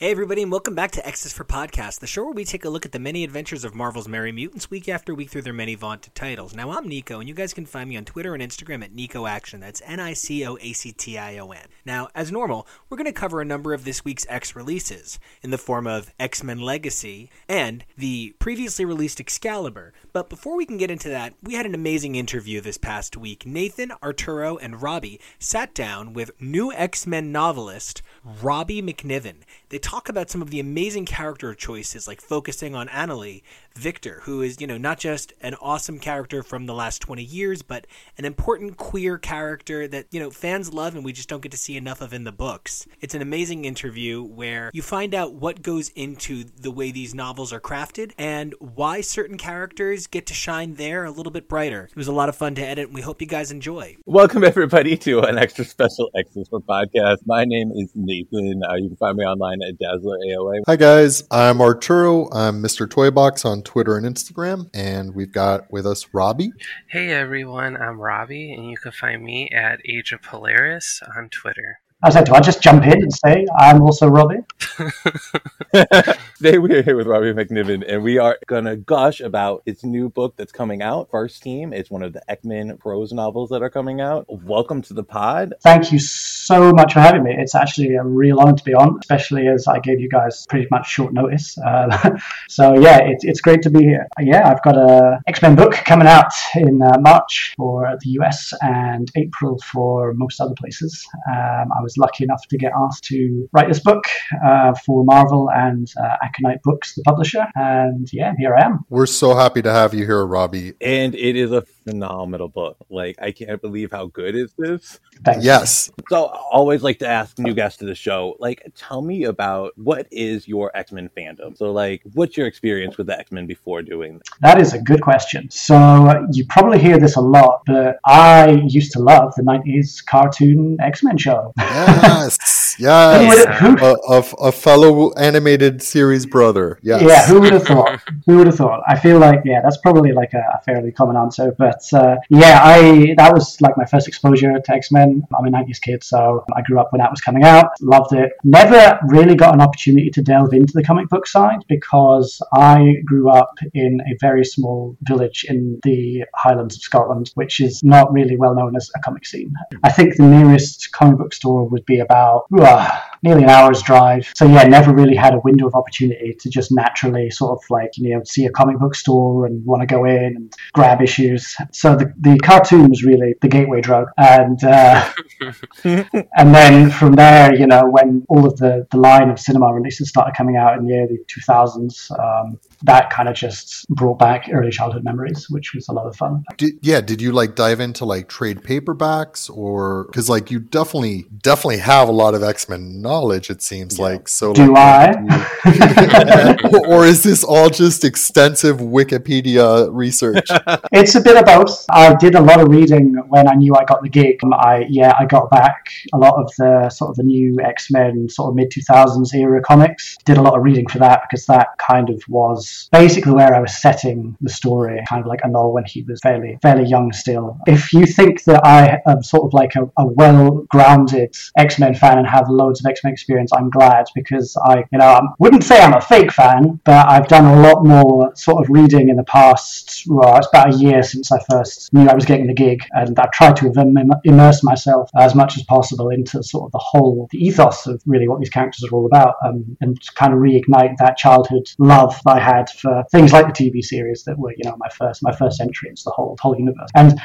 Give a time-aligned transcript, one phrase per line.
[0.00, 2.70] Hey, everybody, and welcome back to X's for Podcast, the show where we take a
[2.70, 5.74] look at the many adventures of Marvel's Merry Mutants week after week through their many
[5.74, 6.54] vaunted titles.
[6.54, 9.26] Now, I'm Nico, and you guys can find me on Twitter and Instagram at Nico
[9.26, 9.60] Action.
[9.60, 11.66] That's N I C O A C T I O N.
[11.84, 15.50] Now, as normal, we're going to cover a number of this week's X releases in
[15.50, 19.92] the form of X Men Legacy and the previously released Excalibur.
[20.14, 23.44] But before we can get into that, we had an amazing interview this past week.
[23.44, 29.36] Nathan, Arturo, and Robbie sat down with new X Men novelist Robbie MacNiven.
[29.70, 33.42] They talk about some of the amazing character choices, like focusing on Anole,
[33.76, 37.62] Victor, who is, you know, not just an awesome character from the last 20 years,
[37.62, 37.86] but
[38.18, 41.58] an important queer character that, you know, fans love and we just don't get to
[41.58, 42.86] see enough of in the books.
[43.00, 47.52] It's an amazing interview where you find out what goes into the way these novels
[47.52, 51.88] are crafted and why certain characters get to shine there a little bit brighter.
[51.90, 53.96] It was a lot of fun to edit and we hope you guys enjoy.
[54.04, 57.18] Welcome, everybody, to an extra special X's for podcast.
[57.24, 58.62] My name is Nathan.
[58.62, 60.64] Uh, you can find me online at Dazzler AOA.
[60.66, 62.28] Hi guys, I'm Arturo.
[62.30, 62.86] I'm Mr.
[62.86, 66.52] Toybox on Twitter and Instagram, and we've got with us Robbie.
[66.88, 71.78] Hey everyone, I'm Robbie, and you can find me at Age of Polaris on Twitter.
[72.02, 74.38] I was like, do I just jump in and say I'm also Robbie?
[76.38, 80.34] Today we're here with Robbie MacNiven, and we are gonna gush about his new book
[80.36, 81.10] that's coming out.
[81.10, 81.74] First Team.
[81.74, 84.24] It's one of the X Men prose novels that are coming out.
[84.28, 85.52] Welcome to the pod.
[85.60, 87.34] Thank you so much for having me.
[87.36, 90.66] It's actually a real honor to be on, especially as I gave you guys pretty
[90.70, 91.58] much short notice.
[91.58, 94.08] Uh, so yeah, it's it's great to be here.
[94.18, 98.54] Yeah, I've got a X Men book coming out in uh, March for the US
[98.62, 101.06] and April for most other places.
[101.30, 104.04] Um, I was lucky enough to get asked to write this book
[104.44, 107.46] uh, for Marvel and uh, Aconite Books, the publisher.
[107.54, 108.80] And yeah, here I am.
[108.88, 110.74] We're so happy to have you here, Robbie.
[110.80, 112.76] And it is a phenomenal book.
[112.88, 114.98] Like I can't believe how good is this.
[115.24, 115.44] Thanks.
[115.44, 115.90] Yes.
[116.08, 119.72] So I always like to ask new guests to the show, like, tell me about
[119.76, 121.56] what is your X Men fandom.
[121.56, 124.22] So like, what's your experience with the X Men before doing this?
[124.40, 125.50] That is a good question.
[125.50, 130.04] So uh, you probably hear this a lot, but I used to love the '90s
[130.04, 131.52] cartoon X Men show.
[131.86, 132.49] Yes.
[132.80, 133.58] Yes.
[133.60, 136.78] Who- a, a, a fellow animated series brother.
[136.82, 137.02] Yes.
[137.02, 138.00] Yeah, who would have thought?
[138.26, 138.82] who would have thought?
[138.88, 141.54] I feel like yeah, that's probably like a, a fairly common answer.
[141.58, 145.22] But uh, yeah, I that was like my first exposure to X Men.
[145.36, 147.70] I'm a '90s kid, so I grew up when that was coming out.
[147.80, 148.32] Loved it.
[148.44, 153.30] Never really got an opportunity to delve into the comic book side because I grew
[153.30, 158.36] up in a very small village in the Highlands of Scotland, which is not really
[158.36, 159.52] well known as a comic scene.
[159.82, 164.30] I think the nearest comic book store would be about uh, nearly an hour's drive.
[164.34, 167.90] So yeah, never really had a window of opportunity to just naturally sort of like
[167.96, 171.56] you know see a comic book store and want to go in and grab issues.
[171.72, 175.12] So the, the cartoon was really the gateway drug, and uh,
[175.84, 180.08] and then from there, you know, when all of the the line of cinema releases
[180.08, 184.70] started coming out in the early 2000s, um, that kind of just brought back early
[184.70, 186.44] childhood memories, which was a lot of fun.
[186.56, 187.00] Did, yeah.
[187.00, 192.08] Did you like dive into like trade paperbacks or because like you definitely definitely have
[192.08, 193.50] a lot of X Men knowledge.
[193.50, 194.52] It seems like so.
[194.52, 195.16] Do like,
[195.64, 196.56] I?
[196.88, 200.48] or is this all just extensive Wikipedia research?
[200.92, 201.84] It's a bit of both.
[201.90, 204.38] I did a lot of reading when I knew I got the gig.
[204.52, 208.28] I yeah, I got back a lot of the sort of the new X Men
[208.28, 210.16] sort of mid two thousands era comics.
[210.24, 213.60] Did a lot of reading for that because that kind of was basically where I
[213.60, 217.12] was setting the story, kind of like a Anole when he was fairly fairly young
[217.12, 217.58] still.
[217.66, 221.94] If you think that I am sort of like a, a well grounded X Men
[221.94, 225.64] fan and have loads of X Experience, I'm glad because I you know I wouldn't
[225.64, 229.16] say I'm a fake fan, but I've done a lot more sort of reading in
[229.16, 230.04] the past.
[230.06, 233.18] Well, it's about a year since I first knew I was getting the gig, and
[233.18, 237.28] I've tried to im- immerse myself as much as possible into sort of the whole,
[237.30, 240.96] the ethos of really what these characters are all about, um, and kind of reignite
[240.98, 244.64] that childhood love that I had for things like the TV series that were, you
[244.64, 246.90] know, my first my first entry into the whole whole universe.
[246.94, 247.18] And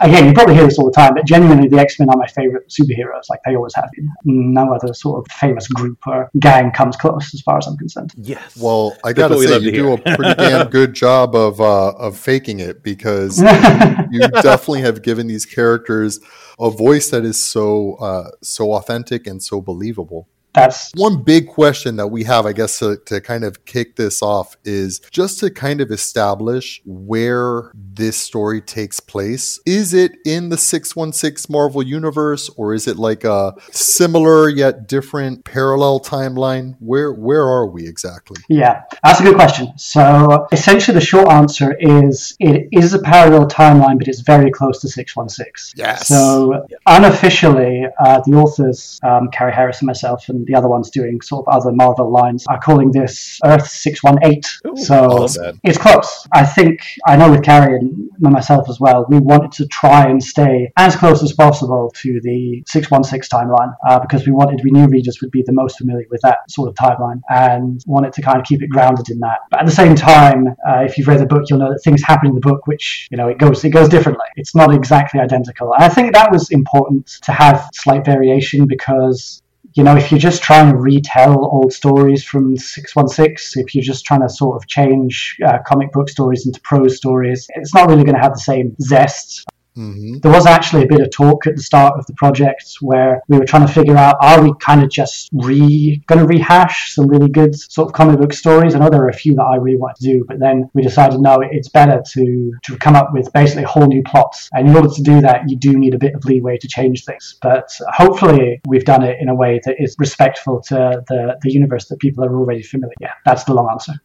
[0.00, 2.26] again, you probably hear this all the time, but genuinely, the X Men are my
[2.26, 3.28] favorite superheroes.
[3.28, 4.08] Like they always have been.
[4.24, 8.12] No other sort of famous group or gang comes close, as far as I'm concerned.
[8.16, 8.56] Yes.
[8.56, 12.60] Well, I gotta say you do a pretty damn good job of uh, of faking
[12.60, 13.40] it because
[14.10, 16.20] you definitely have given these characters
[16.58, 20.28] a voice that is so uh, so authentic and so believable.
[20.56, 24.22] That's one big question that we have, I guess, to, to kind of kick this
[24.22, 29.60] off is just to kind of establish where this story takes place.
[29.66, 35.44] Is it in the 616 Marvel universe or is it like a similar yet different
[35.44, 36.76] parallel timeline?
[36.80, 38.40] Where where are we exactly?
[38.48, 39.76] Yeah, that's a good question.
[39.76, 44.80] So essentially the short answer is it is a parallel timeline, but it's very close
[44.80, 45.78] to 616.
[45.78, 46.08] Yes.
[46.08, 51.20] So unofficially, uh, the authors, um, Carrie Harris and myself, and the other ones doing
[51.20, 54.42] sort of other Marvel lines, are calling this Earth 618.
[54.66, 56.26] Ooh, so well it's close.
[56.32, 60.22] I think I know with Carrie and myself as well, we wanted to try and
[60.22, 64.86] stay as close as possible to the 616 timeline uh, because we wanted, we knew
[64.86, 68.38] readers would be the most familiar with that sort of timeline and wanted to kind
[68.38, 69.40] of keep it grounded in that.
[69.50, 72.02] But at the same time, uh, if you've read the book, you'll know that things
[72.02, 74.26] happen in the book which you know it goes it goes differently.
[74.36, 75.72] It's not exactly identical.
[75.74, 79.42] And I think that was important to have slight variation because
[79.76, 84.06] you know, if you're just trying to retell old stories from 616, if you're just
[84.06, 88.02] trying to sort of change uh, comic book stories into prose stories, it's not really
[88.02, 89.44] going to have the same zest.
[89.76, 93.22] Hmm There was actually a bit of talk at the start of the project where
[93.28, 96.94] we were trying to figure out are we kind of just re going to rehash
[96.94, 98.74] some really good sort of comic book stories?
[98.74, 100.82] I know there are a few that I really want to do, but then we
[100.82, 104.48] decided no, it's better to to come up with basically whole new plots.
[104.52, 107.04] And in order to do that, you do need a bit of leeway to change
[107.04, 107.36] things.
[107.42, 111.86] But hopefully, we've done it in a way that is respectful to the the universe
[111.88, 112.94] that people are already familiar.
[113.00, 113.94] Yeah, that's the long answer.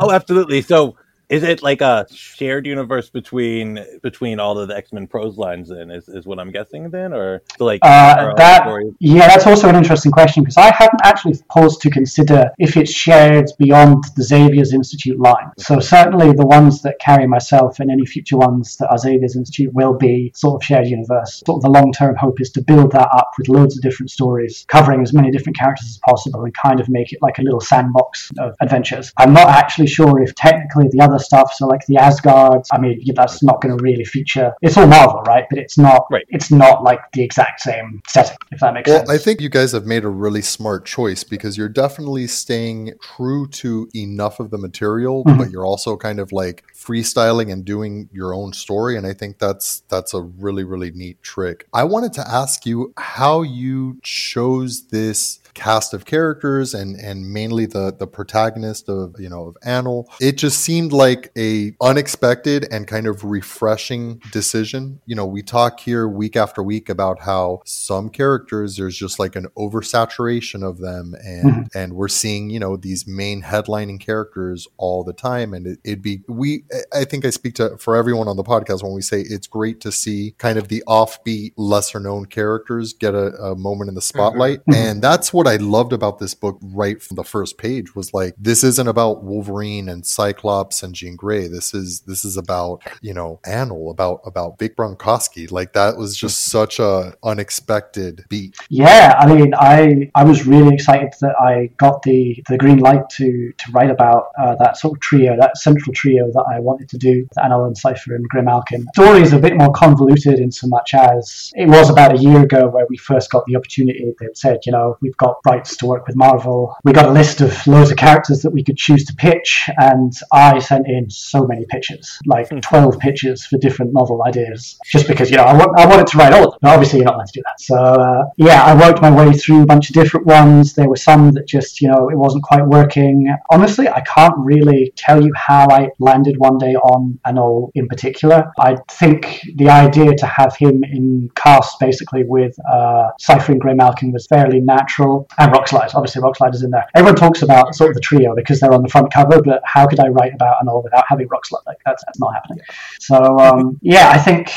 [0.00, 0.62] Oh, absolutely.
[0.62, 0.96] So
[1.28, 5.68] is it like a shared universe between between all of the X Men prose lines?
[5.68, 6.90] Then is, is what I'm guessing.
[6.90, 8.66] Then, or so like Uh, that
[9.00, 12.92] yeah, that's also an interesting question because I hadn't actually paused to consider if it's
[12.92, 15.50] shared beyond the Xavier's Institute line.
[15.58, 19.72] So certainly the ones that Carrie myself and any future ones that are Xavier's Institute
[19.72, 21.42] will be sort of shared universe.
[21.46, 24.10] Sort of the long term hope is to build that up with loads of different
[24.10, 27.42] stories, covering as many different characters as possible, and kind of make it like a
[27.42, 29.12] little sandbox of adventures.
[29.18, 33.00] I'm not actually sure if technically the other stuff, so like the Asgard, I mean
[33.14, 34.52] that's not going to really feature.
[34.62, 35.44] It's all Marvel, right?
[35.50, 36.06] But it's not.
[36.10, 36.24] Right.
[36.28, 39.10] It's not like the exact same setting, if that makes Well, sense.
[39.10, 43.46] I think you guys have made a really smart choice because you're definitely staying true
[43.48, 45.38] to enough of the material, Mhm.
[45.38, 48.96] but you're also kind of like freestyling and doing your own story.
[48.96, 51.66] And I think that's that's a really really neat trick.
[51.72, 57.66] I wanted to ask you how you chose this cast of characters and and mainly
[57.66, 60.06] the the protagonist of you know of Anole.
[60.20, 65.00] It just seemed like a unexpected and kind of refreshing decision.
[65.06, 69.36] You know, we talk here week after week about how some characters there's just like
[69.36, 75.04] an oversaturation of them and and we're seeing, you know, these main headlining characters all
[75.04, 78.36] the time and it, it'd be we I think I speak to for everyone on
[78.36, 82.26] the podcast when we say it's great to see kind of the offbeat lesser known
[82.26, 84.74] characters get a, a moment in the spotlight Mhm.
[84.74, 88.34] and that's what I loved about this book right from the first page was like
[88.38, 91.48] this isn't about Wolverine and Cyclops and Jean Grey.
[91.48, 95.50] This is this is about, you know, Anole, about about Vic Borkowski.
[95.50, 98.56] Like that was just such a unexpected beat.
[98.68, 103.08] Yeah, I mean, I I was really excited that I got the the green light
[103.10, 106.88] to to write about uh, that sort of trio, that central trio that I wanted
[106.90, 108.84] to do, Anole and Cipher and Graymalkin.
[108.94, 112.18] The story is a bit more convoluted in so much as it was about a
[112.18, 114.12] year ago where we first got the opportunity.
[114.18, 116.76] They'd said, you know, we've got rights to work with Marvel.
[116.84, 120.12] We got a list of loads of characters that we could choose to pitch, and
[120.32, 125.30] I sent in so many pitches, like 12 pitches for different novel ideas, just because,
[125.30, 126.58] you know, I, want, I wanted to write all of them.
[126.62, 127.60] But obviously, you're not allowed to do that.
[127.60, 130.74] So, uh, yeah, I worked my way through a bunch of different ones.
[130.74, 133.34] There were some that just, you know, it wasn't quite working.
[133.50, 138.52] Honestly, I can't really tell you how I landed one day on Anole in particular.
[138.58, 144.12] I think the idea to have him in cast basically with uh, Cipher and Graymalkin
[144.12, 145.23] was fairly natural.
[145.38, 146.86] And Rockslide, obviously, Rockslide is in there.
[146.94, 149.86] Everyone talks about sort of the trio because they're on the front cover, but how
[149.86, 151.66] could I write about Anole without having Rockslide?
[151.66, 152.60] Like, that's, that's not happening.
[153.00, 154.52] So, um, yeah, I think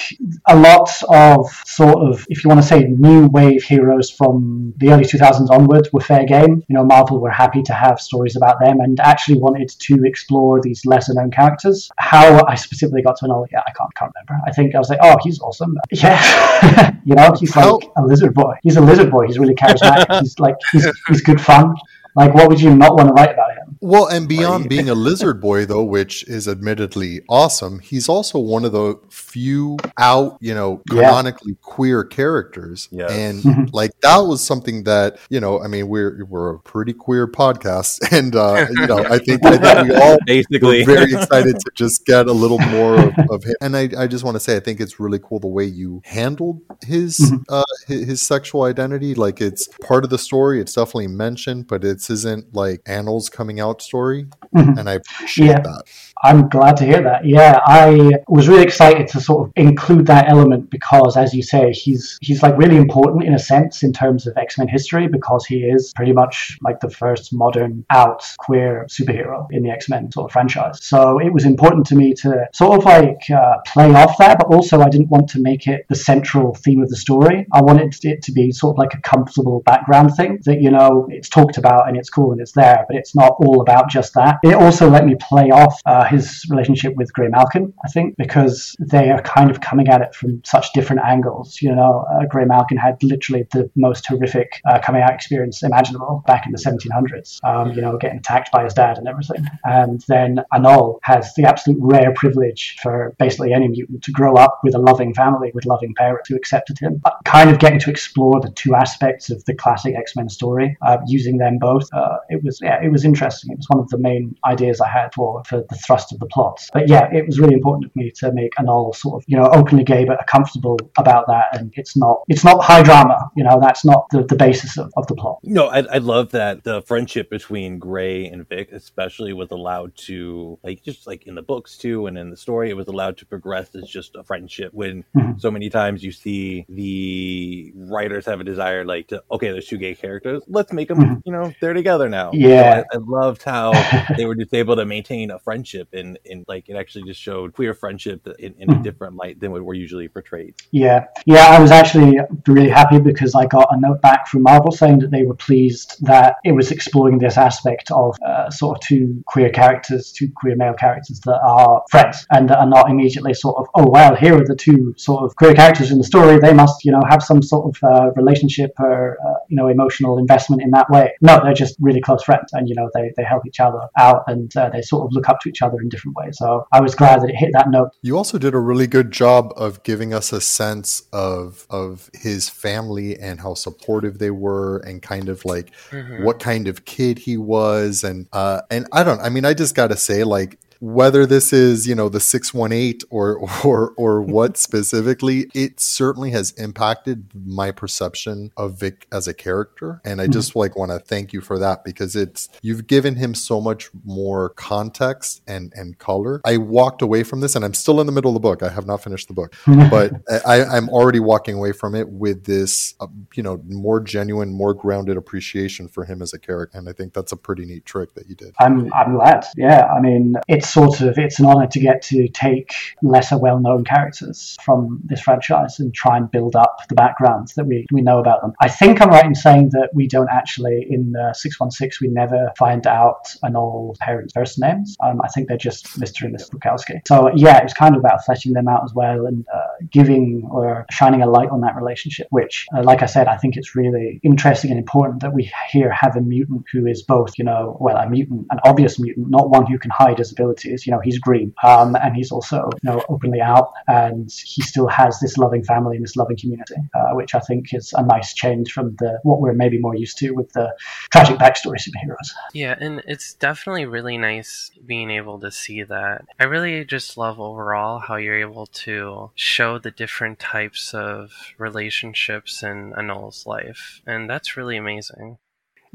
[0.47, 4.91] a lot of sort of, if you want to say new wave heroes from the
[4.91, 6.63] early 2000s onwards were fair game.
[6.67, 10.61] You know, Marvel were happy to have stories about them and actually wanted to explore
[10.61, 11.89] these lesser known characters.
[11.97, 14.43] How I specifically got to know, yeah, I can't, can't remember.
[14.47, 15.75] I think I was like, oh, he's awesome.
[15.97, 16.95] Yeah.
[17.05, 18.53] you know, he's like How- a lizard boy.
[18.61, 19.25] He's a lizard boy.
[19.25, 20.19] He's really charismatic.
[20.19, 21.73] he's like, he's, he's good fun.
[22.15, 23.66] Like, what would you not want to write about him?
[23.81, 24.69] Well, and beyond Right.
[24.69, 29.77] being a lizard boy, though, which is admittedly awesome, he's also one of the few
[29.97, 31.01] out, you know, Yeah.
[31.01, 32.87] canonically queer characters.
[32.91, 33.11] Yes.
[33.11, 33.69] And Mhm.
[33.73, 37.99] like that was something that, you know, I mean, we're we're a pretty queer podcast,
[38.11, 41.71] and uh, you know, I think I think we all Basically, we're very excited to
[41.75, 43.55] just get a little more of, of him.
[43.61, 46.01] And I, I just want to say, I think it's really cool the way you
[46.05, 47.43] handled his Mhm.
[47.49, 49.13] uh, his, his sexual identity.
[49.15, 50.59] Like it's part of the story.
[50.59, 54.27] It's definitely mentioned, but it isn't like Anole's coming out story.
[54.55, 54.77] Mhm.
[54.79, 55.59] And I appreciate Yeah.
[55.61, 55.83] that.
[56.23, 57.25] I'm glad to hear that.
[57.25, 61.71] Yeah, I was really excited to sort of include that element because, as you say,
[61.71, 65.45] he's he's like really important in a sense in terms of X Men history because
[65.45, 70.11] he is pretty much like the first modern out queer superhero in the X Men
[70.11, 70.83] sort of franchise.
[70.83, 74.47] So it was important to me to sort of like uh, play off that, but
[74.47, 77.45] also I didn't want to make it the central theme of the story.
[77.53, 81.07] I wanted it to be sort of like a comfortable background thing that you know
[81.09, 84.13] it's talked about and it's cool and it's there, but it's not all about just
[84.15, 84.37] that.
[84.43, 89.09] It also let me play off uh, his relationship with Graymalkin, I think, because they
[89.09, 91.61] are kind of coming at it from such different angles.
[91.61, 96.45] You know, uh, Graymalkin had literally the most horrific uh, coming out experience imaginable back
[96.45, 97.39] in the 1700s.
[97.43, 101.43] Um, you know, getting attacked by his dad and everything, and then Anole has the
[101.43, 105.65] absolute rare privilege for basically any mutant to grow up with a loving family with
[105.65, 107.01] loving parents who accepted him.
[107.05, 110.97] Uh, kind of getting to explore the two aspects of the classic X-Men story, uh,
[111.07, 111.87] using them both.
[111.93, 113.51] Uh, it was yeah, it was interesting.
[113.51, 116.25] It was one of the main ideas I had for for the thrust of the
[116.27, 116.59] plot.
[116.73, 119.49] But yeah, it was really important to me to make Anole sort of you know
[119.53, 123.29] openly gay but comfortable about that, and it's not it's not high drama.
[123.35, 125.39] You know, that's not the, the basis of, of the plot.
[125.43, 130.59] No, I, I love that the friendship between Gray and Vic, especially, was allowed to
[130.63, 133.25] like just like in the books too, and in the story, it was allowed to
[133.25, 134.73] progress as just a friendship.
[134.73, 135.39] When Mhm.
[135.39, 139.77] so many times you see the writers have a desire, like to okay, there's two
[139.77, 141.21] gay characters, let's make them, Mhm.
[141.25, 142.31] you know, they're together now.
[142.33, 142.81] Yeah.
[142.81, 143.71] So I, I loved how
[144.17, 147.53] they were just able to maintain a friendship, and and like it actually just showed
[147.53, 148.83] queer friendship in, in a Mhm.
[148.83, 150.53] different light than what we're usually portrayed.
[150.71, 154.71] Yeah, yeah, I was actually really happy because I got a note back from Marvel
[154.71, 158.81] saying that they were pleased that it was exploring this aspect of uh, sort of
[158.87, 163.33] two queer characters, two queer male characters that are friends and that are not immediately
[163.33, 166.39] sort of, oh well, here are the two sort of queer characters in the story.
[166.39, 170.17] They must, you know, have some sort of uh, relationship or uh, you know emotional
[170.17, 171.13] investment in that way.
[171.21, 174.23] No, they're just really close friends, and you know they they help each other out
[174.27, 176.37] and uh, they sort of look up to each other in different ways.
[176.37, 177.89] So I was glad that it hit that note.
[178.01, 182.49] You also did a really good job of giving us a sense of of his
[182.49, 186.23] family and how supportive they were and kind of like Mhm.
[186.23, 189.75] what kind of kid he was and uh and I don't I mean I just
[189.75, 194.57] got to say like whether this is you know the 618 or or or what
[194.57, 200.01] specifically it certainly has impacted my perception of Vic as a character.
[200.03, 203.33] And I just like want to thank you for that because it's you've given him
[203.33, 206.41] so much more context and and color.
[206.45, 208.63] I walked away from this and I'm still in the middle of the book.
[208.63, 209.55] I have not finished the book.
[209.89, 210.11] But
[210.45, 214.73] I, I'm already walking away from it with this, uh, you know, more genuine, more
[214.73, 218.13] grounded appreciation for him as a character, and I think that's a pretty neat trick
[218.15, 218.53] that you did.
[218.59, 219.45] I'm I'm glad.
[219.55, 223.83] Yeah, I mean, it's sort of it's an honor to get to take lesser well-known
[223.83, 228.19] characters from this franchise and try and build up the backgrounds that we we know
[228.19, 228.53] about them.
[228.61, 232.51] I think I'm right in saying that we don't actually in uh, 616 we never
[232.57, 234.95] find out an old parents' first names.
[235.03, 236.25] Um, I think they're just Mr.
[236.25, 236.51] and Mrs.
[236.51, 237.01] Borkowski.
[237.07, 240.85] So yeah, it's kind of about fleshing them out as well and uh, giving or
[240.91, 242.27] shining a light on that relationship.
[242.29, 245.91] Which, uh, like I said, I think it's really interesting and important that we here
[245.91, 249.49] have a mutant who is both, you know, well, a mutant, an obvious mutant, not
[249.49, 250.85] one who can hide his abilities.
[250.85, 254.87] You know, he's green, um, and he's also, you know, openly out, and he still
[254.87, 258.33] has this loving family and this loving community, uh, which I think is a nice
[258.33, 260.73] change from the what we're maybe more used to with the
[261.11, 262.29] tragic backstory superheroes.
[262.53, 266.25] Yeah, and it's definitely really nice being able to see that.
[266.39, 272.63] I really just love overall how you're able to show the different types of relationships
[272.63, 275.37] in Anole's life, and that's really amazing.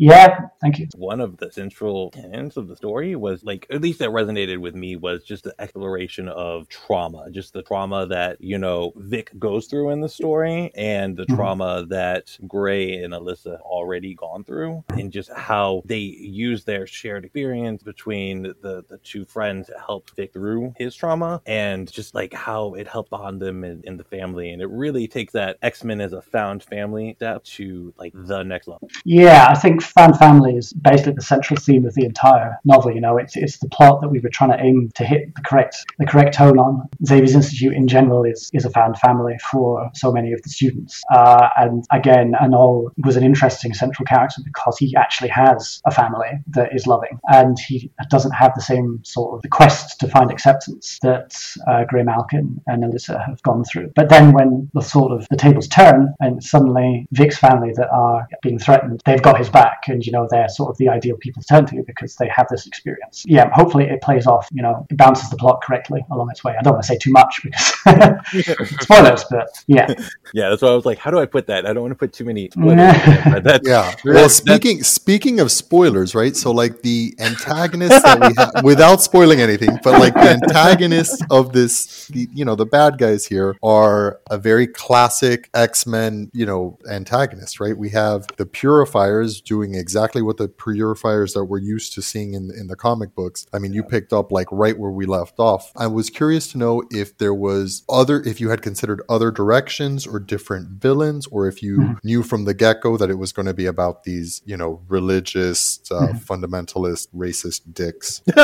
[0.04, 0.88] Yeah, thank you.
[0.96, 4.74] one of the central tenets of the story was like at least that resonated with
[4.74, 9.66] me was just the exploration of trauma just the trauma that you know vic goes
[9.68, 11.36] through in the story and the Mhm.
[11.36, 17.24] trauma that gray and alyssa already gone through and just how they use their shared
[17.24, 22.34] experience between the the two friends to help vic through his trauma and just like
[22.34, 26.00] how it helped bond them in, in the family and it really takes that x-men
[26.00, 30.56] as a found family step to like the next level Yeah, I think fan family
[30.56, 32.92] is basically the central theme of the entire novel.
[32.92, 35.42] You know, it's it's the plot that we were trying to aim to hit the
[35.42, 36.88] correct the correct tone on.
[37.04, 41.02] Xavier's Institute in general is is a fan family for so many of the students,
[41.12, 46.30] uh, and again, Anole was an interesting central character because he actually has a family
[46.48, 50.30] that is loving, and he doesn't have the same sort of the quest to find
[50.30, 51.34] acceptance that
[51.68, 53.92] uh, Graymalkin and Alyssa have gone through.
[53.94, 58.26] But then when the sort of the tables turn and suddenly Vic's family that are
[58.42, 61.42] being threatened, they've got his back, and you know they're sort of the ideal people
[61.42, 63.24] to turn to because they have this experience.
[63.26, 64.48] Yeah, hopefully it plays off.
[64.52, 66.54] You know, it bounces the plot correctly along its way.
[66.58, 67.74] I don't want to say too much because
[68.80, 69.92] spoilers, but yeah,
[70.32, 70.50] yeah.
[70.50, 71.66] That's why I was like, how do I put that?
[71.66, 73.42] I don't want to put too many spoilers.
[73.42, 73.94] that's, yeah.
[74.04, 76.36] Well, speaking speaking of spoilers, right?
[76.36, 81.52] So like the antagonist that we have, without spoiling anything, but like the antagonists of
[81.52, 86.46] this, the, you know, the bad guys here are a very classic X Men, you
[86.46, 87.76] know, antagonist, right?
[87.76, 92.50] We have the Purifiers doing exactly what the Purifiers that we're used to seeing in
[92.50, 93.46] in the comic books.
[93.52, 95.72] I mean, you picked up like right where we left off.
[95.76, 100.06] I was curious to know if there was other, if you had considered other directions
[100.06, 101.92] or different villains, or if you mm-hmm.
[102.04, 104.80] knew from the get go that it was going to be about these, you know,
[104.88, 106.18] religious, uh, mm-hmm.
[106.18, 108.22] fundamentalist, racist dicks.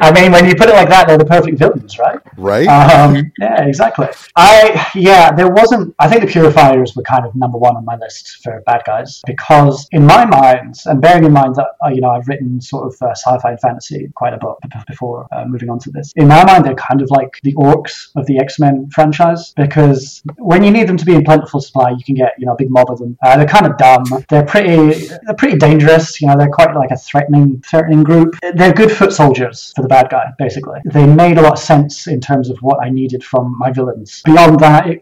[0.00, 2.20] I mean, when you put it like that, they're the perfect villains, right?
[2.36, 2.66] Right.
[2.66, 4.08] Um, yeah, exactly.
[4.36, 5.94] I yeah, there wasn't.
[5.98, 9.09] I think the Purifiers were kind of number one on my list for bad guys
[9.26, 12.86] because, in my mind, and bearing in mind that uh, you know I've written sort
[12.86, 16.12] of uh, sci-fi and fantasy quite a bit before uh, moving on to this.
[16.16, 20.62] In my mind, they're kind of like the orcs of the X-Men franchise because when
[20.62, 22.70] you need them to be in plentiful supply, you can get you know a big
[22.70, 23.16] mob of them.
[23.22, 24.04] Uh, they're kind of dumb.
[24.28, 25.08] They're pretty.
[25.24, 26.20] They're pretty dangerous.
[26.20, 28.34] You know, they're quite like a threatening threatening group.
[28.54, 30.80] They're good foot soldiers for the bad guy, basically.
[30.84, 34.22] They made a lot of sense in terms of what I needed from my villains.
[34.24, 35.00] Beyond that, it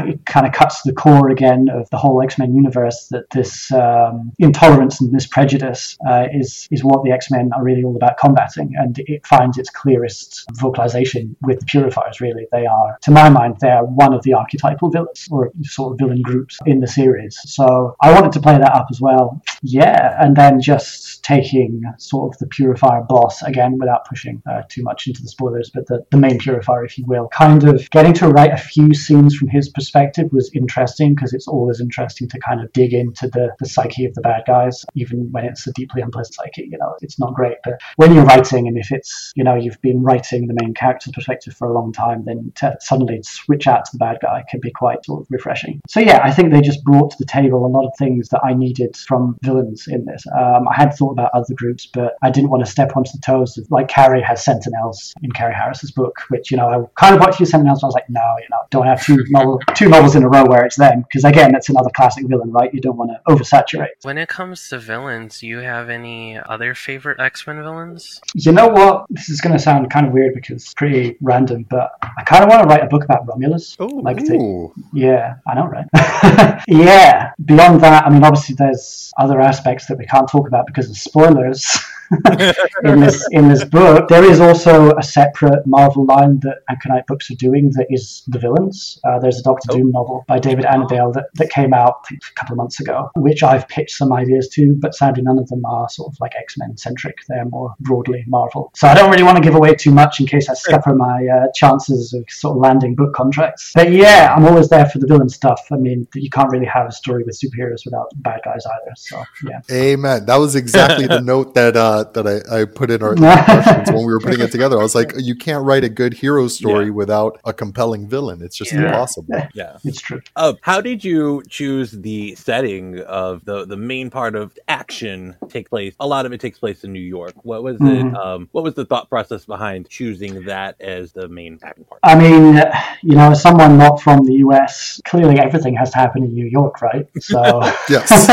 [0.00, 3.23] it kind of cuts to the core again of the whole X Men universe that
[3.30, 7.84] this um, intolerance and this prejudice uh, is is what the X Men are really
[7.84, 12.20] all about combating, and it finds its clearest vocalization with the Purifiers.
[12.20, 15.92] Really, they are, to my mind, they are one of the archetypal villains or sort
[15.92, 17.38] of villain groups in the series.
[17.44, 19.40] So I wanted to play that up as well.
[19.62, 24.82] Yeah, and then just taking sort of the Purifier boss again without pushing uh, too
[24.82, 28.12] much into the spoilers, but the, the main Purifier, if you will, kind of getting
[28.12, 32.38] to write a few scenes from his perspective was interesting because it's always interesting to
[32.40, 35.72] kind of dig into the, the psyche of the bad guys, even when it's a
[35.72, 36.68] deeply unpleasant psyche.
[36.70, 37.56] You know, it's not great.
[37.64, 41.12] But when you're writing, and if it's, you know, you've been writing the main character's
[41.12, 44.60] perspective for a long time, then to suddenly switch out to the bad guy can
[44.60, 45.80] be quite sort of refreshing.
[45.88, 48.42] So, yeah, I think they just brought to the table a lot of things that
[48.44, 50.24] I needed from villains in this.
[50.36, 53.22] Um, I had thought about other groups, but I didn't want to step onto the
[53.24, 57.14] toes of, like, Carrie has Sentinels in Carrie Harris's book, which, you know, I kind
[57.14, 59.60] of watched you Sentinels, and I was like, no, you know, don't have two novel
[59.74, 62.72] two novels in a row where it's them because again that's another classic villain right?
[62.74, 63.88] You don't want to oversaturate.
[64.02, 68.20] When it comes to villains do you have any other favorite x-men villains?
[68.34, 69.06] You know what?
[69.10, 72.42] This is going to sound kind of weird because it's pretty random but i kind
[72.42, 74.00] of want to write a book about romulus Ooh.
[74.02, 75.86] like to, yeah i know right?
[76.68, 80.90] Yeah beyond that i mean obviously there's other aspects that we can't talk about because
[80.90, 81.78] of spoilers
[82.84, 84.08] in this in this book.
[84.08, 88.38] There is also a separate Marvel line that Aconite Books are doing that is the
[88.38, 88.98] villains.
[89.04, 89.76] Uh, there's a Doctor oh.
[89.76, 93.42] Doom novel by David Annandale that, that came out a couple of months ago, which
[93.42, 96.56] I've pitched some ideas to, but sadly none of them are sort of like X
[96.58, 97.16] Men centric.
[97.28, 98.70] They're more broadly Marvel.
[98.74, 101.26] So I don't really want to give away too much in case I scupper my
[101.26, 103.72] uh, chances of sort of landing book contracts.
[103.74, 105.60] But yeah, I'm always there for the villain stuff.
[105.70, 108.94] I mean, you can't really have a story with superheroes without bad guys either.
[108.96, 109.60] So yeah.
[109.70, 110.26] Amen.
[110.26, 114.04] That was exactly the note that uh, that I, I put in our questions when
[114.06, 114.78] we were putting it together.
[114.78, 116.90] I was like, you can't write a good hero story yeah.
[116.90, 118.42] without a compelling villain.
[118.42, 118.86] It's just yeah.
[118.86, 119.34] impossible.
[119.54, 120.20] Yeah, it's true.
[120.34, 125.68] Uh, how did you choose the setting of the the main part of action take
[125.68, 125.94] place?
[126.00, 127.34] A lot of it takes place in New York.
[127.44, 128.08] What was mm-hmm.
[128.08, 128.16] it?
[128.16, 132.00] Um, what was the thought process behind choosing that as the main action part?
[132.02, 132.56] I mean,
[133.02, 136.46] you know, as someone not from the US, clearly everything has to happen in New
[136.46, 137.06] York, right?
[137.20, 138.26] So yes.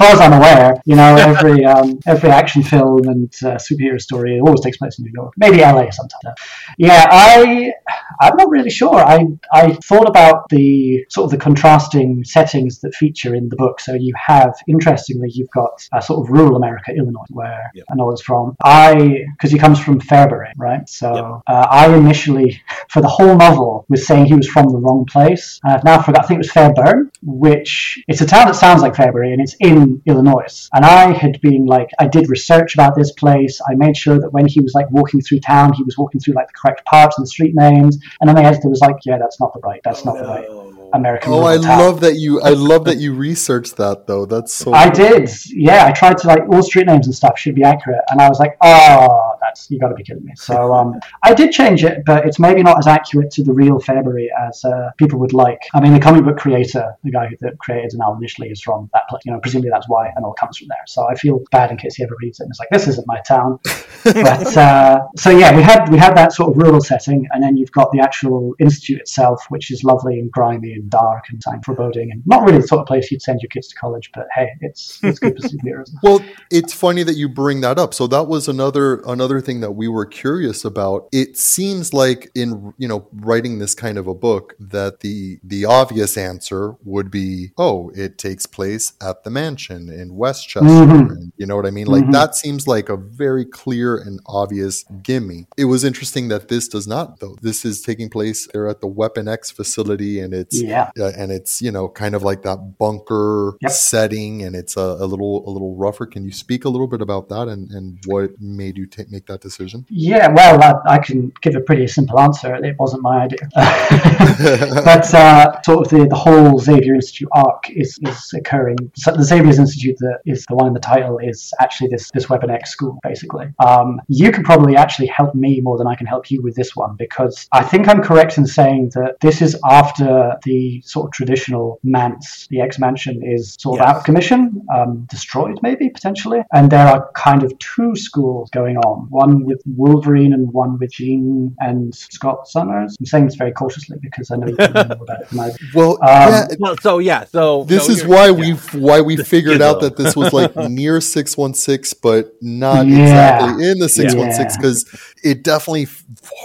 [0.00, 4.00] As far as I'm aware, you know, every um, every action film and uh, superhero
[4.00, 6.38] story always takes place in New York, maybe LA sometimes.
[6.78, 7.70] Yeah, I
[8.18, 8.94] I'm not really sure.
[8.94, 13.78] I I thought about the sort of the contrasting settings that feature in the book.
[13.78, 17.84] So you have, interestingly, you've got a sort of rural America, Illinois, where yep.
[17.90, 18.56] Anole's from.
[18.64, 20.88] I because he comes from Fairbury, right?
[20.88, 21.24] So yep.
[21.46, 25.60] uh, I initially, for the whole novel, was saying he was from the wrong place.
[25.62, 26.24] I've now forgot.
[26.24, 29.56] I think it was Fairburn, which it's a town that sounds like Fairbury, and it's
[29.60, 30.68] in in Illinois.
[30.72, 33.60] And I had been like, I did research about this place.
[33.68, 36.34] I made sure that when he was like walking through town, he was walking through
[36.34, 37.98] like the correct parts and the street names.
[38.20, 40.46] And then the editor was like, yeah, that's not the right, that's not the right
[40.48, 41.32] oh, American.
[41.32, 42.40] Oh, I love that you.
[42.40, 44.26] I love that you researched that though.
[44.26, 44.72] That's so.
[44.72, 45.30] I did.
[45.48, 48.28] Yeah, I tried to like all street names and stuff should be accurate, and I
[48.28, 50.32] was like, oh, that's you got to be kidding me.
[50.36, 53.78] So um, I did change it, but it's maybe not as accurate to the real
[53.80, 55.60] Fairbury as uh, people would like.
[55.74, 58.90] I mean, the comic book creator, the guy who that created Anole initially, is from
[58.92, 59.22] that place.
[59.24, 60.84] You know, presumably that's why Anole comes from there.
[60.86, 63.06] So I feel bad in case he ever reads it and it's like, this isn't
[63.06, 63.58] my town.
[64.04, 67.56] but uh, so yeah, we had we had that sort of rural setting, and then
[67.56, 71.60] you've got the actual institute itself, which is lovely and grimy and dark and time
[71.62, 74.10] foreboding, and not really the sort of place you'd send your kids to college.
[74.14, 75.90] But hey, it's it's good for superheroes.
[76.02, 77.92] Well, it's funny that you bring that up.
[77.94, 81.08] So that was another another thing that we were curious about.
[81.12, 85.64] It seems like in you know writing this kind of a book that the the
[85.64, 90.60] obvious answer would be, oh, it takes place at the mansion in Westchester.
[90.68, 91.10] Mhm.
[91.10, 91.86] And you know what I mean?
[91.86, 92.12] Like Mhm.
[92.12, 95.46] that seems like a very clear and obvious gimme.
[95.56, 97.36] It was interesting that this does not though.
[97.42, 100.69] This is taking place there at the Weapon X facility, and it's Yeah.
[100.70, 103.72] Uh, and it's you know kind of like that bunker Yep.
[103.72, 107.00] setting and it's a, a little a little rougher can you speak a little bit
[107.00, 111.32] about that and and what made you make that decision Yeah, well, I, I can
[111.42, 112.54] give a pretty simple answer.
[112.64, 113.48] It wasn't my idea.
[113.54, 118.78] but uh, sort of the, the whole Xavier Institute arc is, is occurring.
[118.96, 122.28] So the Xavier Institute that is the one in the title is actually this, this
[122.28, 123.46] Weapon X school, basically.
[123.64, 126.74] Um, you can probably actually help me more than I can help you with this
[126.76, 131.12] one because I think I'm correct in saying that this is after the sort of
[131.12, 133.88] traditional manse, the ex mansion, is sort of Yes.
[133.90, 134.40] out of commission,
[134.76, 139.60] um, destroyed maybe potentially, and there are kind of two schools going on, one with
[139.76, 142.96] Wolverine and one with Jean and Scott Summers.
[143.00, 145.48] I'm saying this very cautiously because I know you know more about it than I
[145.50, 145.56] do.
[145.74, 148.32] well Um, yeah Well, so yeah, so this so is why yeah.
[148.42, 148.50] we
[148.88, 153.02] why we figured out that this was like near 616 but not Yeah.
[153.02, 154.56] exactly in the 616 Yeah.
[154.56, 154.80] because
[155.22, 155.86] it definitely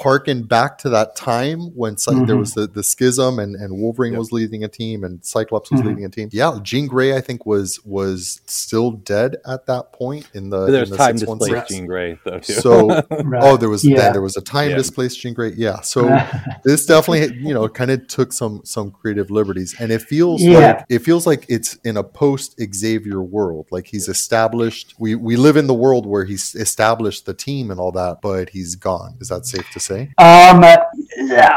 [0.03, 2.39] harkened back to that time when Cy- there Mhm.
[2.39, 4.19] was the, the schism and, and Wolverine Yep.
[4.19, 5.85] was leading a team and Cyclops was Mhm.
[5.87, 6.29] leading a team.
[6.31, 10.89] Yeah, Jean Grey I think was was still dead at that point in the There's
[10.89, 11.47] in the time 616.
[11.49, 12.53] displaced Jean Grey though too.
[12.53, 12.87] So
[13.23, 13.43] Right.
[13.43, 13.97] oh there was Yeah.
[14.01, 14.77] then there was a time Yeah.
[14.77, 15.53] displaced Jean Grey.
[15.55, 15.81] Yeah.
[15.81, 16.07] So
[16.63, 20.59] this definitely you know kind of took some some creative liberties and it feels Yeah.
[20.59, 25.35] like it feels like it's in a post Xavier world like he's established we we
[25.35, 29.15] live in the world where he's established the team and all that but he's gone
[29.19, 30.83] is that safe to say Um, yeah,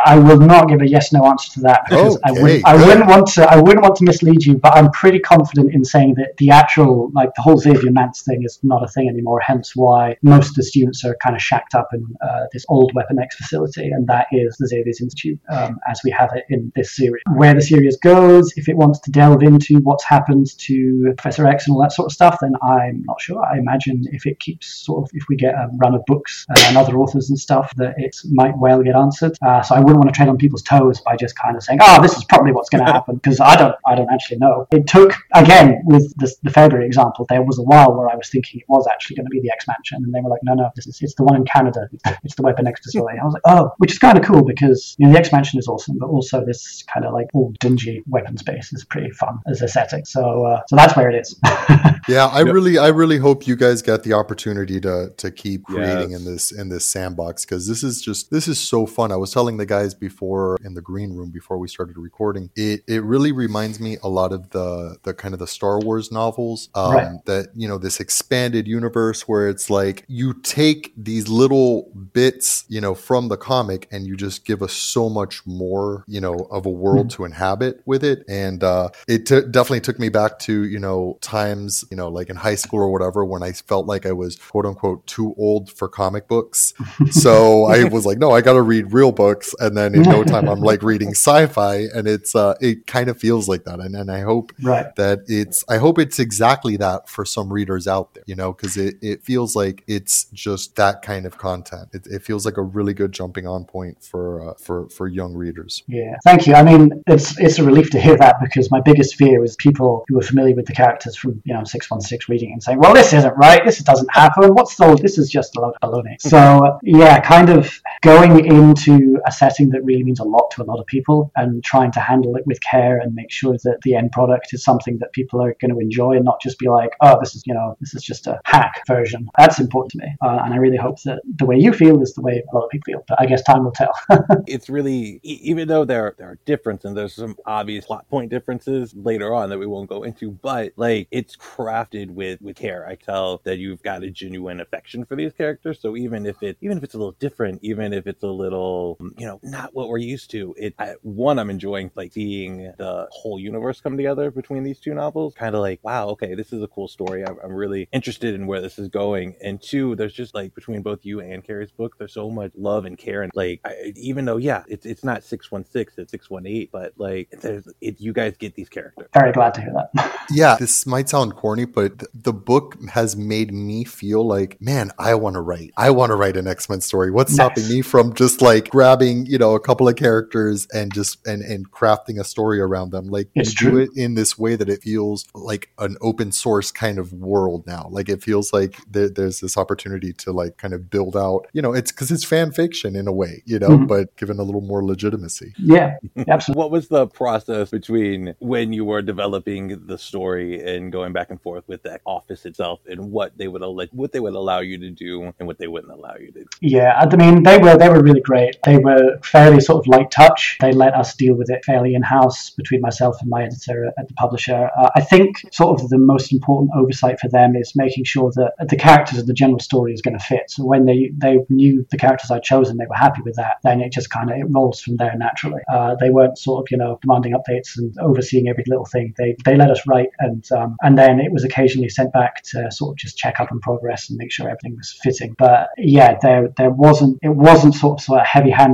[0.05, 2.67] I will not give a yes no answer to that because I wouldn't.
[2.67, 3.51] I wouldn't want to.
[3.51, 7.11] I wouldn't want to mislead you, but I'm pretty confident in saying that the actual,
[7.15, 9.41] like the whole Xavier Mance thing, is not a thing anymore.
[9.41, 12.93] Hence, why most of the students are kind of shacked up in uh, this old
[12.95, 16.73] Weapon X facility, and that is the Xavier's Institute, um, as we have it in
[16.75, 17.23] this series.
[17.35, 21.67] Where the series goes, if it wants to delve into what's happened to Professor X
[21.67, 23.45] and all that sort of stuff, then I'm not sure.
[23.45, 26.61] I imagine if it keeps sort of, if we get a run of books uh,
[26.67, 29.37] and other authors and stuff, that it might well get answered.
[29.43, 31.79] Uh, so I wouldn't want to tread on people's toes by just kind of saying,
[31.83, 34.67] "Oh, this is probably what's going to happen," because I don't, I don't actually know.
[34.71, 37.27] It took again with the, the Fairbury example.
[37.29, 39.51] There was a while where I was thinking it was actually going to be the
[39.51, 41.89] X Mansion, and they were like, "No, no, this is it's the one in Canada.
[42.25, 44.95] It's the Weapon X facility." I was like, "Oh," which is kind of cool because
[44.99, 48.03] you know the X Mansion is awesome, but also this kind of like old dingy
[48.09, 50.05] weapons base is pretty fun as a setting.
[50.05, 51.39] So, uh, so that's where it is.
[52.09, 52.55] yeah I Yep.
[52.55, 56.21] really I really hope you guys get the opportunity to to keep creating Yes.
[56.21, 59.33] in this in this sandbox because this is just this is so fun I was
[59.33, 63.33] telling the guys before in the green room before we started recording it it really
[63.33, 67.25] reminds me a lot of the the kind of the Star Wars novels um, Right.
[67.27, 72.81] that you know this expanded universe where it's like you take these little bits you
[72.81, 76.67] know from the comic and you just give us so much more you know of
[76.67, 78.25] a world to inhabit with it.
[78.29, 82.29] And uh it t- definitely took me back to you know times you know like
[82.31, 85.71] in high school or whatever when i felt like i was quote unquote too old
[85.71, 86.75] for comic books.
[87.11, 90.49] So i was like no i gotta read real books and then in no time
[90.49, 94.11] i'm like reading sci-fi and it's uh it kind of feels like that and, and
[94.11, 94.95] i hope right.
[94.97, 98.77] that it's i hope it's exactly that for some readers out there you know because
[98.77, 102.63] it, it feels like it's just that kind of content it, it feels like a
[102.63, 106.55] really good jumping on point for uh, for for young readers Yeah, thank you.
[106.55, 110.05] I mean, it's it's a relief to hear that because my biggest fear was people
[110.09, 112.79] who are familiar with the characters from you know six one six reading and saying,
[112.79, 113.65] "Well, this isn't right.
[113.65, 114.55] This doesn't happen.
[114.55, 114.97] What's the?
[114.97, 119.71] This is just a load of baloney." So yeah, kind of going into a setting
[119.71, 122.47] that really means a lot to a lot of people and trying to handle it
[122.47, 125.71] with care and make sure that the end product is something that people are going
[125.71, 128.27] to enjoy and not just be like, oh, this is, you know, this is just
[128.27, 129.29] a hack version.
[129.39, 130.17] That's important to me.
[130.23, 132.65] Uh, and I really hope that the way you feel is the way a lot
[132.65, 133.05] of people feel.
[133.07, 133.93] But I guess time will tell.
[134.47, 138.95] it's really, even though there, there are differences and there's some obvious plot point differences
[138.95, 142.87] later on that we won't go into, but like it's crafted with, with care.
[142.87, 145.81] I tell that you've got a genuine affection for these characters.
[145.81, 148.97] So even if it, even if it's a little different, even if it's a little,
[149.19, 153.09] you know, not what we're used to, it, I, one, I'm enjoying like seeing the
[153.11, 155.35] whole universe come together between these two novels.
[155.35, 157.25] Kind of like, wow, okay, this is a cool story.
[157.25, 159.35] I'm, I'm really interested in where this is going.
[159.43, 162.85] And two, there's just like between both you and Carrie's book, there's so much love
[162.85, 163.23] and care.
[163.23, 167.69] And like, I, even though, yeah, it's, it's not 616, it's 618, but like, there's,
[167.81, 169.09] it, you guys get these characters.
[169.13, 170.27] Very glad to hear that.
[170.31, 175.15] yeah, this might sound corny, but the book has made me feel like, man, I
[175.17, 175.73] want to write.
[175.77, 177.11] I want to write an X Men story.
[177.11, 177.47] What's nice.
[177.47, 181.43] stopping me from just like grabbing, you know, a couple of characters and just and
[181.43, 183.09] and crafting a story around them?
[183.09, 183.79] Like, it's do true.
[183.83, 187.89] it in this way that it feels like an open source kind of world now.
[187.91, 191.47] Like, it feels like there, there's this opportunity to like kind of build out.
[191.53, 193.87] You know, it's because it's fan fiction in a way, you know, mm-hmm.
[193.87, 195.53] but given a little more legitimacy.
[195.59, 195.97] Yeah,
[196.29, 196.59] absolutely.
[196.59, 201.41] what was the process between when you were developing the story and going back and
[201.41, 204.79] forth with that office itself and what they would allow, what they would allow you
[204.79, 206.47] to do and what they wouldn't allow you to do?
[206.61, 208.57] Yeah, I mean, they were they were really great.
[208.65, 208.88] They were
[209.23, 210.57] fairly sort of light touch.
[210.61, 214.09] They let us deal with it fairly in house between myself and my editor at
[214.09, 214.71] the publisher.
[214.79, 218.69] Uh, I think sort of the most important oversight for them is making sure that
[218.69, 220.51] the characters of the general story is going to fit.
[220.51, 223.57] So when they they knew the characters I'd chosen, they were happy with that.
[223.63, 225.61] Then it just kind of it rolls from there naturally.
[225.73, 229.15] Uh, they weren't sort of you know demanding updates and overseeing every little thing.
[229.17, 232.71] They they let us write and um, and then it was occasionally sent back to
[232.71, 235.35] sort of just check up on progress and make sure everything was fitting.
[235.39, 238.27] But yeah, there there wasn't it wasn't sort of, sort of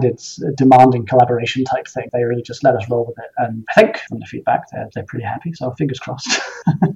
[0.04, 2.08] heavy-handed, demanding collaboration type thing.
[2.12, 4.88] They really just let us roll with it, and I think from the feedback, they're
[4.94, 5.52] they're pretty happy.
[5.52, 6.40] So fingers crossed.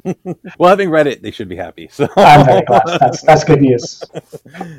[0.59, 1.89] well, having read it, they should be happy.
[1.91, 2.83] So I'm very glad.
[3.01, 4.03] That's that's good news.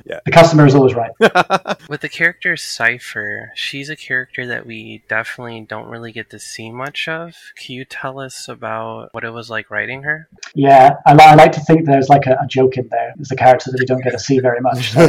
[0.06, 1.12] Yeah, the customer is always right.
[1.90, 6.72] With the character Cipher, she's a character that we definitely don't really get to see
[6.72, 7.36] much of.
[7.56, 10.28] Can you tell us about what it was like writing her?
[10.56, 13.14] Yeah, I, I like to think there's like a, a joke in there.
[13.16, 14.92] There's a character that we don't get to see very much.
[14.92, 15.08] So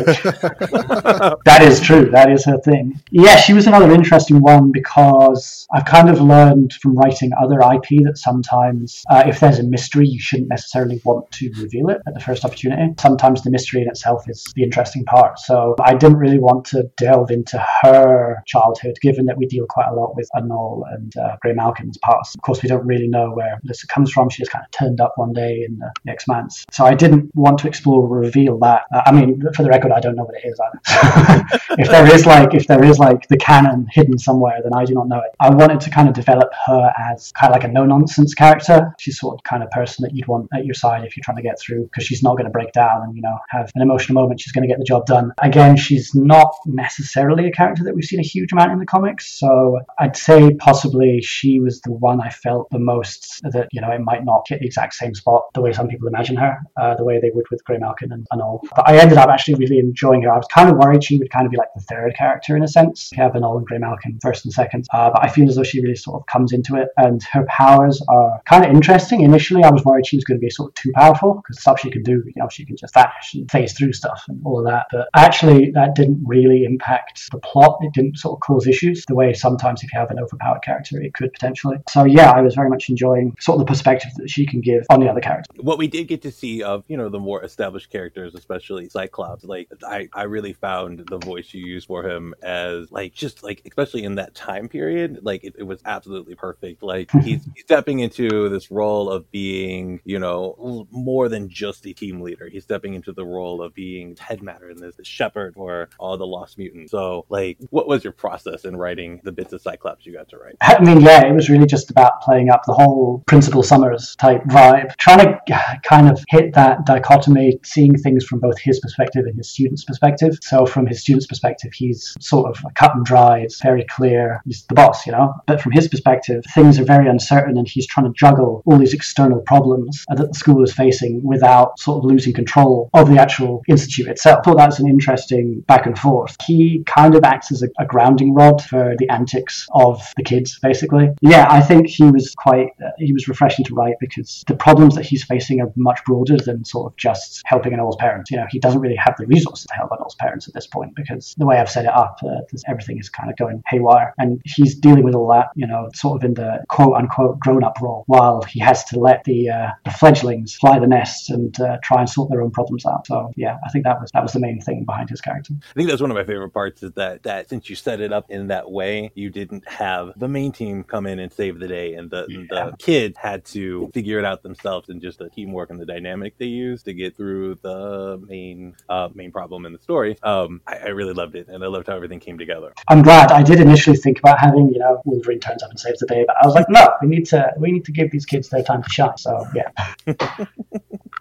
[1.44, 2.10] that is true.
[2.10, 3.00] That is her thing.
[3.12, 8.04] Yeah, she was another interesting one because I've kind of learned from writing other IP
[8.04, 12.14] that sometimes uh, if there's a mystery, you shouldn't necessarily want to reveal it at
[12.14, 12.94] the first opportunity.
[13.00, 15.40] Sometimes the mystery in itself is the interesting part.
[15.40, 19.88] So I didn't really want to delve into her childhood, given that we deal quite
[19.88, 22.36] a lot with Anole and uh, Graymalkin's past.
[22.36, 24.30] Of course, we don't really know where Alyssa comes from.
[24.30, 26.64] She just kind of turned up one day in the, the Expanse.
[26.70, 28.82] So I didn't want to explore or reveal that.
[28.94, 31.48] Uh, I mean, for the record, I don't know what it is either.
[31.80, 34.94] if there is like, if there is like the canon hidden somewhere, then I do
[34.94, 35.34] not know it.
[35.40, 38.94] I wanted to kind of develop her as kind of like a no nonsense character.
[38.98, 41.38] She's sort of kind of person that you'd want at your side if you're trying
[41.38, 43.82] to get through because she's not going to break down and, you know, have an
[43.82, 44.40] emotional moment.
[44.40, 45.32] She's going to get the job done.
[45.42, 49.38] Again, she's not necessarily a character that we've seen a huge amount in the comics.
[49.38, 53.90] So I'd say possibly she was the one I felt the most that, you know,
[53.90, 56.94] it might not hit the exact same spot the way some people imagine her, uh,
[56.94, 58.60] the way they would with Graymalkin and, and all.
[58.76, 60.32] But I ended up actually really enjoying her.
[60.32, 62.62] I was kind of worried she would kind of be like the third character in
[62.62, 62.89] a sense.
[63.14, 64.86] Have Anole and Graymalkin first and second.
[64.92, 67.44] Uh, but I feel as though she really sort of comes into it and her
[67.48, 69.22] powers are kind of interesting.
[69.22, 71.80] Initially, I was worried she was going to be sort of too powerful because stuff
[71.80, 74.58] she can do, you know, she can just vanish and phase through stuff and all
[74.58, 74.86] of that.
[74.90, 77.78] But actually, that didn't really impact the plot.
[77.82, 81.00] It didn't sort of cause issues the way sometimes if you have an overpowered character,
[81.00, 81.78] it could potentially.
[81.88, 84.84] So yeah, I was very much enjoying sort of the perspective that she can give
[84.90, 85.56] on the other characters.
[85.60, 89.44] What we did get to see of, you know, the more established characters, especially Cyclops,
[89.44, 93.62] like I, I really found the voice you used for him as like just like
[93.66, 96.82] especially in that time period, like it, it was absolutely perfect.
[96.82, 97.20] Like hmm.
[97.20, 102.20] he's, he's stepping into this role of being, you know, more than just a team
[102.20, 102.48] leader.
[102.48, 106.26] He's stepping into the role of being head matter and this shepherd for all the
[106.26, 106.90] lost mutants.
[106.90, 110.38] So like what was your process in writing the bits of Cyclops you got to
[110.38, 110.56] write?
[110.60, 114.42] I mean, yeah, it was really just about playing up the whole Principal Summers type
[114.44, 119.36] vibe, trying to kind of hit that dichotomy, seeing things from both his perspective and
[119.36, 120.38] his student's perspective.
[120.42, 123.40] So from his student's perspective, he's sort of cut and dry.
[123.40, 124.42] It's very clear.
[124.44, 125.34] He's the boss, you know.
[125.46, 128.94] But from his perspective, things are very uncertain, and he's trying to juggle all these
[128.94, 133.62] external problems that the school is facing without sort of losing control of the actual
[133.68, 134.40] institute itself.
[134.40, 136.36] I thought that's an interesting back and forth.
[136.46, 140.58] He kind of acts as a, a grounding rod for the antics of the kids,
[140.60, 141.08] basically.
[141.20, 144.94] Yeah, I think he was quite uh, he was refreshing to write because the problems
[144.96, 148.30] that he's facing are much broader than sort of just helping Anole's parents.
[148.30, 150.94] You know, he doesn't really have the resources to help Anole's parents at this point
[150.94, 153.62] because the way I've set it up, uh, the because everything is kind of going
[153.68, 154.14] haywire.
[154.18, 157.64] And he's dealing with all that, you know, sort of in the quote unquote grown
[157.64, 161.58] up role, while he has to let the, uh, the fledglings fly the nest and
[161.60, 163.06] uh, try and sort their own problems out.
[163.06, 165.54] So yeah, I think that was that was the main thing behind his character.
[165.62, 168.12] I think that's one of my favorite parts is that that since you set it
[168.12, 171.68] up in that way, you didn't have the main team come in and save the
[171.68, 172.70] day, and the Yeah.
[172.70, 176.38] the kids had to figure it out themselves, and just the teamwork and the dynamic
[176.38, 180.16] they used to get through the main uh, main problem in the story.
[180.22, 182.72] Um, I, I really loved it, and I loved how everything came together.
[182.88, 183.30] I'm glad.
[183.30, 186.24] I did initially think about having, you know, Wolverine turns up and saves the day,
[186.26, 188.64] but I was like, no, we need to we need to give these kids their
[188.64, 189.16] time to shine.
[189.16, 189.70] So yeah.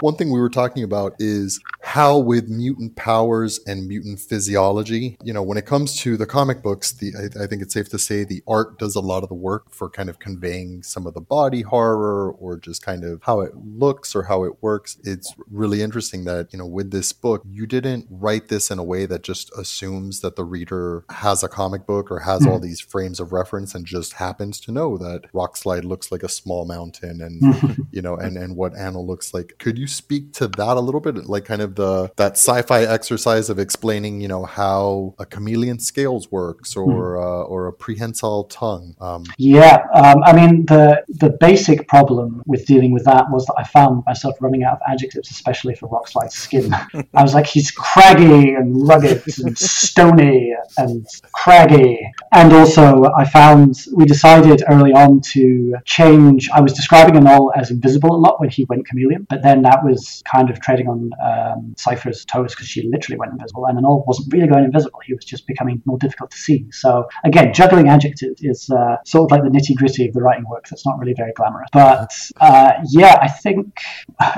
[0.01, 5.33] One thing we were talking about is how, with mutant powers and mutant physiology, you
[5.33, 7.99] know, when it comes to the comic books, the I, I think it's safe to
[7.99, 11.13] say the art does a lot of the work for kind of conveying some of
[11.13, 14.97] the body horror or just kind of how it looks or how it works.
[15.03, 18.83] It's really interesting that you know, with this book, you didn't write this in a
[18.83, 22.63] way that just assumes that the reader has a comic book or has all hmm.
[22.63, 26.65] these frames of reference and just happens to know that Rockslide looks like a small
[26.65, 29.55] mountain and you know, and and what Anna looks like.
[29.59, 33.49] Could you speak to that a little bit, like kind of the that sci-fi exercise
[33.49, 38.95] of explaining, you know, how a chameleon scales works or uh, or a prehensile tongue?
[38.99, 43.56] Um, Yeah, um, I mean the the basic problem with dealing with that was that
[43.58, 46.73] I found myself running out of adjectives, especially for Rockslide's skin.
[47.13, 51.99] I was like, he's craggy and rugged and stony and craggy,
[52.34, 56.49] and also I found we decided early on to change.
[56.54, 59.78] I was describing Anole as invisible a lot when he went chameleon, but then that
[59.83, 64.05] was kind of treading on um, Cipher's toes because she literally went invisible, and Anole
[64.05, 64.99] wasn't really going invisible.
[65.05, 66.65] He was just becoming more difficult to see.
[66.71, 70.45] So again, juggling adjectives is uh, sort of like the nitty gritty of the writing
[70.49, 70.67] work.
[70.69, 73.79] That's not really very glamorous, but uh, yeah, I think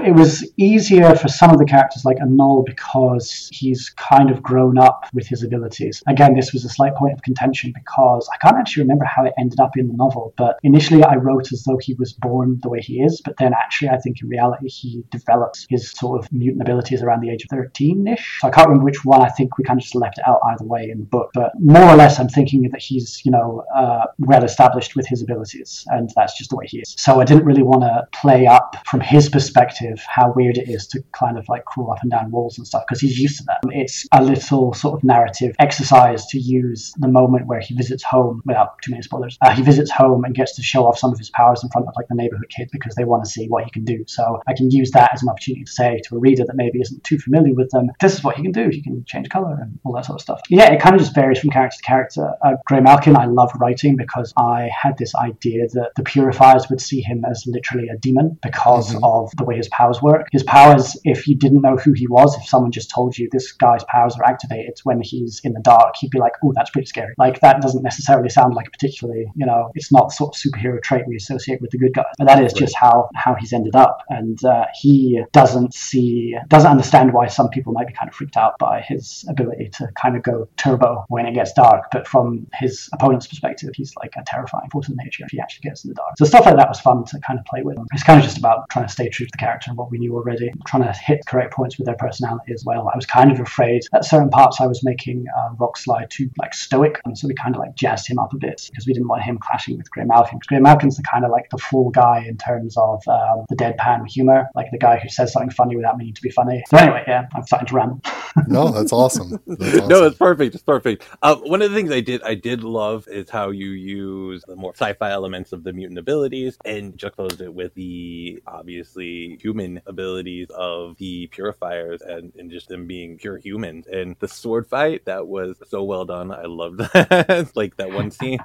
[0.04, 4.78] it was easier for some of the characters like Anole because he's kind of grown
[4.78, 6.04] up with his abilities.
[6.08, 9.34] Again, this was a slight point of contention because I can't actually remember how it
[9.40, 12.70] ended up in the novel, but initially I wrote as though he was born the
[12.70, 15.31] way he is, but then actually I think in reality he developed
[15.70, 18.40] his sort of mutant abilities around the age of 13-ish.
[18.42, 19.22] So I can't remember which one.
[19.22, 21.52] I think we kind of just left it out either way in the book, but
[21.60, 25.86] more or less I'm thinking that he's, you know, uh, well established with his abilities,
[25.88, 26.96] and that's just the way he is.
[26.98, 30.88] So I didn't really want to play up from his perspective how weird it is
[30.88, 33.44] to kind of like crawl up and down walls and stuff because he's used to
[33.46, 33.60] that.
[33.70, 38.42] It's a little sort of narrative exercise to use the moment where he visits home
[38.46, 39.38] without too many spoilers.
[39.42, 41.88] Uh, he visits home and gets to show off some of his powers in front
[41.88, 44.04] of like the neighborhood kids because they want to see what he can do.
[44.08, 46.80] So I can use that as an opportunity to say to a reader that maybe
[46.82, 48.70] isn't too familiar with them, this is what he can do.
[48.70, 50.42] He can change color and all that sort of stuff.
[50.50, 52.34] Yeah, it kind of just varies from character to character.
[52.44, 57.02] Uh, Graymalkin, I love writing because I had this idea that the Purifiers would see
[57.02, 60.28] him as literally a demon because of the way his powers work.
[60.32, 63.52] His powers, if you didn't know who he was, if someone just told you this
[63.52, 66.88] guy's powers are activated when he's in the dark, you'd be like, oh, that's pretty
[66.88, 67.14] scary.
[67.18, 70.42] Like, that doesn't necessarily sound like a particularly, you know, it's not the sort of
[70.42, 72.06] superhero trait we associate with the good guys.
[72.18, 74.00] But that is just how, how he's ended up.
[74.10, 75.01] And uh, he
[75.34, 79.26] doesn't see, doesn't understand why some people might be kind of freaked out by his
[79.30, 81.86] ability to kind of go turbo when it gets dark.
[81.92, 85.70] But from his opponent's perspective, he's like a terrifying force of nature if he actually
[85.70, 86.12] gets in the dark.
[86.18, 87.78] So stuff like that was fun to kind of play with.
[87.94, 89.98] It's kind of just about trying to stay true to the character and what we
[89.98, 92.90] knew already, trying to hit correct points with their personality as well.
[92.94, 96.54] I was kind of afraid at certain parts I was making uh, Rockslide too like
[96.54, 99.08] stoic, and so we kind of like jazzed him up a bit because we didn't
[99.08, 100.32] want him clashing with Graymalkin.
[100.40, 104.08] 'Cause Graymalkin's the kind of like the full guy in terms of um, the deadpan
[104.08, 106.64] humor, like the guy who says something funny without meaning to be funny.
[106.70, 108.08] So anyway, yeah, I'm starting to rant.
[108.48, 109.32] no, that's awesome.
[109.48, 109.88] That's awesome.
[109.88, 110.56] No, it's perfect.
[110.56, 111.04] It's perfect.
[111.22, 114.56] Uh, one of the things I did I did love is how you use the
[114.56, 120.48] more sci-fi elements of the mutant abilities and juxtapose it with the obviously human abilities
[120.52, 123.88] of the purifiers and, and just them being pure humans.
[123.88, 126.32] And the sword fight that was so well done.
[126.32, 127.52] I loved that.
[127.56, 128.40] like that one scene,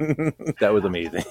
[0.61, 1.24] that was amazing.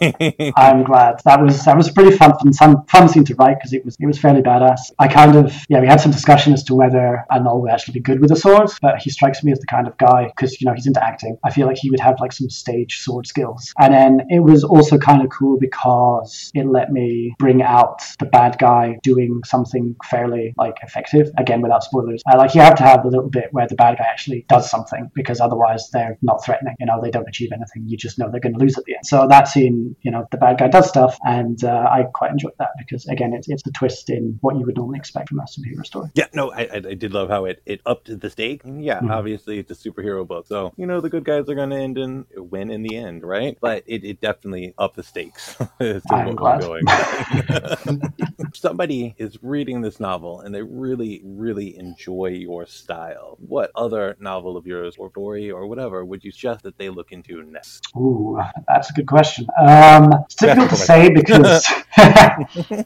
[0.56, 3.58] I'm glad that was that was a pretty fun fun, fun, fun scene to write
[3.58, 4.92] because it was it was fairly badass.
[5.00, 8.00] I kind of yeah we had some discussion as to whether Anole would actually be
[8.00, 10.66] good with a sword, but he strikes me as the kind of guy because you
[10.66, 11.38] know he's into acting.
[11.44, 14.64] I feel like he would have like some stage sword skills, and then it was
[14.64, 19.96] also kind of cool because it let me bring out the bad guy doing something
[20.06, 21.30] fairly like effective.
[21.38, 23.98] Again, without spoilers, uh, like you have to have a little bit where the bad
[23.98, 26.76] guy actually does something because otherwise they're not threatening.
[26.80, 27.84] You know they don't achieve anything.
[27.88, 29.06] You just know they're going to lose at the end.
[29.06, 32.54] So that scene, you know, the bad guy does stuff, and uh, I quite enjoyed
[32.60, 35.44] that because again, it's it's the twist in what you would normally expect from a
[35.44, 36.10] superhero story.
[36.14, 38.62] Yeah, no, I, I, did love how it, it upped the stake.
[38.66, 39.12] Yeah, Mhm.
[39.12, 41.98] obviously it's a superhero book, so you know the good guys are going to end
[41.98, 43.58] in win in the end, right?
[43.60, 45.56] But it, it definitely upped the stakes.
[46.10, 46.62] I'm glad.
[46.62, 46.84] going.
[48.54, 53.38] Somebody is reading this novel and they really, really enjoy your style.
[53.40, 57.12] What other novel of yours or story or whatever would you suggest that they look
[57.12, 57.88] into next?
[57.98, 59.48] Ooh, that's a good question.
[59.60, 61.66] Um, it's difficult to say because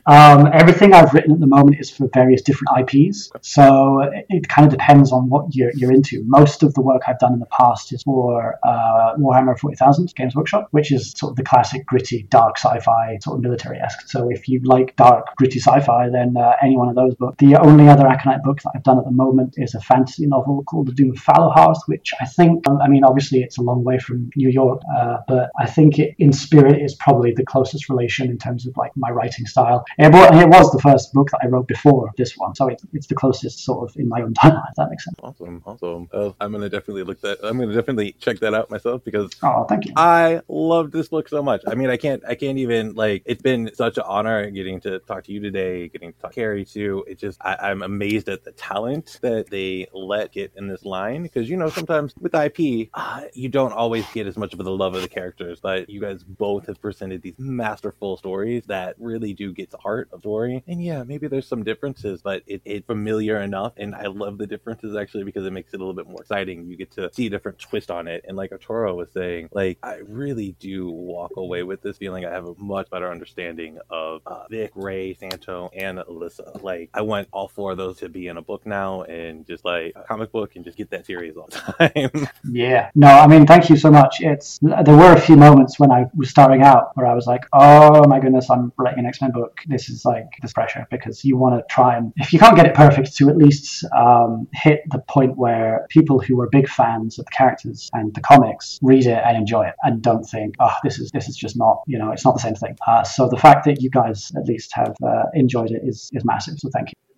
[0.06, 3.32] um, everything I've written at the moment is for various different IPs.
[3.42, 6.24] So it, kind of depends on what you're, you're into.
[6.26, 10.36] Most of the work I've done in the past is for uh, Warhammer 40,000 Games
[10.36, 14.10] Workshop, which is sort of the classic gritty, dark sci-fi, sort of military-esque.
[14.10, 17.36] So if you like dark, gritty sci-fi, then uh, any one of those books.
[17.40, 20.64] The only other Aconite book that I've done at the moment is a fantasy novel
[20.64, 24.00] called The Doom of Fallowhearth, which I think, I mean, obviously it's a long way
[24.00, 28.30] from New York, uh, but I think it, in spirit is probably the closest relation
[28.30, 29.86] in terms of like my writing style.
[29.98, 33.16] It was the first book that I wrote before this one, so it, it's the
[33.16, 35.18] closest sort of in my own timeline, if that makes sense.
[35.24, 36.10] Awesome, awesome.
[36.14, 37.40] Uh, I'm gonna definitely look that.
[37.44, 39.94] I'm gonna definitely check that out myself because Oh, thank you.
[39.96, 41.62] I love this book so much.
[41.68, 43.24] I mean, I can't, I can't even like.
[43.26, 46.36] It's been such an honor getting to talk to you today, getting to talk to
[46.36, 47.06] Carrie too.
[47.08, 51.24] It just, I, I'm amazed at the talent that they let get in this line
[51.24, 54.72] because you know sometimes with IP, uh, you don't always get as much of the
[54.72, 59.34] love of the characters, but you guys both have presented these masterful stories that really
[59.34, 60.64] do get the heart of story.
[60.68, 64.48] And yeah, maybe there's some differences, but it, it's familiar enough, and I love the
[64.48, 66.66] differences actually because it makes it a little bit more exciting.
[66.68, 69.78] You get to see a different twist on it, and like Arturo was saying, like
[69.82, 74.22] I really do walk away with this feeling I have a much better understanding of
[74.26, 76.62] uh, Vic, Ray, Santo, and Alyssa.
[76.62, 79.64] Like I want all four of those to be in a book now, and just
[79.64, 82.28] like a comic book, and just get that series all the time.
[82.52, 82.90] Yeah.
[82.96, 84.18] No, I mean, thank you so much.
[84.20, 87.46] It's there were a few moments when I was starting out where I was like,
[87.54, 89.62] "Oh my goodness, I'm writing an X Men book.
[89.68, 92.66] This is like this pressure because you want to try and if you can't get
[92.66, 97.20] it perfect, to at least um, hit the point where people who are big fans
[97.20, 100.76] of the characters and the comics read it and enjoy it and don't think, "Oh,
[100.84, 103.28] this is this is just not you know, it's not the same thing." Uh, so
[103.28, 106.56] the fact that you guys at least have uh, enjoyed it is is massive.
[106.60, 107.09] So thank you.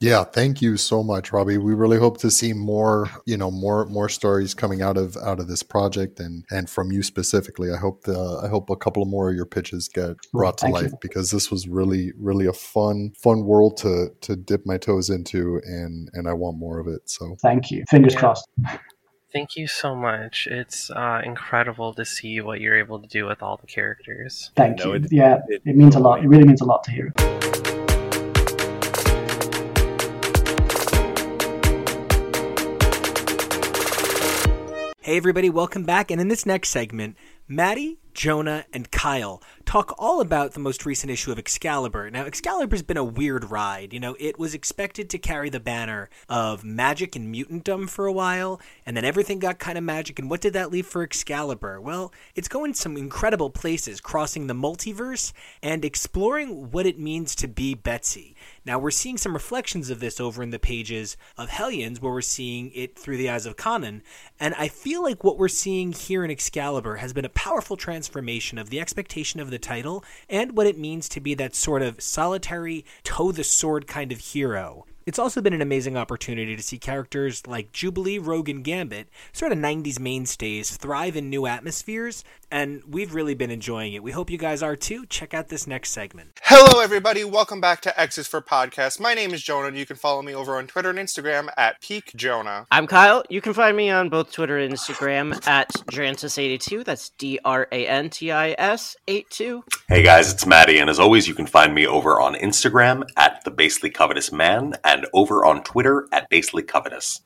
[0.00, 1.58] Yeah, thank you so much, Robbie.
[1.58, 5.40] We really hope to see more, you know, more more stories coming out of out
[5.40, 7.72] of this project and and from you specifically.
[7.72, 10.66] I hope the I hope a couple of more of your pitches get brought to
[10.66, 10.98] thank life you.
[11.02, 15.60] because this was really really a fun fun world to to dip my toes into
[15.64, 17.10] and and I want more of it.
[17.10, 17.82] So Thank you.
[17.90, 18.20] Fingers Yeah.
[18.20, 18.48] crossed.
[19.32, 20.46] Thank you so much.
[20.48, 24.52] It's uh, incredible to see what you're able to do with all the characters.
[24.54, 24.92] Thank No, you.
[24.94, 26.22] it- yeah, it- it means a lot.
[26.24, 27.12] It really means a lot to hear.
[35.08, 36.10] Hey, everybody, welcome back.
[36.10, 37.16] And in this next segment,
[37.48, 42.10] Maddie, Jonah, and Kyle talk all about the most recent issue of Excalibur.
[42.10, 43.92] Now, Excalibur's been a weird ride.
[43.92, 48.12] You know, it was expected to carry the banner of magic and mutantdom for a
[48.12, 50.18] while, and then everything got kind of magic.
[50.18, 51.80] And what did that leave for Excalibur?
[51.80, 57.46] Well, it's going some incredible places, crossing the multiverse and exploring what it means to
[57.46, 58.34] be Betsy.
[58.64, 62.22] Now, we're seeing some reflections of this over in the pages of Hellions, where we're
[62.22, 64.00] seeing it through the eyes of Kwannon.
[64.40, 68.07] And I feel like what we're seeing here in Excalibur has been a powerful transformation
[68.58, 72.00] of the expectation of the title and what it means to be that sort of
[72.00, 74.84] solitary, toe the sword kind of hero.
[75.08, 79.52] It's also been an amazing opportunity to see characters like Jubilee, Rogue, and Gambit, sort
[79.52, 84.02] of 90s mainstays, thrive in new atmospheres, and we've really been enjoying it.
[84.02, 85.06] We hope you guys are too.
[85.06, 86.38] Check out this next segment.
[86.42, 87.24] Hello, everybody.
[87.24, 89.00] Welcome back to X's for Podcast.
[89.00, 91.80] My name is Jonah, and you can follow me over on Twitter and Instagram at
[91.80, 92.66] Peak Jonah.
[92.70, 93.22] I'm Kyle.
[93.30, 96.84] You can find me on both Twitter and Instagram at Drantis82.
[96.84, 99.64] That's D R A N T I S 82.
[99.88, 103.42] Hey guys, it's Maddie, and as always, you can find me over on Instagram at
[103.44, 107.20] the Basely Covetous Man and over on Twitter at Basely Covetous.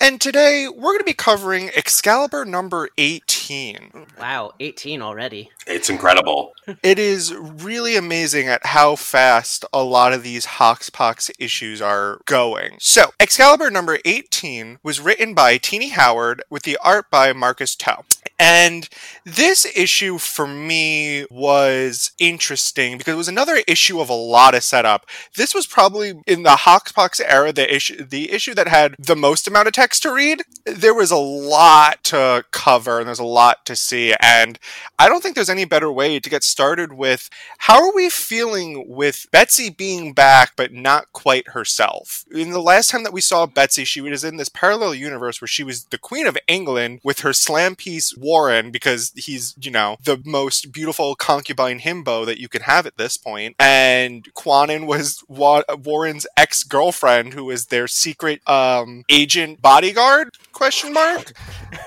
[0.00, 4.06] And today we're going to be covering Excalibur number 18.
[4.18, 5.50] Wow, 18 already.
[5.66, 6.52] It's incredible.
[6.82, 12.78] It is really amazing at how fast a lot of these Hoxpox issues are going.
[12.80, 17.98] So, Excalibur number 18 was written by Tini Howard with the art by Marcus To.
[18.38, 18.88] And
[19.24, 24.64] this issue for me was interesting because it was another issue of a lot of
[24.64, 25.06] setup.
[25.36, 29.46] This was probably in the Hoxpox era the issue the issue that had the most
[29.46, 30.42] amount of text to read.
[30.64, 34.58] There was a lot to cover and there's a lot to see and
[34.98, 38.84] I don't think there's any better way to get started with how are we feeling
[38.88, 42.24] with Betsy being back but not quite herself.
[42.30, 45.48] In the last time that we saw Betsy, she was in this parallel universe where
[45.48, 49.96] she was the Queen of England with her slam piece Warren because he's, you know,
[50.04, 53.56] the most beautiful concubine himbo that you can have at this point.
[53.58, 60.30] And Kwannon was Wa- Warren's ex girlfriend girlfriend who is their secret um, agent bodyguard?
[60.52, 61.32] Question mark.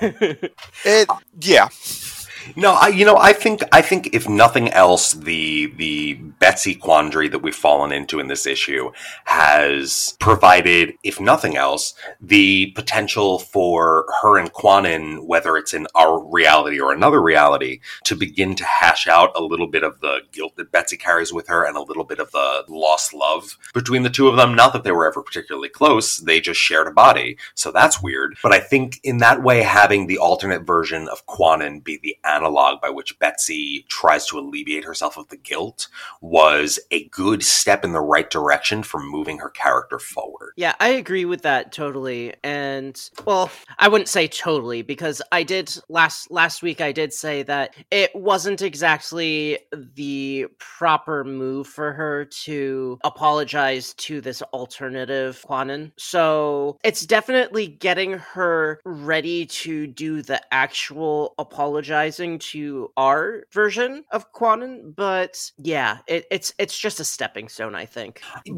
[0.00, 1.08] it
[1.40, 1.68] yeah.
[2.56, 7.28] No, I you know I think I think if nothing else, the the Betsy quandary
[7.28, 8.90] that we've fallen into in this issue
[9.24, 16.18] has provided, if nothing else, the potential for her and Kwannon, whether it's in our
[16.18, 20.56] reality or another reality, to begin to hash out a little bit of the guilt
[20.56, 24.10] that Betsy carries with her and a little bit of the lost love between the
[24.10, 24.54] two of them.
[24.54, 28.36] Not that they were ever particularly close; they just shared a body, so that's weird.
[28.42, 32.80] But I think in that way, having the alternate version of Kwannon be the analog
[32.80, 35.88] by which Betsy tries to alleviate herself of the guilt
[36.20, 40.52] was a good step in the right direction for moving her character forward.
[40.56, 42.34] Yeah, I agree with that totally.
[42.42, 47.42] And well, I wouldn't say totally because I did last last week I did say
[47.44, 55.92] that it wasn't exactly the proper move for her to apologize to this alternative Kwannon.
[55.96, 64.32] So, it's definitely getting her ready to do the actual apologizing to our version of
[64.32, 68.22] Kwannon, but yeah, it, it's it's just a stepping stone, I think.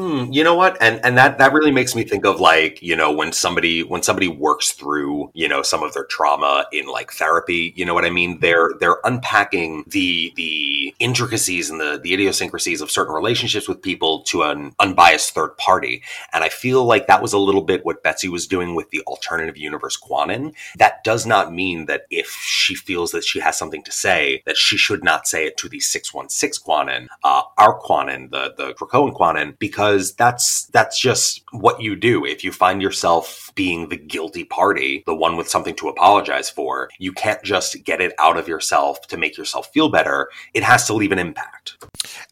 [0.00, 0.80] Mm, you know what?
[0.80, 4.02] And and that that really makes me think of like you know when somebody when
[4.02, 8.04] somebody works through you know some of their trauma in like therapy you know what
[8.04, 8.38] i mean?
[8.40, 14.22] They're they're unpacking the the intricacies and the the idiosyncrasies of certain relationships with people
[14.24, 16.02] to an unbiased third party.
[16.32, 19.02] And i feel like that was a little bit what betsy was doing with the
[19.02, 23.82] alternative universe kwannon that does not mean that if she feels that she has something
[23.82, 28.30] to say that she should not say it to the 616 kwannon uh, our kwannon
[28.30, 32.24] the the krakoan kwannon because that's that's just what you do.
[32.24, 36.88] If you find yourself being the guilty party, the one with something to apologize for,
[36.98, 40.28] you can't just get it out of yourself to make yourself feel better.
[40.54, 41.84] It has to leave an impact.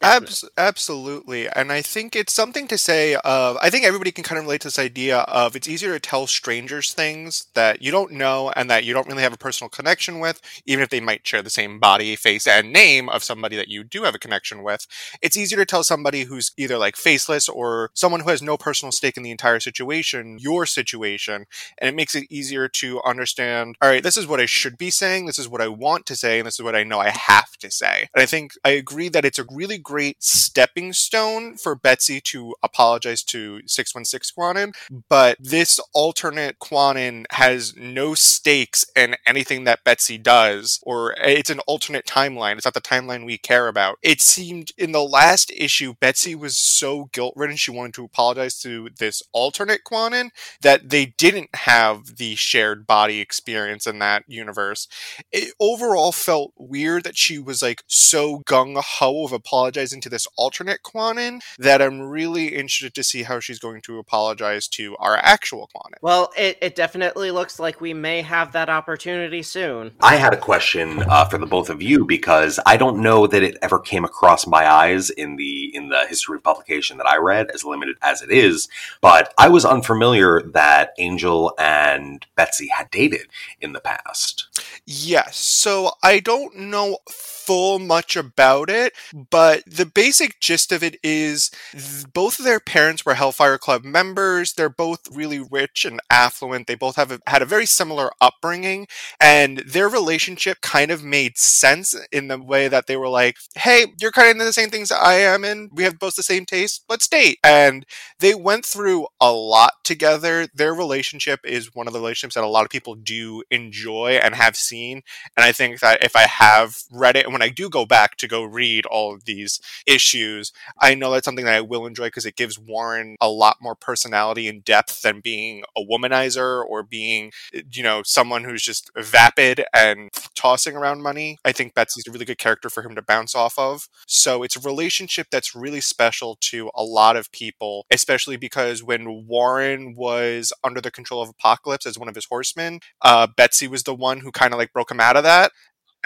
[0.03, 1.49] Abs- absolutely.
[1.49, 4.63] And I think it's something to say of, I think everybody can kind of relate
[4.63, 8.71] to this idea of it's easier to tell strangers things that you don't know and
[8.71, 11.51] that you don't really have a personal connection with, even if they might share the
[11.51, 14.87] same body, face, and name of somebody that you do have a connection with.
[15.23, 18.93] It's easier to tell somebody who's either like faceless or someone who has no personal
[18.93, 21.47] stake in the entire situation, your situation.
[21.79, 24.91] And it makes it easier to understand, all right, this is what I should be
[24.91, 27.11] saying, this is what I want to say, and this is what I know I
[27.11, 28.09] have to say.
[28.15, 32.55] And I think I agree that it's a really great stepping stone for Betsy to
[32.63, 34.75] apologize to 616 Kwannon,
[35.09, 41.61] but this alternate Kwannon has no stakes in anything that Betsy does, or it's an
[41.61, 42.57] alternate timeline.
[42.57, 43.99] It's not the timeline we care about.
[44.03, 48.59] It seemed in the last issue, Betsy was so guilt ridden, she wanted to apologize
[48.61, 50.31] to this alternate Kwannon
[50.63, 54.89] that they didn't have the shared body experience in that universe.
[55.33, 60.27] It overall felt weird that she was like so gung ho of apologizing to this
[60.37, 65.17] alternate Kwannon that I'm really interested to see how she's going to apologize to our
[65.17, 65.99] actual Kwannon.
[66.03, 69.93] Well, it, it definitely looks like we may have that opportunity soon.
[70.01, 73.43] I had a question uh, for the both of you because I don't know that
[73.43, 77.19] it ever came across my eyes in the in the history of publication that I
[77.19, 78.67] read, as limited as it is.
[79.03, 83.27] But I was unfamiliar that Angel and Betsy had dated
[83.61, 84.49] in the past.
[84.87, 85.37] Yes.
[85.37, 88.93] So I don't know full much about it,
[89.31, 93.85] but the basic gist of it is th- both of their parents were Hellfire Club
[93.85, 94.53] members.
[94.53, 96.67] They're both really rich and affluent.
[96.67, 98.87] They both have a, had a very similar upbringing,
[99.19, 103.87] and their relationship kind of made sense in the way that they were like, "Hey,
[104.01, 106.45] you're kind of into the same things I am, and we have both the same
[106.47, 106.85] taste.
[106.89, 107.85] Let's date." And
[108.21, 110.47] they went through a lot together.
[110.55, 114.35] Their relationship is one of the relationships that a lot of people do enjoy and
[114.35, 115.03] have seen.
[115.37, 118.17] And I think that if I have read it and when I do go back
[118.19, 122.07] to go read all of these issues, I know that's something that I will enjoy
[122.07, 126.83] because it gives Warren a lot more personality and depth than being a womanizer or
[126.83, 131.39] being, eh, you know, someone who's just vapid and tossing around money.
[131.45, 133.89] I think Betsy's a really good character for him to bounce off of.
[134.07, 139.27] So it's a relationship that's really special to a lot of people, especially because when
[139.27, 143.83] Warren was under the control of Apocalypse as one of his horsemen, uh, Betsy was
[143.83, 145.53] the one who kind of like broke him out of that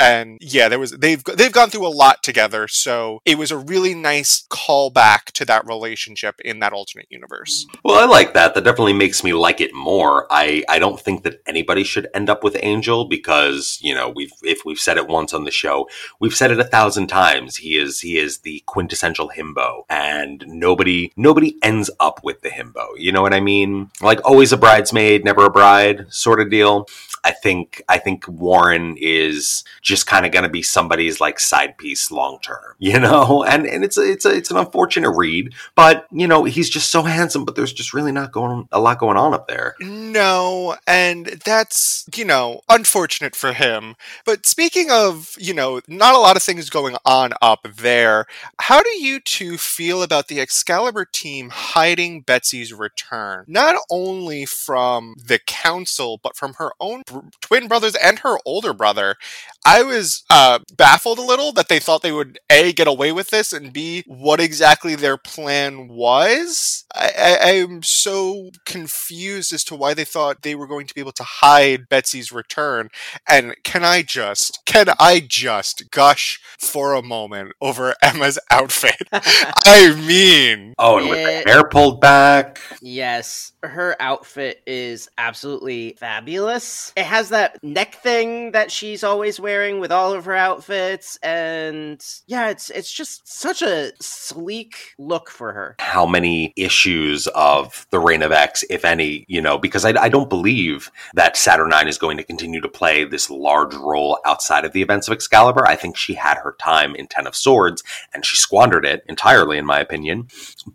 [0.02, 3.56] and yeah there was they've they've gone through a lot together so it was a
[3.56, 7.66] really nice callback to that relationship in that alternate universe.
[7.84, 8.54] Well i like that.
[8.54, 10.26] That definitely makes me like it more.
[10.30, 14.32] I i don't think that anybody should end up with angel because you know we've
[14.42, 15.88] if we've said it once on the show
[16.20, 17.56] we've said it a thousand times.
[17.56, 22.86] He is he is the quintessential himbo and nobody nobody ends up with the himbo.
[22.96, 23.90] You know what i mean?
[24.00, 26.86] Like always a bridesmaid never a bride sort of deal
[27.24, 31.78] I think I think Warren is just kind of going to be somebody's like side
[31.78, 33.44] piece long term, you know.
[33.44, 36.90] And and it's a, it's a, it's an unfortunate read, but you know he's just
[36.90, 39.74] so handsome, but there's just really not going a lot going on up there.
[39.80, 43.96] No, and that's, you know, unfortunate for him.
[44.24, 48.26] But speaking of, you know, not a lot of things going on up there,
[48.60, 53.44] how do you two feel about the Excalibur team hiding Betsy's return?
[53.48, 57.02] Not only from the council, but from her own
[57.40, 59.16] twin brothers and her older brother.
[59.64, 63.30] I was uh, baffled a little that they thought they would A, get away with
[63.30, 66.84] this, and B, what exactly their plan was.
[66.94, 71.00] I, I, I'm so confused as to why they thought they were going to be
[71.00, 72.88] able to hide Betsy's return.
[73.28, 78.96] And can I just, can I just gush for a moment over Emma's outfit?
[79.12, 81.42] I mean, Oh, and with Yeah.
[81.44, 82.60] the hair pulled back.
[82.80, 86.92] Yes, her outfit is absolutely fabulous.
[86.96, 92.02] It has that neck thing that she's always wearing with all of her outfits and
[92.26, 95.76] yeah, it's it's just such a sleek look for her.
[95.78, 100.08] how many issues of the Reign of X, if any, you know, because I, I
[100.08, 104.72] don't believe that Saturnine is going to continue to play this large role outside of
[104.72, 105.66] the events of Excalibur.
[105.66, 107.82] I think she had her time in Ten of Swords
[108.14, 110.28] and she squandered it entirely, in my opinion.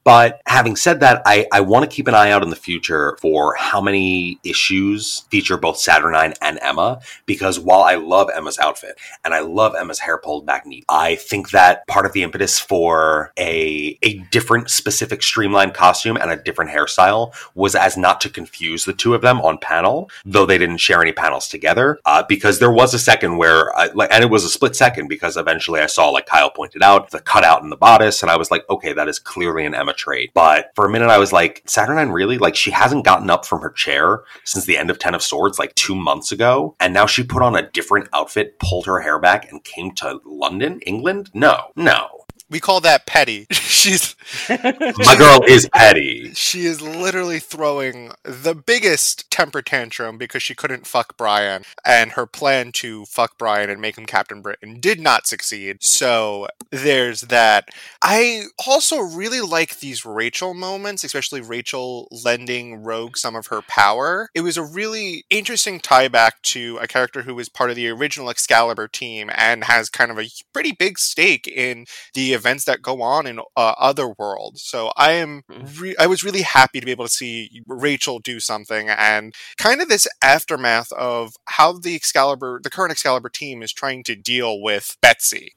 [0.03, 3.17] But having said that, I, I want to keep an eye out in the future
[3.19, 8.99] for how many issues feature both Saturnine and Emma, because while I love Emma's outfit
[9.23, 12.59] and I love Emma's hair pulled back neat, I think that part of the impetus
[12.59, 18.29] for a a different specific streamlined costume and a different hairstyle was as not to
[18.29, 21.99] confuse the two of them on panel, though they didn't share any panels together.
[22.05, 25.07] Uh, because there was a second where, I, like, and it was a split second
[25.07, 28.37] because eventually I saw, like Kyle pointed out, the cutout in the bodice, and I
[28.37, 30.31] was like, okay, that is clearly an Emma trait.
[30.33, 32.37] But for a minute, I was like, Saturnine really?
[32.37, 35.59] Like, she hasn't gotten up from her chair since the end of Ten of Swords,
[35.59, 39.19] like two months ago, and now she put on a different outfit, pulled her hair
[39.19, 41.29] back, and came to London, England?
[41.33, 42.16] No, no.
[42.49, 43.47] We call that petty.
[43.51, 44.15] She's
[44.49, 46.33] My girl is petty.
[46.33, 52.25] she is literally throwing the biggest temper tantrum because she couldn't fuck Brian, and her
[52.25, 55.77] plan to fuck Brian and make him Captain Britain did not succeed.
[55.83, 57.69] So there's that.
[58.03, 64.29] I also really like these Rachel moments, especially Rachel lending Rogue some of her power.
[64.35, 67.87] It was a really interesting tie back to a character who was part of the
[67.89, 72.81] original Excalibur team and has kind of a pretty big stake in the events that
[72.81, 74.61] go on in uh, other worlds.
[74.61, 75.43] So I am,
[75.77, 79.81] re- I was really happy to be able to see Rachel do something and kind
[79.81, 84.61] of this aftermath of how the Excalibur, the current Excalibur team is trying to deal
[84.61, 85.53] with Betsy.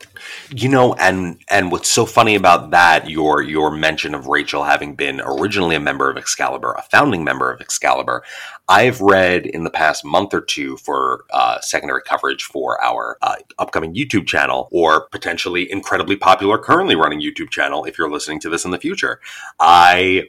[0.51, 4.95] You know, and and what's so funny about that, your your mention of Rachel having
[4.95, 8.23] been originally a member of Excalibur, a founding member of Excalibur,
[8.71, 13.35] I've read in the past month or two for uh, secondary coverage for our uh,
[13.59, 18.49] upcoming YouTube channel, or potentially incredibly popular currently running YouTube channel if you're listening to
[18.49, 19.19] this in the future.
[19.59, 20.29] I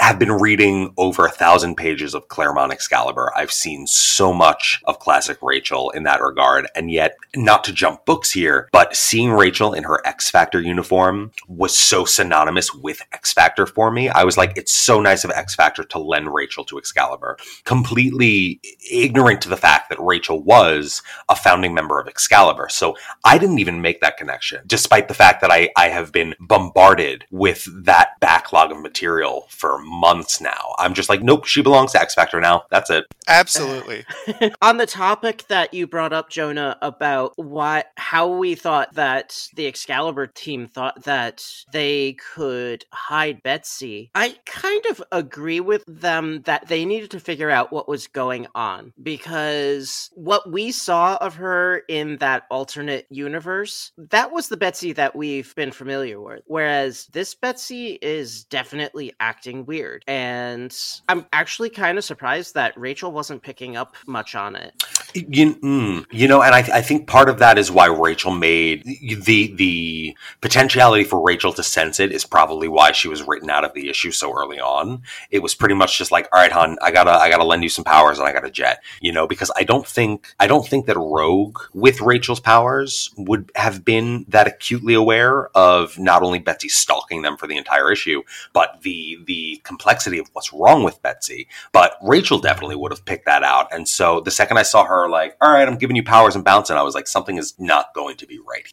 [0.00, 3.32] have been reading over a thousand pages of Claremont Excalibur.
[3.36, 8.04] I've seen so much of classic Rachel in that regard, and yet, not to jump
[8.04, 13.32] books here, but seeing Rachel in her X Factor uniform was so synonymous with X
[13.32, 14.08] Factor for me.
[14.08, 17.36] I was like, it's so nice of X Factor to lend Rachel to Excalibur.
[17.64, 22.68] Completely ignorant to the fact that Rachel was a founding member of Excalibur.
[22.70, 26.34] So I didn't even make that connection, despite the fact that I, I have been
[26.38, 30.74] bombarded with that backlog of material for months now.
[30.78, 32.64] I'm just like, nope, she belongs to X Factor now.
[32.70, 33.04] That's it.
[33.26, 34.04] Absolutely.
[34.62, 39.66] On the topic that you brought up, Jonah, about what how we thought that the
[39.66, 46.68] Excalibur team thought that they could hide Betsy, I kind of agree with them that
[46.68, 51.82] they needed to figure out what was going on because what we saw of her
[51.88, 56.42] in that alternate universe, that was the Betsy that we've been familiar with.
[56.46, 59.77] Whereas this Betsy is definitely acting weird.
[60.06, 60.76] And
[61.08, 64.82] I'm actually kind of surprised that Rachel wasn't picking up much on it.
[65.14, 68.84] You, mm, you know, and I, I think part of that is why Rachel made
[68.84, 73.64] the the potentiality for Rachel to sense it is probably why she was written out
[73.64, 75.02] of the issue so early on.
[75.30, 77.70] It was pretty much just like, all right, hon, I gotta I gotta lend you
[77.70, 80.84] some powers and I gotta jet, you know, because I don't think I don't think
[80.86, 86.68] that Rogue with Rachel's powers would have been that acutely aware of not only Betsy
[86.68, 91.48] stalking them for the entire issue, but the the complexity of what's wrong with Betsy.
[91.72, 94.97] But Rachel definitely would have picked that out, and so the second I saw her
[95.02, 97.54] her like, "All right, I'm giving you powers and bouncing," I was like, something is
[97.58, 98.66] not going to be right.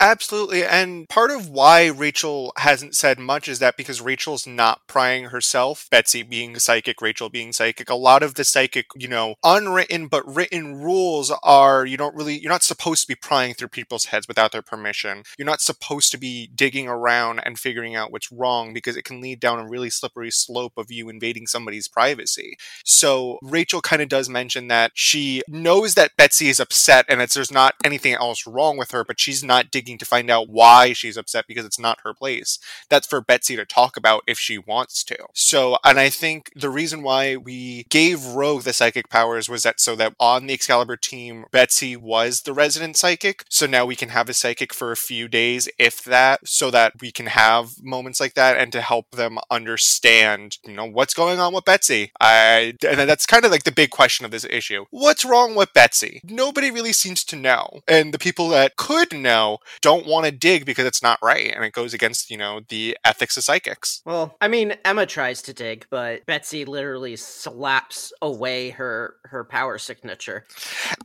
[0.00, 0.64] Absolutely.
[0.64, 5.88] And part of why Rachel hasn't said much is that because Rachel's not prying herself,
[5.90, 10.24] Betsy being psychic, Rachel being psychic, a lot of the psychic, you know, unwritten but
[10.26, 14.28] written rules are you don't really, you're not supposed to be prying through people's heads
[14.28, 15.22] without their permission.
[15.38, 19.20] You're not supposed to be digging around and figuring out what's wrong because it can
[19.20, 22.56] lead down a really slippery slope of you invading somebody's privacy.
[22.84, 27.34] So Rachel kind of does mention that she knows that Betsy is upset and it's
[27.34, 30.92] there's not anything else wrong with her, but she's not digging to find out why
[30.92, 32.58] she's upset because it's not her place.
[32.88, 35.16] That's for Betsy to talk about if she wants to.
[35.32, 39.80] So, and I think the reason why we gave Rogue the psychic powers was that
[39.80, 43.44] so that on the Excalibur team, Betsy was the resident psychic.
[43.48, 47.00] So now we can have a psychic for a few days, if that, so that
[47.00, 51.40] we can have moments like that and to help them understand, you know, what's going
[51.40, 52.12] on with Betsy.
[52.20, 54.84] I, and that's kind of like the big question of this issue.
[54.90, 56.20] What's wrong with Betsy?
[56.24, 57.80] Nobody really seems to know.
[57.88, 61.64] And the people that could know don't want to dig because it's not right and
[61.64, 64.02] it goes against, you know, the ethics of psychics.
[64.04, 69.78] Well, I mean, Emma tries to dig, but Betsy literally slaps away her her power
[69.78, 70.44] signature.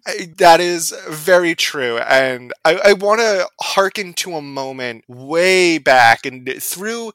[0.05, 1.97] I, that is very true.
[1.99, 7.11] And I, I want to hearken to a moment way back and through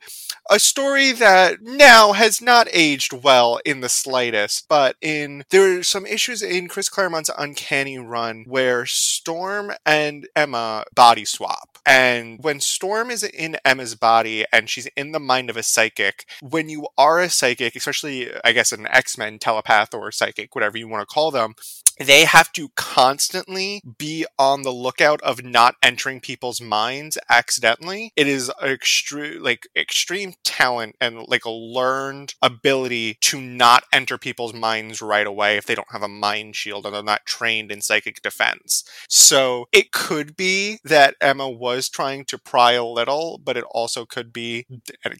[0.50, 5.82] a story that now has not aged well in the slightest, but in there are
[5.82, 6.88] some issues in Chris
[7.24, 11.78] Claremont's Uncanny Run where Storm and Emma body swap.
[11.86, 16.26] And when Storm is in Emma's body and she's in the mind of a psychic,
[16.40, 20.88] when you are a psychic, especially I guess an X-Men telepath or psychic, whatever you
[20.88, 21.54] want to call them,
[21.98, 28.12] they have to constantly be on the lookout of not entering people's minds accidentally.
[28.16, 34.54] It is extreme, like extreme talent and like a learned ability to not enter people's
[34.54, 37.80] minds right away if they don't have a mind shield and they're not trained in
[37.80, 38.84] psychic defense.
[39.08, 44.04] So it could be that Emma was trying to pry a little, but it also
[44.04, 44.66] could be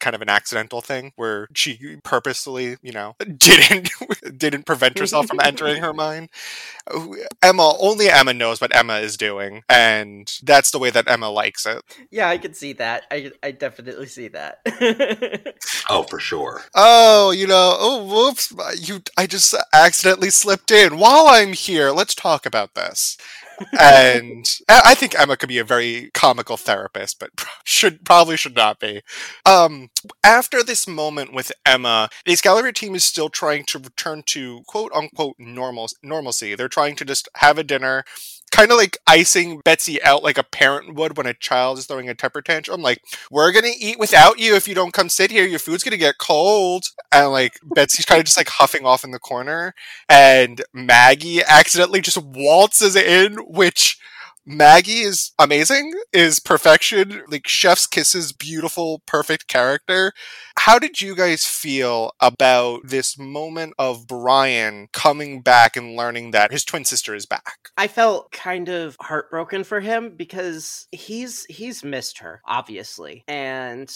[0.01, 3.91] kind of an accidental thing where she purposely, you know, didn't
[4.37, 6.31] didn't prevent herself from entering her mind.
[7.43, 11.67] Emma, only Emma knows what Emma is doing, and that's the way that Emma likes
[11.67, 11.83] it.
[12.11, 13.05] Yeah, I can see that.
[13.11, 14.61] I I definitely see that.
[15.89, 16.63] oh, for sure.
[16.75, 18.53] Oh, you know, oh, whoops!
[18.79, 20.99] You, I just accidentally slipped in.
[20.99, 23.17] While I'm here, let's talk about this
[23.81, 27.31] and I think Emma could be a very comical therapist, but
[27.65, 29.03] should probably should not be.
[29.47, 29.91] Um,
[30.23, 34.93] after this moment with Emma, the Excalibur team is still trying to return to quote
[34.95, 36.55] unquote normal normalcy.
[36.55, 38.05] They're trying to just have a dinner,
[38.55, 42.09] kind of like icing Betsy out like a parent would when a child is throwing
[42.09, 42.83] a temper tantrum.
[42.83, 45.45] Like, we're gonna eat without you if you don't come sit here.
[45.45, 46.85] Your food's gonna get cold.
[47.11, 49.75] And like Betsy's kind of just like huffing off in the corner,
[50.09, 53.99] and Maggie accidentally just waltzes in, which
[54.47, 60.13] Maggie is amazing, is perfection, like chef's kisses, beautiful, perfect character.
[60.59, 66.53] How did you guys feel about this moment of Brian coming back and learning that
[66.53, 67.71] his twin sister is back?
[67.77, 73.25] I felt kind of heartbroken for him because he's he's missed her, obviously.
[73.27, 73.91] And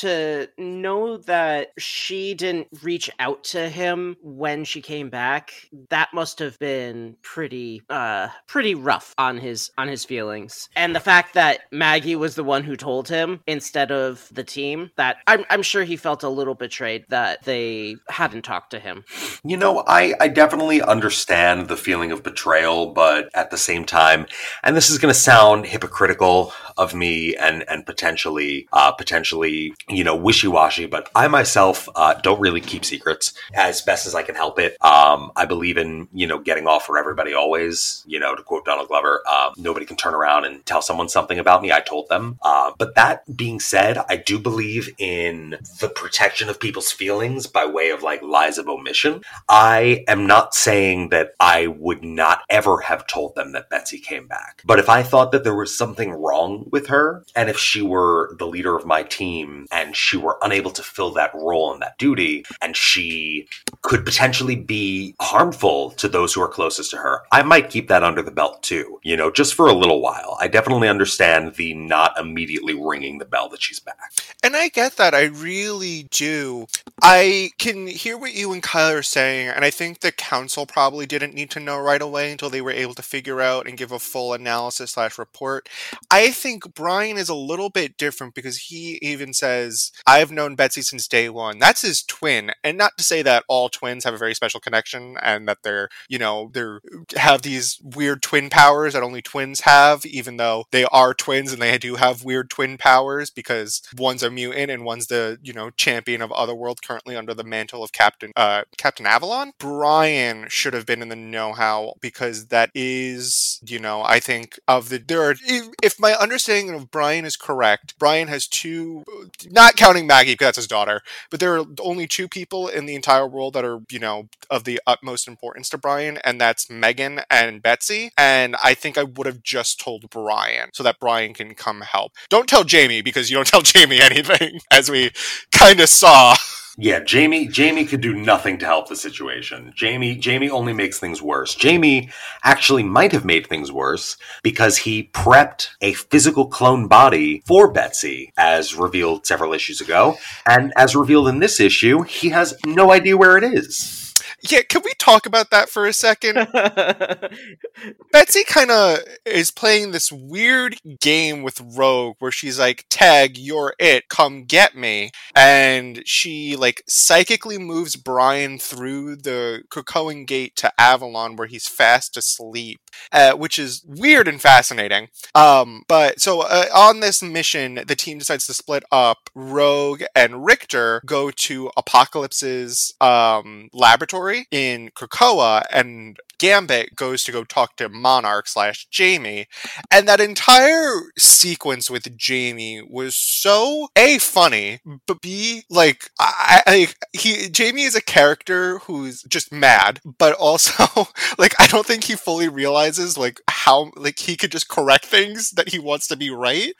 [0.00, 5.52] to know that she didn't reach out to him when she came back,
[5.90, 10.68] that must have been pretty uh pretty rough on his on his feelings.
[10.76, 14.90] And the fact that Maggie was the one who told him instead of the team,
[14.96, 19.04] that I'm I'm sure he felt a little betrayed that they hadn't talked to him.
[19.44, 24.26] You know, I, I definitely understand the feeling of betrayal, but at the same time,
[24.62, 30.04] and this is going to sound hypocritical of me and and potentially uh, potentially you
[30.04, 34.22] know wishy washy, but I myself uh, don't really keep secrets as best as I
[34.22, 34.76] can help it.
[34.82, 38.04] Um, I believe in you know getting off for everybody always.
[38.06, 41.38] You know, to quote Donald Glover, uh, nobody can turn around and tell someone something
[41.38, 41.72] about me.
[41.72, 42.38] I told them.
[42.42, 47.66] Uh, but that being said, I do believe in the protection of people's feelings by
[47.66, 49.22] way of like lies of omission.
[49.48, 54.26] I am not saying that I would not ever have told them that Betsy came
[54.26, 57.24] back, but if I thought that there was something wrong with her.
[57.34, 61.12] And if she were the leader of my team and she were unable to fill
[61.12, 63.48] that role and that duty, and she
[63.82, 68.02] could potentially be harmful to those who are closest to her, I might keep that
[68.02, 70.36] under the belt too, you know, just for a little while.
[70.40, 74.12] I definitely understand the not immediately ringing the bell that she's back.
[74.42, 75.14] And I get that.
[75.14, 76.66] I really do.
[77.02, 81.06] I can hear what you and Kyle are saying, and I think the council probably
[81.06, 83.92] didn't need to know right away until they were able to figure out and give
[83.92, 85.68] a full analysis slash report.
[86.10, 90.82] I think Brian is a little bit different because he even says, I've known Betsy
[90.82, 91.58] since day one.
[91.58, 92.52] That's his twin.
[92.64, 95.58] And not to say that all all twins have a very special connection and that
[95.62, 96.80] they're, you know, they're
[97.16, 101.60] have these weird twin powers that only twins have, even though they are twins and
[101.60, 105.70] they do have weird twin powers because one's a mutant and one's the, you know,
[105.70, 109.52] champion of Otherworld currently under the mantle of Captain uh Captain Avalon.
[109.58, 114.88] Brian should have been in the know-how because that is, you know, I think of
[114.88, 119.04] the there are if, if my understanding of Brian is correct, Brian has two
[119.50, 122.94] not counting Maggie because that's his daughter, but there are only two people in the
[122.94, 127.20] entire world that are, you know, of the utmost importance to Brian, and that's Megan
[127.28, 128.10] and Betsy.
[128.16, 132.12] And I think I would have just told Brian so that Brian can come help.
[132.30, 135.10] Don't tell Jamie because you don't tell Jamie anything, as we
[135.52, 136.36] kind of saw.
[136.80, 139.72] Yeah, Jamie Jamie could do nothing to help the situation.
[139.74, 141.56] Jamie Jamie only makes things worse.
[141.56, 142.08] Jamie
[142.44, 148.32] actually might have made things worse because he prepped a physical clone body for Betsy
[148.38, 153.16] as revealed several issues ago, and as revealed in this issue, he has no idea
[153.16, 153.97] where it is.
[154.40, 156.36] Yeah, can we talk about that for a second?
[158.12, 163.74] Betsy kind of is playing this weird game with Rogue where she's like, Tag, you're
[163.80, 165.10] it, come get me.
[165.34, 172.16] And she like psychically moves Brian through the Krakoan gate to Avalon where he's fast
[172.16, 172.80] asleep,
[173.10, 175.08] uh, which is weird and fascinating.
[175.34, 179.30] Um, but so uh, on this mission, the team decides to split up.
[179.34, 187.44] Rogue and Rictor go to Apocalypse's um, laboratory in Krakoa, and Gambit goes to go
[187.44, 189.46] talk to Monarch slash Jamie,
[189.90, 196.88] and that entire sequence with Jamie was so a funny, but b like I, I
[197.12, 200.84] he Jamie is a character who's just mad, but also
[201.38, 205.50] like I don't think he fully realizes like how like he could just correct things
[205.52, 206.74] that he wants to be right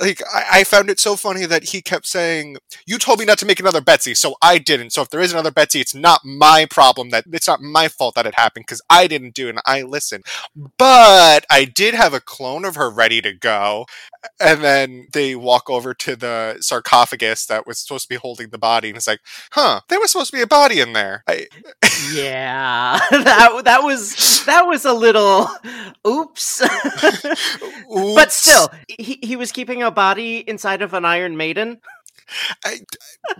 [0.00, 2.56] like I, I, found it so funny that he kept saying,
[2.86, 4.90] "You told me not to make another Betsy, so I didn't.
[4.90, 7.10] So if there is another Betsy, it's not my problem.
[7.10, 9.82] That it's not my fault that it happened because I didn't do it and I
[9.82, 10.24] listened.
[10.78, 13.86] But I did have a clone of her ready to go,
[14.40, 18.58] and then they walk over to the sarcophagus that was supposed to be holding the
[18.58, 19.20] body, and it's like,
[19.52, 21.22] huh, there was supposed to be a body in there.
[21.26, 21.46] I...
[22.12, 25.48] yeah, that that was that was a little
[26.06, 26.62] oops.
[26.62, 28.14] oops.
[28.14, 31.80] but still, he he was keeping a body inside of an Iron Maiden.
[32.64, 32.80] I,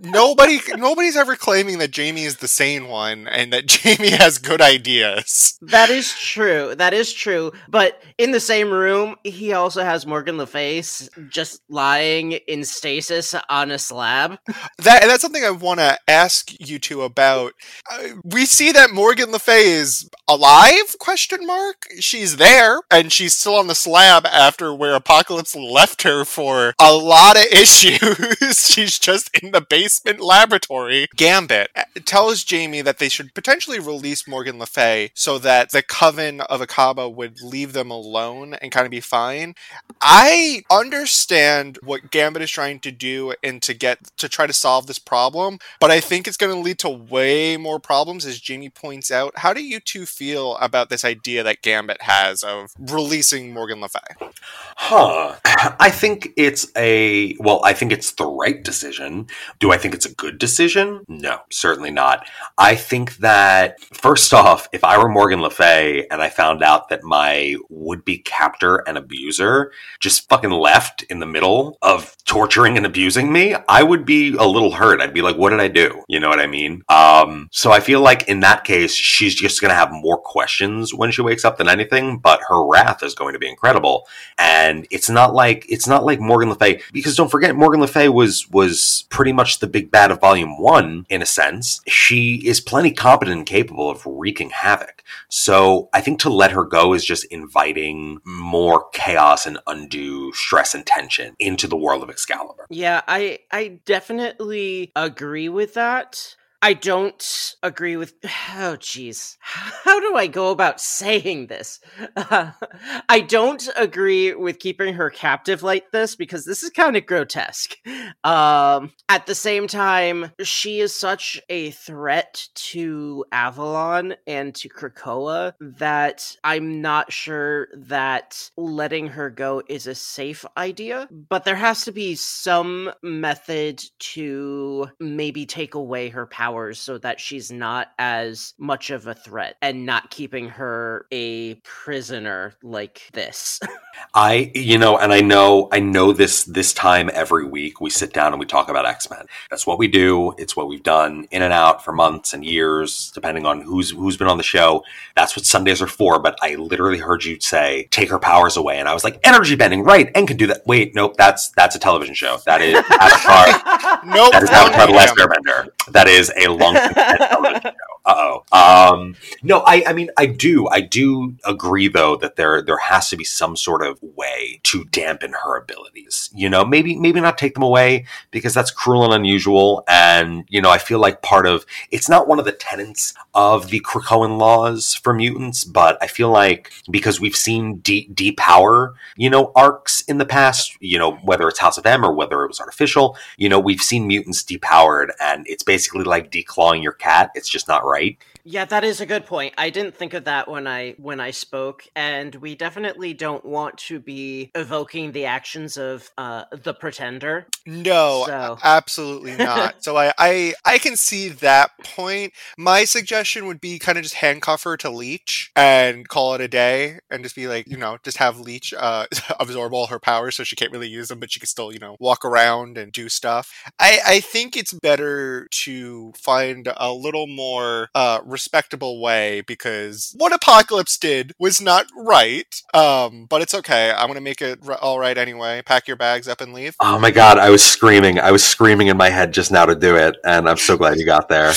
[0.00, 4.60] nobody, nobody's ever claiming that Jamie is the sane one and that Jamie has good
[4.60, 5.58] ideas.
[5.62, 6.74] That is true.
[6.74, 7.52] That is true.
[7.68, 10.82] But in the same room, he also has Morgan Le Fay
[11.28, 14.38] just lying in stasis on a slab.
[14.78, 17.52] That that's something I want to ask you two about.
[17.90, 20.96] Uh, we see that Morgan Le Fay is alive?
[20.98, 21.86] Question mark.
[22.00, 26.92] She's there, and she's still on the slab after where Apocalypse left her for a
[26.92, 31.06] lot of issues she's just in the basement laboratory.
[31.16, 35.82] Gambit uh, tells Jamie that they should potentially release Morgan Le Fay so that the
[35.82, 39.54] Coven of Akkaba would leave them alone and kind of be fine.
[40.02, 44.86] I understand what Gambit is trying to do and to get to try to solve
[44.86, 48.68] this problem, but I think it's going to lead to way more problems, as Jamie
[48.68, 49.38] points out.
[49.38, 53.88] How do you two feel about this idea that Gambit has of releasing Morgan Le
[53.88, 54.28] Fay?
[54.76, 55.36] Huh.
[55.80, 59.28] I think it's a well, I think it's the right decision.
[59.58, 61.06] Do I think it's a good decision?
[61.08, 62.26] No, certainly not.
[62.58, 66.90] I think that first off, if I were Morgan Le Fay and I found out
[66.90, 72.84] that my would-be captor and abuser just fucking left in the middle of torturing and
[72.84, 75.00] abusing me, I would be a little hurt.
[75.00, 76.02] I'd be like, what did I do?
[76.08, 76.82] You know what I mean?
[76.88, 80.92] Um, so I feel like in that case, she's just going to have more questions
[80.92, 84.08] when she wakes up than anything, but her wrath is going to be incredible.
[84.36, 87.86] And it's not like, it's not like Morgan Le Fay, because don't forget, Morgan Le
[87.86, 91.82] Fay was, was pretty much the big bad of volume one in a sense.
[91.86, 95.04] She is plenty competent and capable of wreaking havoc.
[95.28, 100.74] So I think to let her go is just inviting more chaos and undue stress
[100.74, 102.66] and tension into the world of Excalibur.
[102.70, 106.34] Yeah, I I definitely agree with that.
[106.62, 108.14] I don't agree with.
[108.58, 109.36] Oh, jeez.
[109.40, 111.78] How do I go about saying this?
[112.16, 112.52] Uh,
[113.08, 117.76] I don't agree with keeping her captive like this because this is kind of grotesque.
[118.24, 125.52] Um, at the same time, she is such a threat to Avalon and to Krakoa
[125.60, 131.08] that I'm not sure that letting her go is a safe idea.
[131.10, 136.96] But there has to be some method to maybe take away her power powers so
[136.96, 143.02] that she's not as much of a threat and not keeping her a prisoner like
[143.12, 143.58] this.
[144.14, 148.12] I, you know, and I know, I know this, this time every week we sit
[148.12, 149.26] down and we talk about X-Men.
[149.50, 150.34] That's what we do.
[150.38, 154.16] It's what we've done in and out for months and years, depending on who's, who's
[154.16, 154.84] been on the show.
[155.16, 156.20] That's what Sundays are for.
[156.20, 158.78] But I literally heard you say, take her powers away.
[158.78, 160.12] And I was like, energy bending, right.
[160.14, 160.64] And can do that.
[160.64, 161.16] Wait, nope.
[161.16, 162.38] That's, that's a television show.
[162.46, 163.72] That is Avatar.
[164.06, 164.32] Nope.
[164.32, 165.30] that is wrong Avatar the Last medium.
[165.30, 165.75] Airbender.
[165.92, 167.72] That is a long television show.
[168.06, 168.14] Uh
[168.52, 168.92] oh.
[168.92, 173.10] Um, no, I, I mean, I do, I do agree though that there, there has
[173.10, 176.30] to be some sort of way to dampen her abilities.
[176.32, 179.82] You know, maybe, maybe not take them away because that's cruel and unusual.
[179.88, 183.70] And you know, I feel like part of it's not one of the tenets of
[183.70, 189.30] the Krakoan laws for mutants, but I feel like because we've seen de- depower, you
[189.30, 192.48] know, arcs in the past, you know, whether it's House of M or whether it
[192.48, 197.30] was artificial, you know, we've seen mutants depowered, and it's basically like declawing your cat.
[197.34, 198.18] It's just not right.
[198.48, 199.54] Yeah, that is a good point.
[199.58, 203.76] I didn't think of that when I when I spoke, and we definitely don't want
[203.78, 207.48] to be evoking the actions of uh, the pretender.
[207.66, 209.82] No, So- absolutely not.
[209.82, 212.34] so I, I I can see that point.
[212.56, 216.46] My suggestion would be kind of just handcuff her to Leech and call it a
[216.46, 219.06] day, and just be like, you know, just have Leech uh,
[219.40, 221.80] absorb all her powers, so she can't really use them, but she can still, you
[221.80, 223.52] know, walk around and do stuff.
[223.80, 230.34] I I think it's better to find a little more uh, respectable way because what
[230.34, 232.62] Apocalypse did was not right.
[232.74, 233.90] Um, but it's okay.
[233.90, 235.62] I'm gonna make it r- all right anyway.
[235.64, 236.76] Pack your bags up and leave.
[236.80, 238.20] Oh my god, I was screaming.
[238.20, 240.98] I was screaming in my head just now to do it, and I'm so glad
[240.98, 241.52] you got there.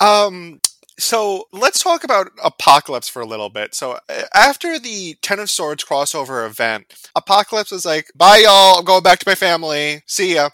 [0.00, 0.60] Um,
[0.98, 3.74] so let's talk about Apocalypse for a little bit.
[3.74, 8.78] So uh, after the Ten of Swords crossover event, Apocalypse was like, "Bye, y'all.
[8.78, 10.02] I'm going back to my family.
[10.06, 10.48] See ya."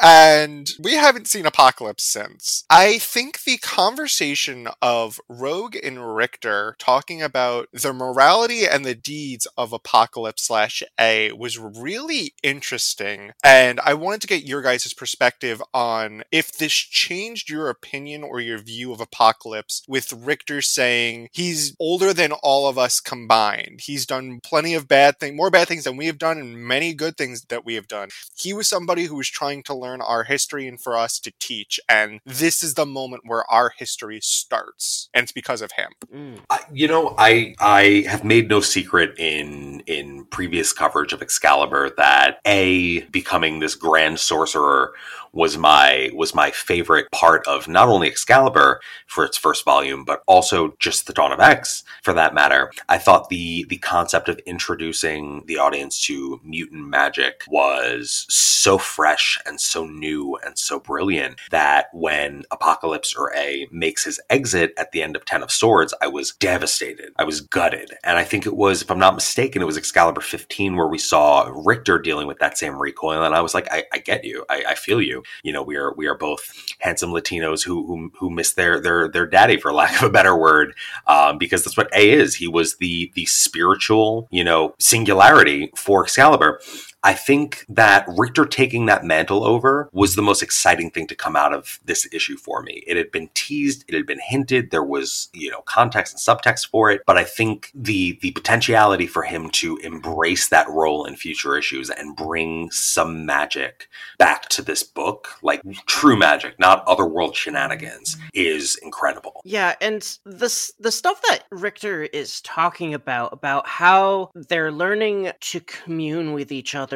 [0.00, 2.64] And we haven't seen Apocalypse since.
[2.68, 9.46] I think the conversation of Rogue and Rictor talking about the morality and the deeds
[9.56, 13.32] of Apocalypse slash A was really interesting.
[13.42, 18.40] And I wanted to get your guys' perspective on if this changed your opinion or
[18.40, 23.80] your view of Apocalypse, with Rictor saying he's older than all of us combined.
[23.82, 26.92] He's done plenty of bad things, more bad things than we have done, and many
[26.92, 28.10] good things that we have done.
[28.36, 31.80] He was somebody who was trying to learn our history and for us to teach.
[31.88, 35.08] And this is the moment where our history starts.
[35.14, 35.92] And it's because of him.
[36.14, 36.40] Mm.
[36.50, 41.90] I, you know, I I have made no secret in in previous coverage of Excalibur
[41.96, 44.92] that a becoming this grand sorcerer
[45.36, 50.22] was my was my favorite part of not only Excalibur for its first volume, but
[50.26, 52.72] also just the Dawn of X for that matter.
[52.88, 58.24] I thought the the concept of introducing the audience to mutant magic was
[58.66, 64.18] so fresh and so new and so brilliant that when Apocalypse or A makes his
[64.30, 67.12] exit at the end of Ten of Swords, I was devastated.
[67.16, 67.92] I was gutted.
[68.02, 70.98] And I think it was, if I'm not mistaken, it was Excalibur 15 where we
[70.98, 73.22] saw Rictor dealing with that same recoil.
[73.22, 74.44] And I was like, I, I get you.
[74.48, 75.22] I, I feel you.
[75.42, 79.08] You know, we are we are both handsome Latinos who who, who miss their their
[79.08, 80.74] their daddy, for lack of a better word,
[81.06, 82.36] um, because that's what A is.
[82.36, 86.60] He was the the spiritual, you know, singularity for Excalibur.
[87.06, 91.36] I think that Rictor taking that mantle over was the most exciting thing to come
[91.36, 92.82] out of this issue for me.
[92.84, 96.68] It had been teased, it had been hinted, there was, you know, context and subtext
[96.68, 101.14] for it, but I think the the potentiality for him to embrace that role in
[101.14, 103.88] future issues and bring some magic
[104.18, 109.42] back to this book, like true magic, not otherworld shenanigans, is incredible.
[109.44, 115.60] Yeah, and the the stuff that Rictor is talking about about how they're learning to
[115.60, 116.95] commune with each other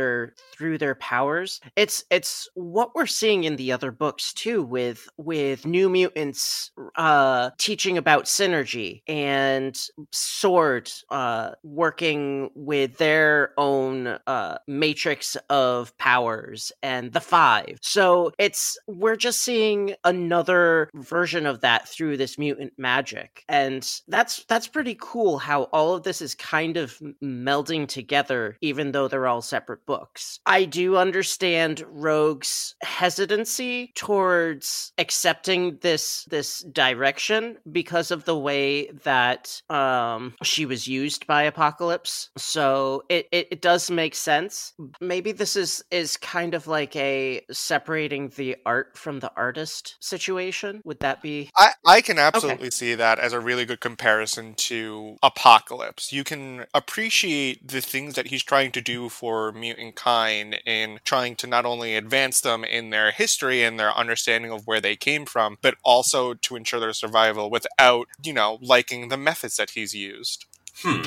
[0.53, 1.61] through their powers.
[1.77, 7.51] It's it's what we're seeing in the other books too with with New Mutants uh
[7.59, 9.79] teaching about synergy and
[10.13, 17.79] Sword uh working with their own uh matrix of powers and the 5.
[17.83, 23.45] So it's we're just seeing another version of that through this mutant magic.
[23.49, 28.93] And that's that's pretty cool how all of this is kind of melding together even
[28.93, 30.39] though they're all separate books.
[30.47, 39.61] I do understand Rogue's hesitancy towards accepting this this direction because of the way that
[39.69, 42.31] um she was used by Apocalypse.
[42.37, 44.75] So it, it, it does make sense.
[45.01, 50.83] Maybe this is is kind of like a separating the art from the artist situation.
[50.85, 55.17] Would that be I, I can absolutely see that as a really good comparison to
[55.21, 56.13] Apocalypse.
[56.13, 61.37] You can appreciate the things that he's trying to do for mutant kind in trying
[61.37, 65.25] to not only advance them in their history and their understanding of where they came
[65.25, 69.95] from, but also to ensure their survival without, you know, liking the methods that he's
[69.95, 70.47] used.
[70.83, 71.03] Hmm.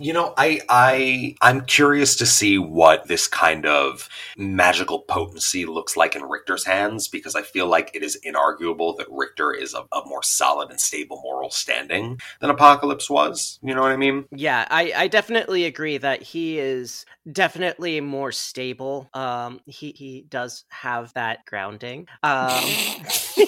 [0.00, 5.96] You know, I I I'm curious to see what this kind of magical potency looks
[5.96, 9.80] like in Rictor's hands because I feel like it is inarguable that Rictor is a,
[9.92, 13.58] a more solid and stable moral standing than Apocalypse was.
[13.60, 14.26] You know what I mean?
[14.30, 19.08] Yeah, I, I definitely agree that he is definitely more stable.
[19.14, 22.00] Um, he he does have that grounding.
[22.22, 22.50] Um,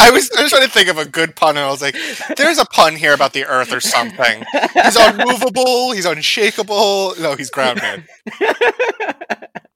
[0.00, 1.96] I was I was trying to think of a good pun, and I was like,
[2.36, 5.92] "There's a pun here about the Earth or something." He's unmovable.
[5.92, 7.14] He's unshakable.
[7.20, 8.04] No, he's grounded.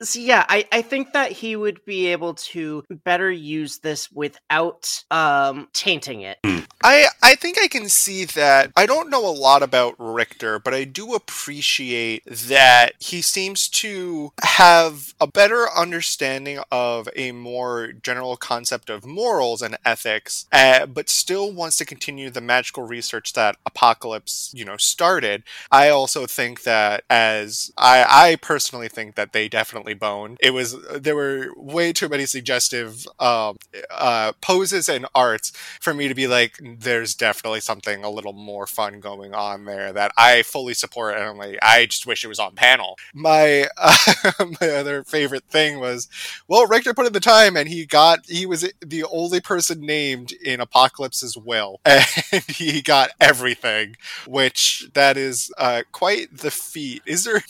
[0.03, 5.05] so yeah, I, I think that he would be able to better use this without
[5.11, 6.39] um tainting it.
[6.83, 8.73] I I think I can see that.
[8.77, 14.33] I don't know a lot about Rictor, but I do appreciate that he seems to
[14.43, 21.09] have a better understanding of a more general concept of morals and ethics, uh, but
[21.11, 25.43] still wants to continue the magical research that Apocalypse, you know, started.
[25.71, 30.39] I also think that as I I personally think that they definitely boned.
[30.41, 33.57] It was there were way too many suggestive um,
[33.91, 38.67] uh, poses and arts for me to be like, there's definitely something a little more
[38.67, 41.15] fun going on there that I fully support.
[41.15, 42.97] And I'm like, I just wish it was on panel.
[43.15, 43.97] My uh,
[44.61, 46.09] my other favorite thing was,
[46.49, 50.33] well, Rictor put in the time, and he got he was the only person named
[50.33, 52.05] in Apocalypse's will, and
[52.49, 57.03] he got everything, which that is uh, quite the feat.
[57.07, 57.43] Is there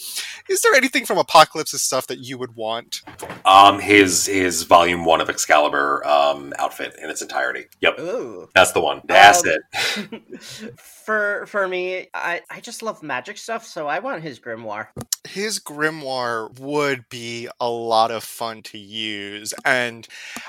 [0.48, 3.02] is there anything from Apocalypse's stuff that you would want?
[3.44, 7.66] Um, his his volume one of Excalibur um outfit in its entirety.
[7.80, 8.48] Yep, Ooh.
[8.54, 9.02] that's the one.
[9.06, 10.78] That's Um, it.
[10.78, 14.88] for for me, I, I just love magic stuff, so I want his grimoire.
[15.28, 20.08] his grimoire would be a lot of fun to use and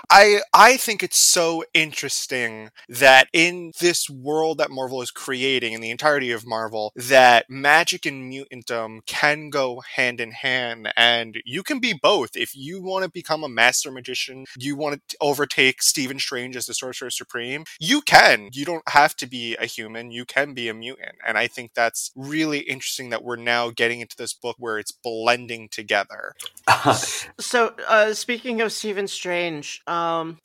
[0.09, 5.81] i i think it's so interesting that in this world that marvel is creating in
[5.81, 11.63] the entirety of marvel that magic and mutantdom can go hand in hand and you
[11.63, 12.31] can be both.
[12.35, 16.65] If you want to become a master magician you want to overtake stephen strange as
[16.65, 18.49] the sorcerer supreme you can.
[18.53, 20.11] You don't have to be a human.
[20.11, 21.15] You can be a mutant.
[21.25, 24.91] And i think that's really interesting that we're now getting into this book where it's
[24.91, 26.33] blending together.
[27.39, 30.39] So, uh, speaking of Stephen Strange, um,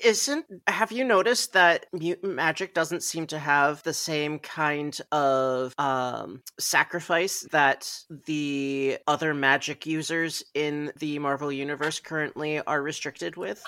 [0.00, 5.74] isn't have you noticed that mutant magic doesn't seem to have the same kind of
[5.78, 7.90] um, sacrifice that
[8.26, 13.62] the other magic users in the Marvel universe currently are restricted with?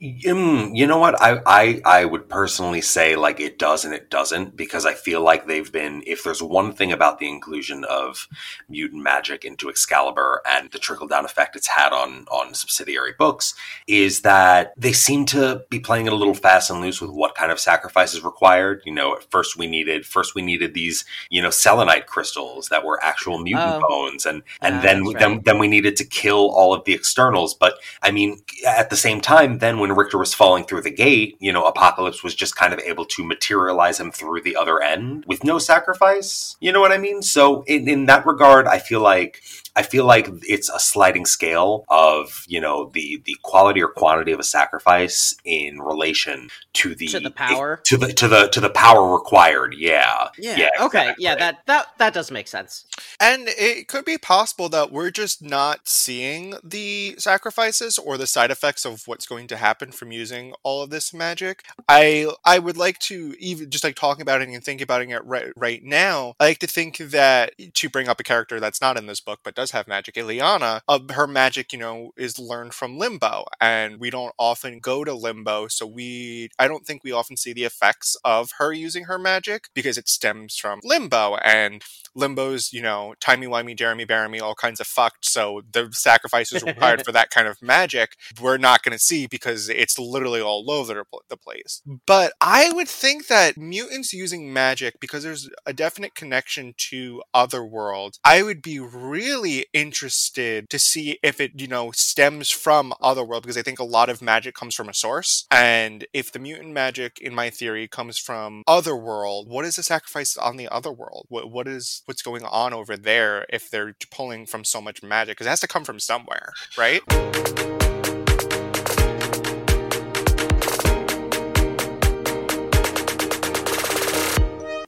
[0.00, 1.20] You know what?
[1.20, 5.22] I, I I would personally say like it does and it doesn't because I feel
[5.22, 6.02] like they've been.
[6.06, 8.28] If there's one thing about the inclusion of
[8.68, 13.54] mutant magic into Excalibur and the trickle down effect it's had on on subsidiary books,
[13.88, 17.34] is that they seem to be playing it a little fast and loose with what
[17.34, 18.82] kind of sacrifice is required.
[18.84, 22.84] You know, at first we needed first we needed these you know selenite crystals that
[22.84, 23.88] were actual mutant Oh.
[23.88, 25.44] bones, and and Ah, then that's then right.
[25.44, 27.54] then we needed to kill all of the externals.
[27.54, 31.36] But I mean, at the same time, then when Rictor was falling through the gate,
[31.40, 35.24] you know, Apocalypse was just kind of able to materialize him through the other end
[35.26, 36.56] with no sacrifice.
[36.60, 37.22] You know what I mean?
[37.22, 39.42] So in, in that regard, I feel like
[39.76, 44.32] I feel like it's a sliding scale of you know the the quality or quantity
[44.32, 47.80] of a sacrifice in relation to the To the power?
[47.84, 49.74] to the to the to the power required.
[49.78, 50.68] Yeah, Yeah.
[50.80, 51.24] okay, exactly.
[51.24, 52.86] yeah, that that that does make sense.
[53.20, 58.50] And it could be possible that we're just not seeing the sacrifices or the side
[58.50, 61.64] effects of what's going to happen from using all of this magic.
[61.88, 65.24] I I would like to even just like talking about it and thinking about it
[65.24, 66.34] right, right now.
[66.40, 69.40] I like to think that to bring up a character that's not in this book
[69.44, 73.98] but does have magic, Illyana, uh, her magic, you know, is learned from Limbo, and
[74.00, 77.64] we don't often go to Limbo, so we I don't think we often see the
[77.64, 81.36] effects of her using her magic because it stems from Limbo.
[81.44, 81.82] And
[82.14, 85.24] Limbo's, you know, timey wimey, Jeremy Bearimy, all kinds of fucked.
[85.24, 89.68] So the sacrifices required for that kind of magic, we're not going to see because
[89.68, 91.82] it's literally all over the the place.
[92.06, 97.64] But I would think that mutants using magic, because there's a definite connection to other
[97.64, 103.24] worlds, I would be really interested to see if it, you know, stems from other
[103.24, 105.46] world because I think a lot of magic comes from a source.
[105.50, 109.82] And if the mutant magic, in my theory, comes from other world, what is the
[109.82, 111.26] sacrifice on the Otherworld?
[111.28, 115.36] What what is what's going on over there if they're pulling from so much magic?
[115.36, 117.02] Because it has to come from somewhere, right?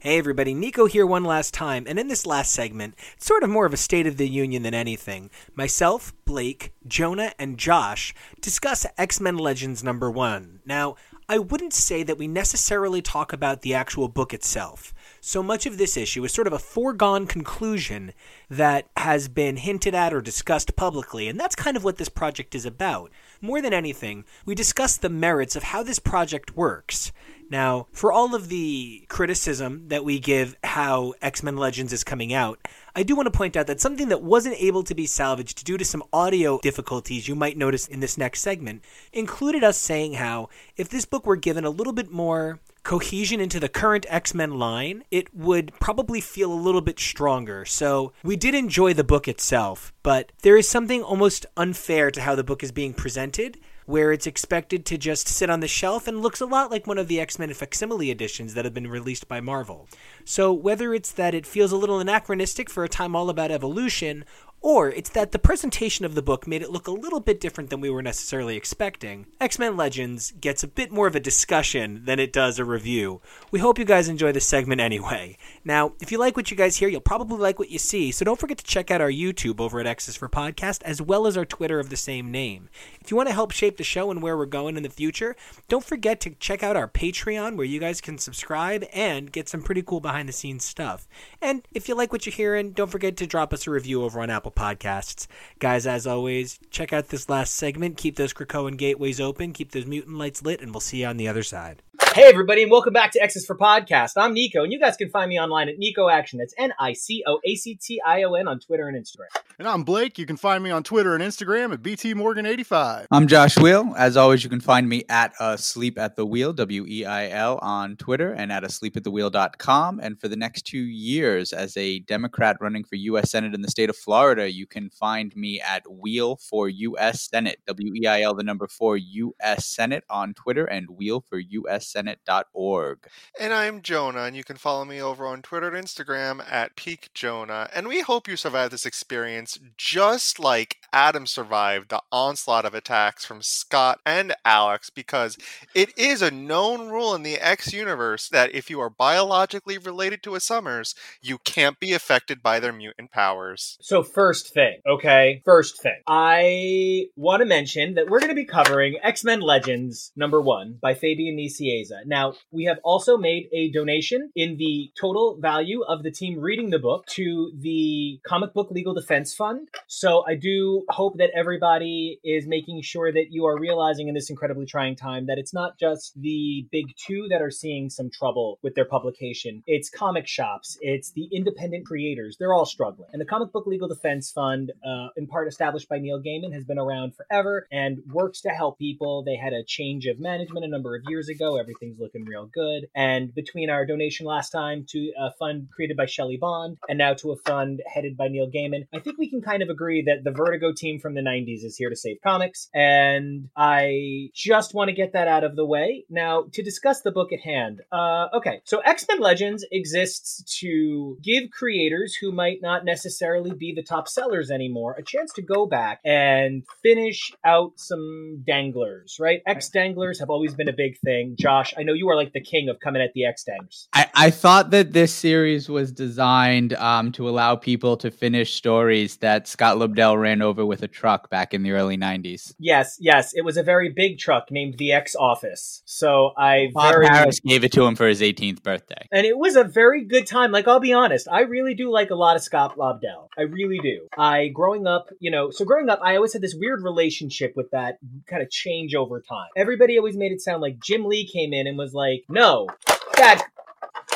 [0.02, 3.50] Hey everybody, Nico here one last time, and in this last segment, it's sort of
[3.50, 5.28] more of a State of the Union than anything.
[5.54, 10.60] Myself, Blake, Jonah, and Josh discuss X Men Legends number one.
[10.64, 10.96] Now,
[11.28, 14.94] I wouldn't say that we necessarily talk about the actual book itself.
[15.22, 18.14] So much of this issue is sort of a foregone conclusion
[18.48, 22.54] that has been hinted at or discussed publicly, and that's kind of what this project
[22.54, 23.10] is about.
[23.42, 27.12] More than anything, we discuss the merits of how this project works.
[27.50, 32.32] Now, for all of the criticism that we give how X Men Legends is coming
[32.32, 32.58] out,
[32.96, 35.76] I do want to point out that something that wasn't able to be salvaged due
[35.76, 40.48] to some audio difficulties you might notice in this next segment included us saying how
[40.76, 44.58] if this book were given a little bit more cohesion into the current X Men
[44.58, 47.64] line, it would probably feel a little bit stronger.
[47.64, 52.34] So we did enjoy the book itself, but there is something almost unfair to how
[52.34, 53.58] the book is being presented.
[53.86, 56.98] Where it's expected to just sit on the shelf and looks a lot like one
[56.98, 59.88] of the X Men facsimile editions that have been released by Marvel.
[60.24, 64.24] So, whether it's that it feels a little anachronistic for a time all about evolution,
[64.62, 67.70] or it's that the presentation of the book made it look a little bit different
[67.70, 69.26] than we were necessarily expecting.
[69.40, 73.20] X Men Legends gets a bit more of a discussion than it does a review.
[73.50, 75.38] We hope you guys enjoy this segment anyway.
[75.64, 78.24] Now, if you like what you guys hear, you'll probably like what you see, so
[78.24, 81.36] don't forget to check out our YouTube over at X's for Podcast, as well as
[81.36, 82.68] our Twitter of the same name.
[83.00, 85.36] If you want to help shape the show and where we're going in the future,
[85.68, 89.62] don't forget to check out our Patreon, where you guys can subscribe and get some
[89.62, 91.08] pretty cool behind the scenes stuff.
[91.40, 94.20] And if you like what you're hearing, don't forget to drop us a review over
[94.20, 95.26] on Apple Podcasts.
[95.58, 97.96] Guys, as always, check out this last segment.
[97.96, 101.16] Keep those Krakoan gateways open, keep those mutant lights lit, and we'll see you on
[101.16, 101.82] the other side.
[102.12, 104.14] Hey, everybody, and welcome back to X's for Podcast.
[104.16, 106.40] I'm Nico, and you guys can find me online at Nico Action.
[106.40, 109.28] That's N I C O A C T I O N on Twitter and Instagram.
[109.60, 110.18] And I'm Blake.
[110.18, 113.06] You can find me on Twitter and Instagram at BTMorgan85.
[113.12, 113.94] I'm Josh Weil.
[113.96, 117.28] As always, you can find me at uh, sleep at the Weil, W E I
[117.28, 120.00] L, on Twitter and at asleepatthewheel.com.
[120.00, 123.30] And for the next two years, as a Democrat running for U.S.
[123.30, 127.22] Senate in the state of Florida, you can find me at Weil for U.S.
[127.22, 129.66] Senate, W E I L, the number four U.S.
[129.66, 131.86] Senate on Twitter and Weil for U.S.
[132.00, 133.08] Senate.org.
[133.38, 137.10] And I'm Jonah, and you can follow me over on Twitter and Instagram at Peak
[137.12, 137.68] Jonah.
[137.74, 143.26] And we hope you survive this experience just like Adam survived the onslaught of attacks
[143.26, 145.36] from Scott and Alex, because
[145.74, 150.22] it is a known rule in the X universe that if you are biologically related
[150.22, 153.76] to a Summers, you can't be affected by their mutant powers.
[153.82, 155.42] So, first thing, okay?
[155.44, 156.00] First thing.
[156.06, 160.78] I want to mention that we're going to be covering X Men Legends number one
[160.80, 161.89] by Fabian Nicieza.
[162.06, 166.70] Now, we have also made a donation in the total value of the team reading
[166.70, 169.68] the book to the Comic Book Legal Defense Fund.
[169.86, 174.30] So, I do hope that everybody is making sure that you are realizing in this
[174.30, 178.58] incredibly trying time that it's not just the big two that are seeing some trouble
[178.62, 182.36] with their publication, it's comic shops, it's the independent creators.
[182.38, 183.08] They're all struggling.
[183.12, 186.64] And the Comic Book Legal Defense Fund, uh, in part established by Neil Gaiman, has
[186.64, 189.22] been around forever and works to help people.
[189.22, 191.58] They had a change of management a number of years ago.
[191.80, 192.88] Everything's looking real good.
[192.94, 197.14] And between our donation last time to a fund created by Shelly Bond and now
[197.14, 200.22] to a fund headed by Neil Gaiman, I think we can kind of agree that
[200.22, 202.68] the Vertigo team from the 90s is here to save comics.
[202.74, 206.04] And I just want to get that out of the way.
[206.10, 207.80] Now, to discuss the book at hand.
[207.90, 213.72] Uh, okay, so X Men Legends exists to give creators who might not necessarily be
[213.74, 219.40] the top sellers anymore a chance to go back and finish out some danglers, right?
[219.46, 221.36] X danglers have always been a big thing.
[221.38, 223.88] Josh, I know you are like the king of coming at the X danglers.
[223.92, 229.16] I, I thought that this series was designed um, to allow people to finish stories
[229.18, 232.54] that Scott Lobdell ran over with a truck back in the early 90s.
[232.58, 235.82] Yes, yes, it was a very big truck named the X Office.
[235.84, 239.06] So I Bob very Harras gave it to him for his 18th birthday.
[239.12, 240.52] and it was a very good time.
[240.52, 243.28] Like I'll be honest, I really do like a lot of Scott Lobdell.
[243.36, 244.08] I really do.
[244.16, 247.70] I growing up, you know, so growing up, I always had this weird relationship with
[247.70, 247.98] that
[248.28, 249.48] kind of change over time.
[249.56, 252.68] Everybody always made it sound like Jim Lee came in and was like, "No,
[253.16, 253.42] bad."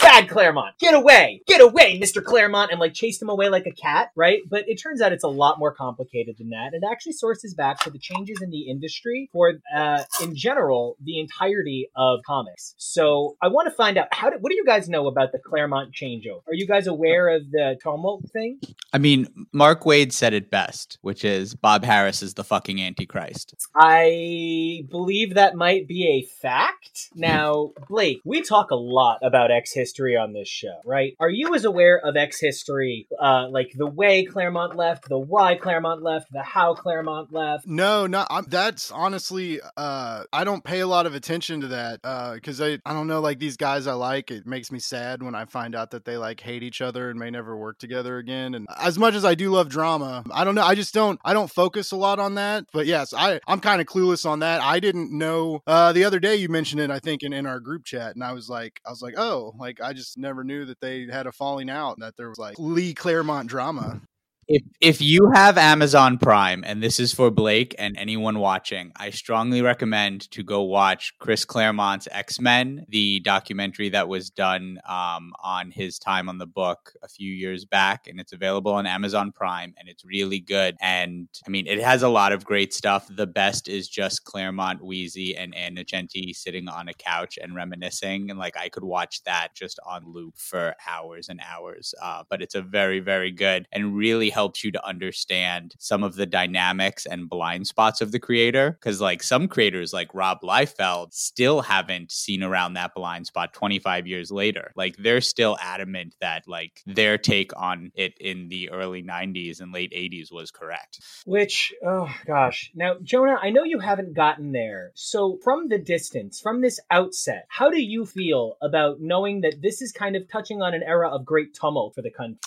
[0.05, 2.22] Bad Claremont, get away, get away, Mr.
[2.22, 4.43] Claremont, and like chased him away like a cat, right?
[4.47, 6.74] But it turns out it's a lot more complicated than that.
[6.74, 11.18] It actually sources back to the changes in the industry for, uh, in general, the
[11.18, 12.74] entirety of comics.
[12.76, 14.28] So I want to find out how.
[14.28, 16.47] Do, what do you guys know about the Claremont changeover?
[16.48, 18.60] Are you guys aware of the tumult thing?
[18.93, 23.55] I mean, Mark Waid said it best, which is Bob Harras is the fucking Antichrist.
[23.74, 27.09] I believe that might be a fact.
[27.14, 31.15] Now, Blake, we talk a lot about X history history on this show, right?
[31.21, 35.55] Are you as aware of X history, uh, like the way Claremont left, the why
[35.55, 37.66] Claremont left, the how Claremont left?
[37.66, 39.61] No, not I'm, that's honestly.
[39.77, 42.03] Uh, I don't pay a lot of attention to that
[42.35, 44.31] because I I don't know like these guys I like.
[44.31, 47.19] It makes me sad when I find out that they like hate each other and
[47.19, 48.55] may never work together again.
[48.55, 50.65] And as much as I do love drama, I don't know.
[50.65, 51.21] I just don't.
[51.25, 52.65] I don't focus a lot on that.
[52.73, 54.61] But yes, I I'm kind of clueless on that.
[54.61, 55.62] I didn't know.
[55.66, 56.91] Uh, the other day you mentioned it.
[56.91, 59.55] I think in in our group chat, and I was like, I was like, oh,
[59.59, 61.98] like I just never knew that they had a falling out.
[61.98, 64.01] That there was like Lee Claremont drama.
[64.47, 69.09] If if you have Amazon Prime, and this is for Blake and anyone watching, I
[69.09, 75.33] strongly recommend to go watch Chris Claremont's X Men, the documentary that was done um,
[75.43, 79.33] on his time on the book a few years back, and it's available on Amazon
[79.33, 80.77] Prime, and it's really good.
[80.79, 83.09] And I mean, it has a lot of great stuff.
[83.09, 88.29] The best is just Claremont, Wheezy, and Ann Nocenti sitting on a couch and reminiscing,
[88.29, 91.95] and like I could watch that just on loop for hours and hours.
[92.03, 96.16] Uh, but it's a very very good and really helps you to understand some of
[96.16, 98.73] the dynamics and blind spots of the creator.
[98.73, 104.06] Because, like, some creators, like Rob Liefeld, still haven't seen around that blind spot 25
[104.06, 104.73] years later.
[104.77, 109.73] Like, they're still adamant that, like, their take on it in the early 90s and
[109.73, 111.01] late 80s was correct.
[111.24, 112.70] Which, oh gosh.
[112.74, 114.90] Now, Jonah, I know you haven't gotten there.
[114.94, 119.81] So, from the distance, from this outset, how do you feel about knowing that this
[119.81, 122.39] is kind of touching on an era of great tumult for the country?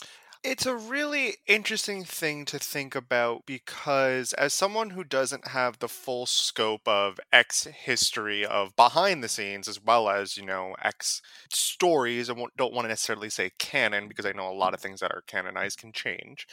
[0.50, 5.90] It's a really interesting thing to think about because, as someone who doesn't have the
[5.90, 11.22] full scope of X history of behind the scenes, as well as, you know, X
[11.52, 15.02] stories, I don't want to necessarily say canon because I know a lot of things
[15.02, 16.48] that are canonized can change.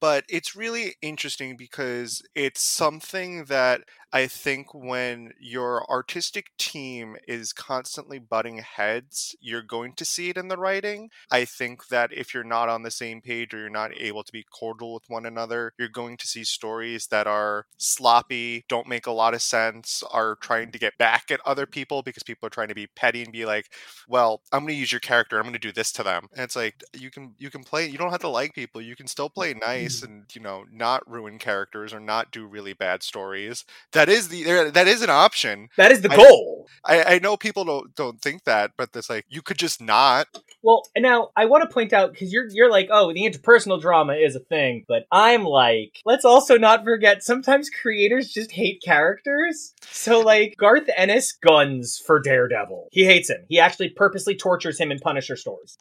[0.00, 3.82] But it's really interesting because it's something that
[4.14, 10.36] I think when your artistic team is constantly butting heads, you're going to see it
[10.36, 11.10] in the writing.
[11.32, 14.30] I think that if you're not on the same page or you're not able to
[14.30, 19.08] be cordial with one another, you're going to see stories that are sloppy, don't make
[19.08, 22.50] a lot of sense, are trying to get back at other people because people are
[22.50, 23.66] trying to be petty and be like,
[24.06, 25.38] "Well, I'm going to use your character.
[25.38, 27.88] I'm going to do this to them." And it's like you can you can play.
[27.88, 28.80] You don't have to like people.
[28.80, 30.12] You can still play nice mm-hmm.
[30.12, 33.64] and you know not ruin characters or not do really bad stories.
[33.90, 34.70] That is the.
[34.72, 35.68] That is an option.
[35.76, 36.66] That is the I- goal.
[36.86, 40.26] I, I know people don't don't think that, but it's like you could just not.
[40.62, 43.80] Well, and now I want to point out because you're you're like, oh, the interpersonal
[43.80, 48.82] drama is a thing, but I'm like, let's also not forget sometimes creators just hate
[48.82, 49.72] characters.
[49.82, 52.88] So like Garth Ennis guns for Daredevil.
[52.92, 53.44] He hates him.
[53.48, 55.78] He actually purposely tortures him in Punisher stories.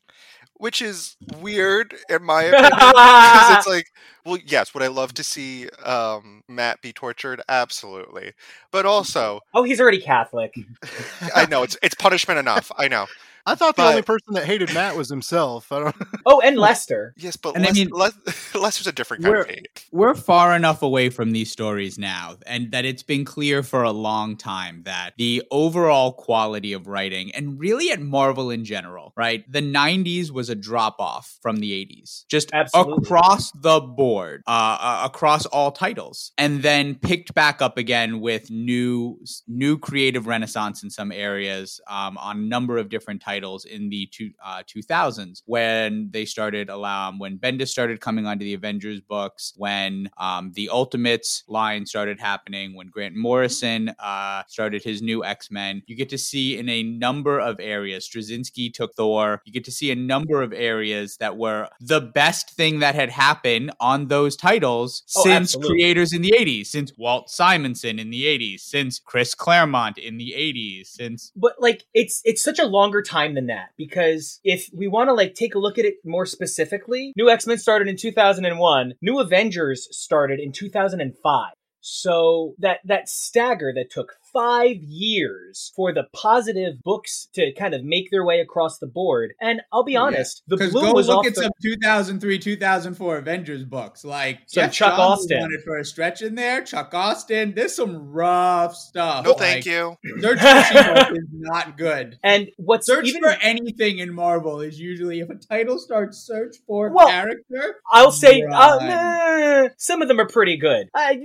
[0.56, 3.88] Which is weird in my opinion because it's like
[4.26, 7.42] well yes would i love to see um matt be tortured?
[7.50, 8.34] Absolutely.
[8.72, 10.54] But also Oh, he's already Catholic.
[11.36, 13.08] i know it's it's punishment enough i know
[13.46, 15.72] I thought the But- only person that hated Matt was himself.
[15.72, 15.96] I don't.
[16.26, 17.14] Oh, and Lester.
[17.18, 18.14] yes but And I mean- Les-
[18.56, 22.38] lester's a different kind of We're- hate we're far enough away from these stories now
[22.48, 27.32] and that it's been clear for a long time that the overall quality of writing
[27.36, 31.72] and really at marvel in general right the 90s was a drop off from the
[31.86, 33.04] 80s just Absolutely.
[33.04, 38.50] across the board uh, uh, across all titles and then picked back up again with
[38.50, 43.33] new new creative renaissance in some areas um, on a number of different titles
[43.70, 48.54] in the two, uh, 2000s when they started um, when Bendis started coming onto the
[48.54, 55.02] Avengers books, when um, the Ultimates line started happening, when Grant Morrison uh, started his
[55.02, 55.82] new X Men.
[55.88, 58.08] You get to see in a number of areas.
[58.08, 59.42] Straczynski took Thor.
[59.46, 63.10] You get to see a number of areas that were the best thing that had
[63.10, 65.76] happened on those titles Oh, since absolutely.
[65.76, 70.34] creators in the 80s, since Walt Simonson in the 80s, since Chris Claremont in the
[70.36, 73.70] 80s, since but like it's it's such a longer time than that.
[73.78, 77.58] Because if we want to like take a look at it more specifically new x-men
[77.58, 84.78] started in 2001 new avengers started in 2005 so that that stagger that took five
[84.78, 89.62] years for the positive books to kind of make their way across the board and
[89.72, 93.18] i'll be honest the Because blue go was look off at the- some 2003, 2004
[93.18, 94.04] Avengers books.
[94.04, 95.40] Like Some Jeff Chuck Johns Austin.
[95.40, 96.64] wanted for a stretch in there.
[96.64, 97.54] Chuck Austin.
[97.56, 99.26] There's some rough stuff.
[99.26, 102.18] no thank you Search for is not good.
[102.24, 106.58] and what's Search even for anything in Marvel is usually if a title starts search
[106.68, 107.76] for Well, character.
[107.92, 110.90] I'll say uh, nah, some of them are pretty good.
[110.96, 111.20] I,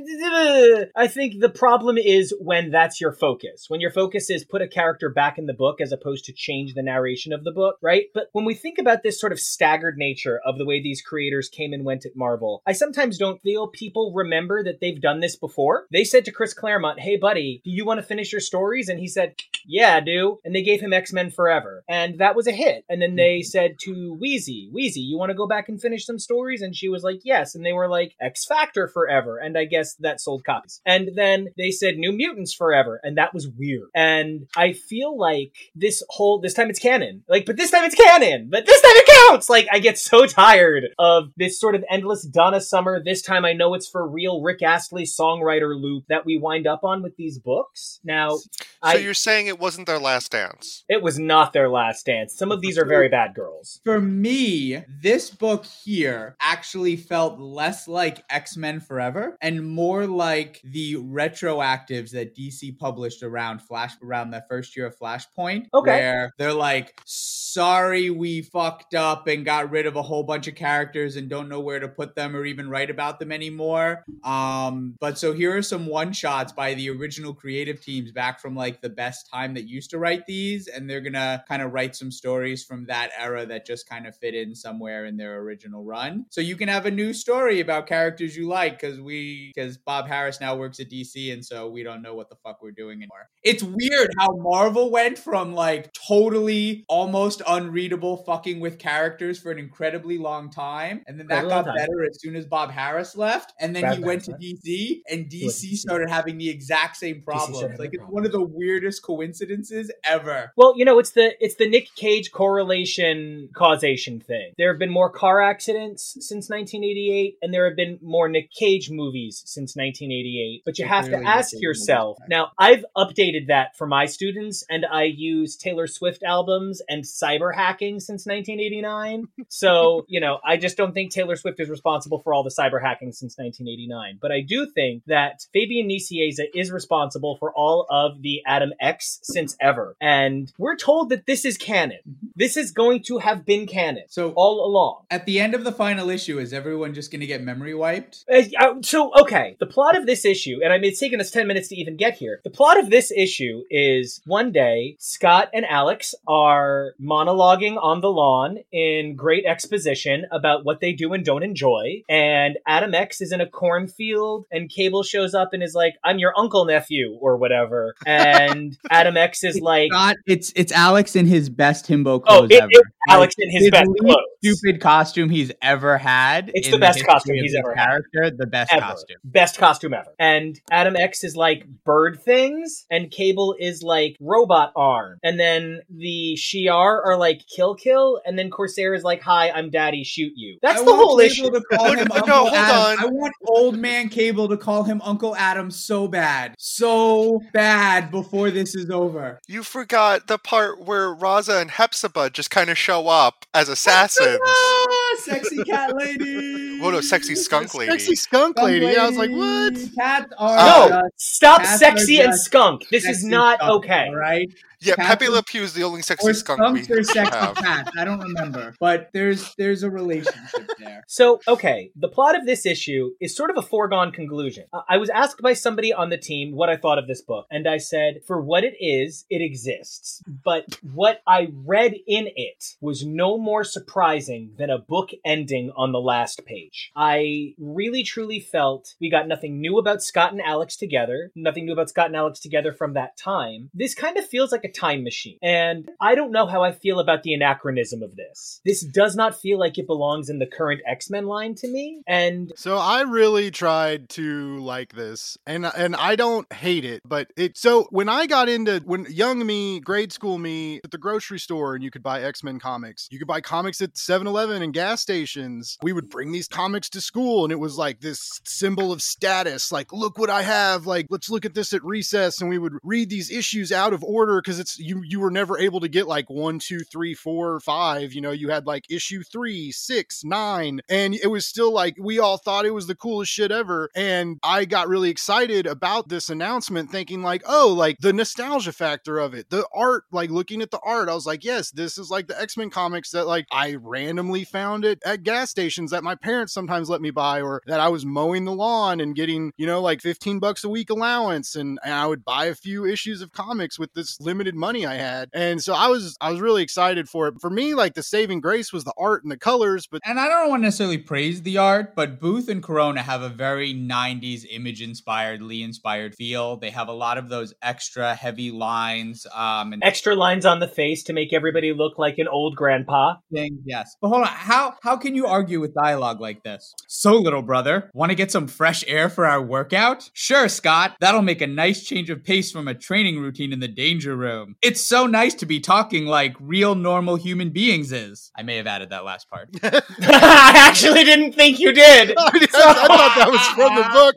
[0.96, 3.66] I think the problem is when that's your focus.
[3.68, 6.74] When your focus is put a character back in the book as opposed to change
[6.74, 8.04] the narration of the book, right?
[8.14, 11.48] But when we think about this sort of staggered nature of the way these creators
[11.48, 15.36] came and went at Marvel, I sometimes don't feel people remember that they've done this
[15.36, 15.86] before.
[15.92, 18.98] They said to Chris Claremont, "Hey buddy, do you want to finish your stories?" And
[18.98, 19.34] he said,
[19.68, 20.38] yeah, I do.
[20.44, 21.84] And they gave him X Men Forever.
[21.88, 22.84] And that was a hit.
[22.88, 23.46] And then they mm-hmm.
[23.46, 26.62] said to Wheezy, Wheezy, you want to go back and finish some stories?
[26.62, 27.54] And she was like, yes.
[27.54, 29.38] And they were like, X Factor Forever.
[29.38, 30.80] And I guess that sold copies.
[30.86, 32.87] And then they said New Mutants Forever.
[33.02, 33.88] And that was weird.
[33.94, 37.22] And I feel like this whole, this time it's canon.
[37.28, 38.48] Like, but this time it's canon.
[38.50, 39.48] But this time it counts.
[39.48, 43.02] Like, I get so tired of this sort of endless Donna Summer.
[43.02, 46.84] This time I know it's for real Rick Astley songwriter loop that we wind up
[46.84, 48.00] on with these books.
[48.04, 48.48] Now, So
[48.82, 50.84] I, you're saying it wasn't their last dance?
[50.88, 52.34] it was not their last dance.
[52.34, 53.80] Some of these are very bad girls.
[53.84, 60.60] For me, this book here actually felt less like X Men Forever and more like
[60.64, 65.66] the retroactives that DC published around Flash around the first year of Flashpoint.
[65.74, 65.90] Okay.
[65.90, 70.54] Where they're like, sorry, we fucked up and got rid of a whole bunch of
[70.54, 74.04] characters and don't know where to put them or even write about them anymore.
[74.22, 78.54] Um, but so here are some one shots by the original creative teams back from
[78.54, 81.96] like the best time that used to write these, and they're gonna kind of write
[81.96, 85.84] some stories from that era that just kind of fit in somewhere in their original
[85.84, 86.26] run.
[86.30, 90.08] So you can have a new story about characters you like because we because Bob
[90.08, 92.98] Harras now works at DC, and so we don't know what the fuck we're doing
[92.98, 93.28] anymore.
[93.42, 99.58] It's weird how Marvel went from like totally almost unreadable fucking with characters for an
[99.58, 103.74] incredibly long time, and then that got better as soon as Bob Harras left, and
[103.74, 107.78] then he went to DC, and DC started having the exact same problems.
[107.78, 110.52] Like it's one of the weirdest coincidences ever.
[110.56, 114.52] Well, you know, it's the it's the Nick Cage correlation causation thing.
[114.58, 118.90] There have been more car accidents since 1988, and there have been more Nick Cage
[118.90, 120.62] movies since 1988.
[120.64, 122.18] But you have to ask yourself.
[122.20, 122.28] movies.
[122.48, 127.54] Now, I've updated that for my students, and I use Taylor Swift albums and cyber
[127.54, 129.28] hacking since 1989.
[129.48, 132.80] So, you know, I just don't think Taylor Swift is responsible for all the cyber
[132.82, 134.18] hacking since 1989.
[134.20, 139.20] But I do think that Fabian Nicieza is responsible for all of the Adam X
[139.22, 139.96] since ever.
[140.00, 141.98] And we're told that this is canon.
[142.36, 145.04] This is going to have been canon So all along.
[145.10, 148.24] at the end of the final issue, is everyone just going to get memory wiped?
[148.32, 151.46] Uh, so okay, the plot of this issue, and I mean it's taken us ten
[151.46, 152.37] minutes to even get here.
[152.44, 158.10] The plot of this issue is one day Scott and Alex are monologuing on the
[158.10, 163.32] lawn in great exposition about what they do and don't enjoy, and Adam X is
[163.32, 167.36] in a cornfield, and Cable shows up and is like, "I'm your uncle nephew" or
[167.36, 169.90] whatever, and Adam X is like,
[170.26, 172.84] it's it's Alex in his best himbo "Oh, clothes it, ever.
[173.08, 176.50] Alex in his best clothes." Stupid costume he's ever had.
[176.54, 177.86] It's the best history costume he's ever had.
[177.86, 178.36] character.
[178.36, 178.82] The best ever.
[178.82, 179.16] costume.
[179.24, 180.14] Best costume ever.
[180.18, 185.18] And Adam X is like bird things, and Cable is like robot arm.
[185.22, 189.70] And then the Shi'ar are like kill kill, and then Corsair is like, hi, I'm
[189.70, 190.58] daddy, shoot you.
[190.62, 191.50] That's I the want whole Cable issue.
[191.50, 192.76] To call No, him no, hold Adam.
[192.76, 192.98] on.
[192.98, 198.50] I want old man Cable to call him Uncle Adam so bad, so bad before
[198.50, 199.40] this is over.
[199.48, 204.38] You forgot the part where Raza and Hepzibah just kind of show up as assassins.
[204.44, 206.66] Ah, sexy cat lady.
[206.78, 207.90] What a sexy skunk lady.
[207.90, 208.96] Sexy skunk lady.
[208.96, 209.74] I was like, what?
[209.98, 210.88] Cats are Oh.
[210.90, 212.88] No, stop sexy and skunk.
[212.90, 214.06] This is not okay.
[214.08, 214.48] All right.
[214.80, 217.56] Yeah, Cats Pepe Le Pew is the only sexy Or skunk we or sexy have.
[217.56, 217.90] cats.
[217.98, 221.02] I don't remember, but there's there's a relationship there.
[221.08, 224.66] So, okay, the plot of this issue is sort of a foregone conclusion.
[224.88, 227.66] I was asked by somebody on the team what I thought of this book, and
[227.66, 230.22] I said, for what it is, it exists.
[230.44, 235.92] But what I read in it was no more surprising than a book ending on
[235.92, 236.92] the last page.
[236.94, 241.72] I really truly felt we got nothing new about Scott and Alex together, nothing new
[241.72, 243.70] about Scott and Alex together from that time.
[243.74, 245.38] This kind of feels like a time machine.
[245.42, 248.60] And I don't know how I feel about the anachronism of this.
[248.64, 252.02] This does not feel like it belongs in the current X-Men line to me.
[252.06, 257.30] And So I really tried to like this, and and I don't hate it, but
[257.36, 257.56] it.
[257.56, 261.74] So when I got into when young me, grade school me, at the grocery store,
[261.74, 265.00] and you could buy X Men comics, you could buy comics at 7-Eleven and gas
[265.00, 265.76] stations.
[265.82, 269.72] We would bring these comics to school, and it was like this symbol of status.
[269.72, 270.86] Like, look what I have.
[270.86, 274.02] Like, let's look at this at recess, and we would read these issues out of
[274.04, 275.02] order because it's you.
[275.04, 278.12] You were never able to get like one, two, three, four, five.
[278.12, 282.18] You know, you had like issue three, six, nine, and it was still like we
[282.18, 283.90] all thought it was the coolest shit ever.
[283.94, 289.18] And I got really excited about this announcement, thinking like, oh, like the nostalgia factor
[289.18, 292.10] of it, the art, like looking at the art, I was like, yes, this is
[292.10, 296.04] like the X Men comics that like I randomly found it at gas stations that
[296.04, 299.52] my parents sometimes let me buy, or that I was mowing the lawn and getting,
[299.56, 301.54] you know, like 15 bucks a week allowance.
[301.54, 304.86] And, and I would buy a few issues of comics with this limited limited money
[304.86, 305.28] I had.
[305.32, 307.34] And so I was I was really excited for it.
[307.40, 310.28] For me, like the saving grace was the art and the colors, but And I
[310.28, 314.44] don't want to necessarily praise the art, but Booth and Corona have a very 90s
[314.50, 316.56] image inspired, Lee inspired feel.
[316.56, 319.26] They have a lot of those extra heavy lines.
[319.34, 323.16] Um, and Extra lines on the face to make everybody look like an old grandpa.
[323.32, 323.96] things, yes.
[324.00, 326.74] But hold on, how how can you argue with dialogue like this?
[326.88, 330.10] So, little brother, want to get some fresh air for our workout?
[330.14, 330.96] Sure, Scott.
[331.00, 334.37] That'll make a nice change of pace from a training routine in the danger room.
[334.62, 338.30] It's so nice to be talking like real normal human beings is.
[338.36, 339.48] I may have added that last part.
[339.62, 342.14] I actually didn't think you did.
[342.18, 344.16] I, I thought that was from the book.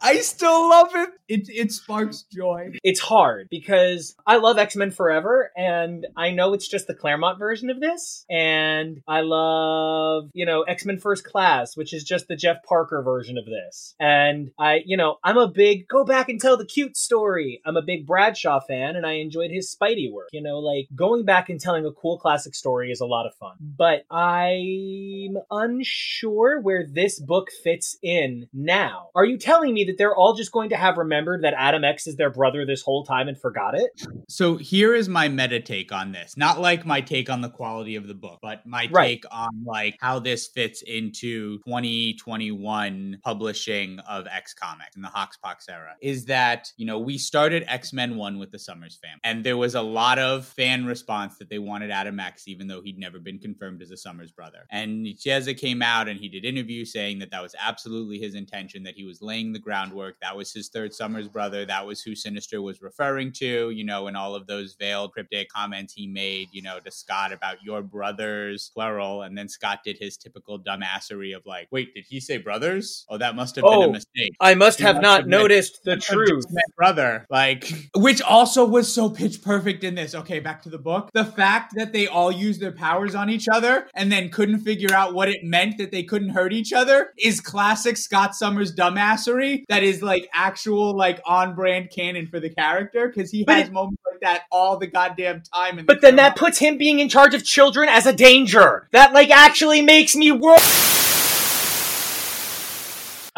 [0.00, 1.10] I still love it.
[1.28, 2.70] It it sparks joy.
[2.82, 7.38] It's hard because I love X Men Forever, and I know it's just the Claremont
[7.38, 8.24] version of this.
[8.30, 13.02] And I love, you know, X Men First Class, which is just the Jeff Parker
[13.02, 13.94] version of this.
[14.00, 17.57] And I, you know, I'm a big go back and tell the cute story.
[17.64, 20.28] I'm a big Bradshaw fan, and I enjoyed his Spidey work.
[20.32, 23.34] You know, like going back and telling a cool classic story is a lot of
[23.34, 23.56] fun.
[23.60, 29.08] But I'm unsure where this book fits in now.
[29.14, 32.06] Are you telling me that they're all just going to have remembered that Adam X
[32.06, 33.90] is their brother this whole time and forgot it?
[34.28, 36.36] So here is my meta take on this.
[36.36, 39.20] Not like my take on the quality of the book, but my Right.
[39.20, 45.68] take on like how this fits into 2021 publishing of X Comics in the Hoxpox
[45.68, 45.94] era.
[46.00, 49.18] Is that, you know, we started X-Men 1 with the Summers fam.
[49.24, 52.80] And there was a lot of fan response that they wanted Adam X even though
[52.80, 54.66] he'd never been confirmed as a Summers brother.
[54.70, 58.82] And Chiesa came out and he did interviews saying that that was absolutely his intention
[58.84, 60.16] that he was laying the groundwork.
[60.20, 61.64] That was his third Summers brother.
[61.66, 65.48] That was who Sinister was referring to, you know, in all of those veiled cryptic
[65.48, 69.22] comments he made, you know, to Scott about your brothers, plural.
[69.22, 73.04] And then Scott did his typical dumbassery of like, wait, did he say brothers?
[73.08, 74.32] Oh, that must have been Oh, a mistake.
[74.40, 76.44] I must He have must not have noticed the truth.
[76.76, 77.26] brother.
[77.30, 80.14] Like, which also was so pitch perfect in this.
[80.14, 81.10] Okay, back to the book.
[81.12, 84.92] The fact that they all used their powers on each other and then couldn't figure
[84.94, 89.64] out what it meant that they couldn't hurt each other is classic Scott Summers dumbassery.
[89.68, 93.68] That is like actual, like on brand canon for the character because he But has
[93.68, 95.78] it- moments like that all the goddamn time.
[95.78, 98.88] In But then that puts him being in charge of children as a danger.
[98.92, 100.60] That like actually makes me work.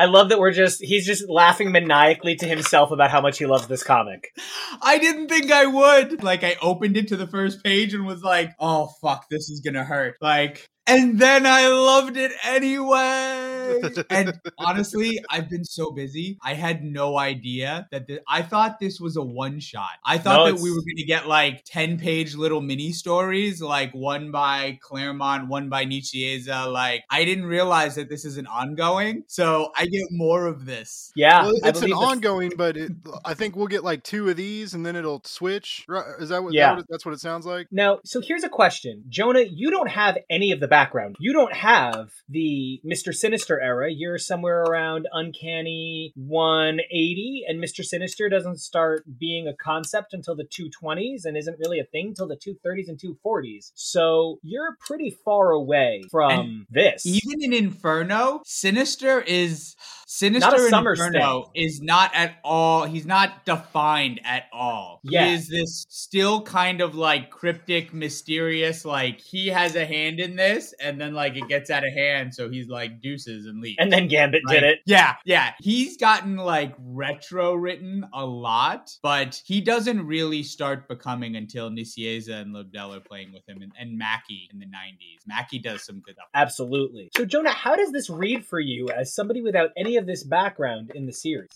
[0.01, 3.44] I love that we're just he's just laughing maniacally to himself about how much he
[3.44, 4.32] loves this comic.
[4.81, 6.22] I didn't think I would.
[6.22, 9.60] Like, I opened it to the first page and was like, oh, fuck, this is
[9.60, 10.16] gonna hurt.
[10.22, 13.80] Like, and then I loved it anyway.
[14.10, 16.38] and honestly, I've been so busy.
[16.42, 19.90] I had no idea that th- I thought this was a one shot.
[20.04, 23.62] I thought No, that we were going to get like 10 page little mini stories,
[23.62, 26.50] like one by Claremont, one by Nicieza.
[26.66, 29.22] Uh, like, I didn't realize that this is an ongoing.
[29.28, 31.12] So I get more of this.
[31.14, 32.92] Yeah, well, it's an believe ongoing, but it,
[33.24, 35.86] I think we'll get like two of these, and then it'll switch.
[36.18, 36.48] Is that what?
[36.48, 36.70] is that Yeah.
[36.72, 37.68] what it- that's what it sounds like.
[37.70, 39.04] Now, so here's a question.
[39.08, 41.16] Jonah, you don't have any of the background.
[41.19, 43.15] You don't have the Mr.
[43.15, 43.93] Sinister era.
[43.93, 47.85] You're somewhere around Uncanny 180, and Mr.
[47.85, 52.27] Sinister doesn't start being a concept until the 220s and isn't really a thing till
[52.27, 53.73] the 230s and 240s.
[53.74, 57.05] So you're pretty far away from And this.
[57.05, 59.77] Even in Inferno, Sinister is
[60.12, 62.84] Sinister Not Inferno is not at all.
[62.84, 65.00] He's not defined at all.
[65.04, 65.26] Yeah.
[65.26, 68.84] He is this still kind of like cryptic, mysterious.
[68.84, 72.34] Like he has a hand in this, and then like it gets out of hand,
[72.34, 73.76] so he's like deuces and leaves.
[73.78, 74.80] and then Gambit did it.
[74.84, 75.52] Yeah, yeah.
[75.60, 82.40] He's gotten like retro written a lot, but he doesn't really start becoming until Nicieza
[82.40, 85.24] and Lobdell are playing with him and, and Mackie in the 90s.
[85.28, 86.26] Mackie does some good stuff.
[86.34, 87.12] Absolutely.
[87.16, 90.90] So, Jonah, how does this read for you as somebody without any of this background
[90.94, 91.51] in the series?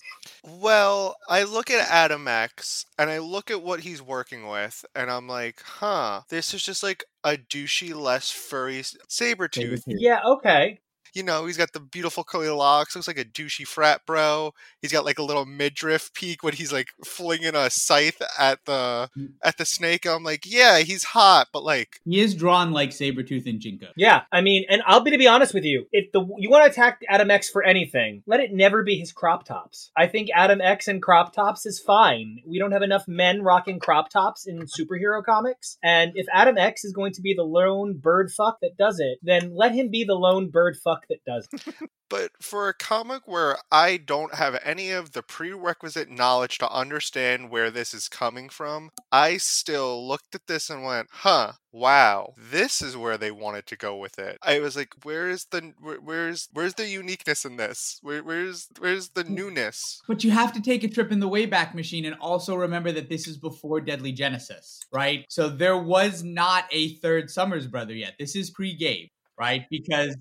[0.44, 5.10] Well, I look at Adam X and I look at what he's working with, and
[5.10, 9.82] I'm like, huh, this is just like a douchey, less furry saber tooth.
[9.86, 10.78] Yeah, okay.
[11.14, 14.52] You know, he's got the beautiful curly locks, looks like a douchey frat bro.
[14.80, 19.08] He's got like a little midriff peak when he's like flinging a scythe at the
[19.16, 19.32] mm.
[19.42, 20.06] at the snake.
[20.06, 23.88] I'm like, yeah, he's hot, but like, He is drawn like Sabretooth and Jinko.
[23.96, 25.86] Yeah, I mean, and I'll be to be honest with you.
[25.92, 29.12] If the you want to attack Adam X for anything, let it never be his
[29.12, 29.90] crop tops.
[29.96, 32.40] I think Adam X and crop tops is fine.
[32.46, 35.78] We don't have enough men rocking crop tops in superhero comics.
[35.82, 39.18] And if Adam X is going to be the lone bird fuck that does it,
[39.22, 41.84] then let him be the lone bird fuck fuck that does?
[42.10, 47.50] But for a comic where I don't have any of the prerequisite knowledge to understand
[47.50, 52.82] where this is coming from, I still looked at this and went, "Huh, wow, this
[52.82, 56.48] is where they wanted to go with it." I was like, "Where's the where, where's
[56.52, 57.98] where's the uniqueness in this?
[58.02, 61.74] Where, where's where's the newness?" But you have to take a trip in the Wayback
[61.74, 65.24] Machine and also remember that this is before Deadly Genesis, right?
[65.28, 68.14] So there was not a third Summers brother yet.
[68.18, 69.08] This is pre-Gabe,
[69.38, 69.64] right?
[69.70, 70.16] Because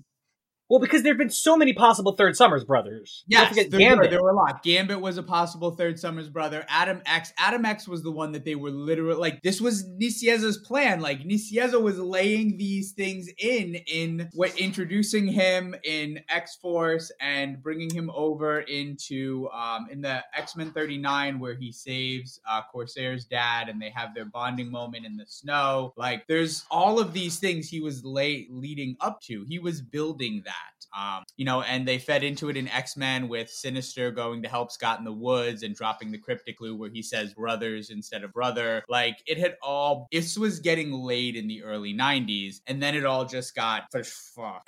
[0.70, 3.22] Well, because there have been so many possible third Summers brothers.
[3.26, 3.98] Yes, there Gambit.
[3.98, 4.08] were.
[4.08, 4.62] There were a lot.
[4.62, 6.64] Gambit was a possible third Summers brother.
[6.68, 7.34] Adam X.
[7.38, 9.42] Adam X was the one that they were literally like.
[9.42, 11.00] This was Nicieza's plan.
[11.00, 17.62] Like Nicieza was laying these things in in what introducing him in X Force and
[17.62, 22.62] bringing him over into um in the X Men thirty nine where he saves uh,
[22.72, 25.92] Corsair's dad and they have their bonding moment in the snow.
[25.98, 29.44] Like there's all of these things he was lay leading up to.
[29.46, 30.53] He was building that.
[30.96, 34.48] Um, you know, and they fed into it in X Men with Sinister going to
[34.48, 38.22] help Scott in the woods and dropping the cryptic clue where he says brothers instead
[38.22, 38.84] of brother.
[38.88, 43.04] Like it had all, this was getting laid in the early 90s, and then it
[43.04, 43.84] all just got.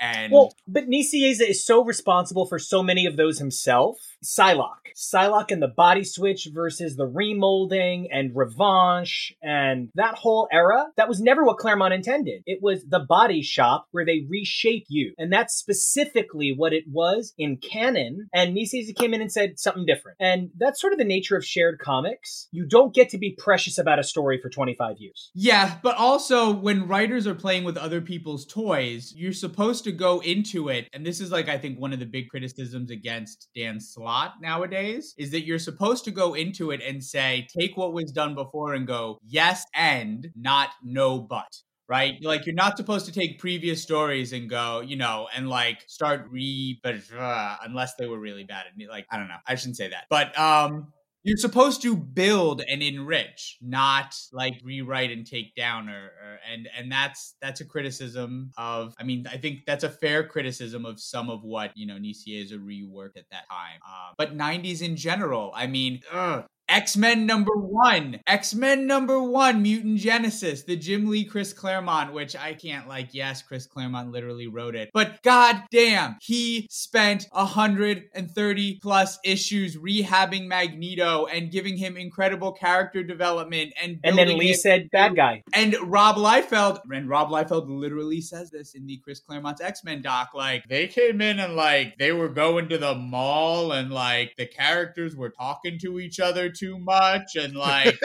[0.01, 3.97] And Well, but Nicieza is so responsible for so many of those himself.
[4.25, 4.93] Psylocke.
[4.97, 11.09] Psylocke and the body switch versus the remolding and revanche and that whole era, that
[11.09, 12.43] was never what Claremont intended.
[12.47, 15.15] It was the body shop where they reshape you.
[15.19, 18.29] And that's specifically what it was in canon.
[18.33, 20.17] And Nicieza came in and said something different.
[20.21, 22.49] And that's sort of the nature of shared comics.
[22.51, 25.31] You don't get to be precious about a story for 25 years.
[25.35, 30.21] Yeah, but also when writers are playing with other people's toys, you're supposed to go
[30.21, 30.89] into it.
[30.93, 35.15] And this is like, I think, one of the big criticisms against Dan Slott nowadays
[35.19, 38.75] is that you're supposed to go into it and say, take what was done before
[38.75, 41.47] and go, yes, and not no, but.
[41.89, 42.17] Right?
[42.21, 46.27] Like, you're not supposed to take previous stories and go, you know, and like start
[46.31, 48.65] re, uh, unless they were really bad.
[48.67, 49.37] And like, I don't know.
[49.47, 50.07] I shouldn't say that.
[50.11, 50.93] But, um,
[51.27, 56.69] you're supposed to build and enrich, not like rewrite and take down or, or and
[56.79, 61.01] and that's that's a criticism of I mean, I think that's a fair criticism of
[61.01, 63.81] some of what, you know, Nicieza reworked at that time.
[63.85, 69.99] Um, but 90s in general, I mean, ugh, X-Men number one, X-Men number one, Mutant
[69.99, 74.75] Genesis, the Jim Lee, Chris Claremont, which I can't like, yes, Chris Claremont literally wrote
[74.75, 82.53] it, but god damn, he spent 130 plus issues rehabbing Magneto and giving him incredible
[82.53, 85.43] character development and And then Lee him- said, bad guy.
[85.53, 90.03] and Rob Liefeld, and Rob Liefeld literally says this in the Chris Claremont's X Men
[90.03, 90.31] doc.
[90.35, 94.47] Like, they came in and, like, they were going to the mall and, like, the
[94.47, 97.37] characters were talking to each other too much.
[97.37, 97.99] And, like,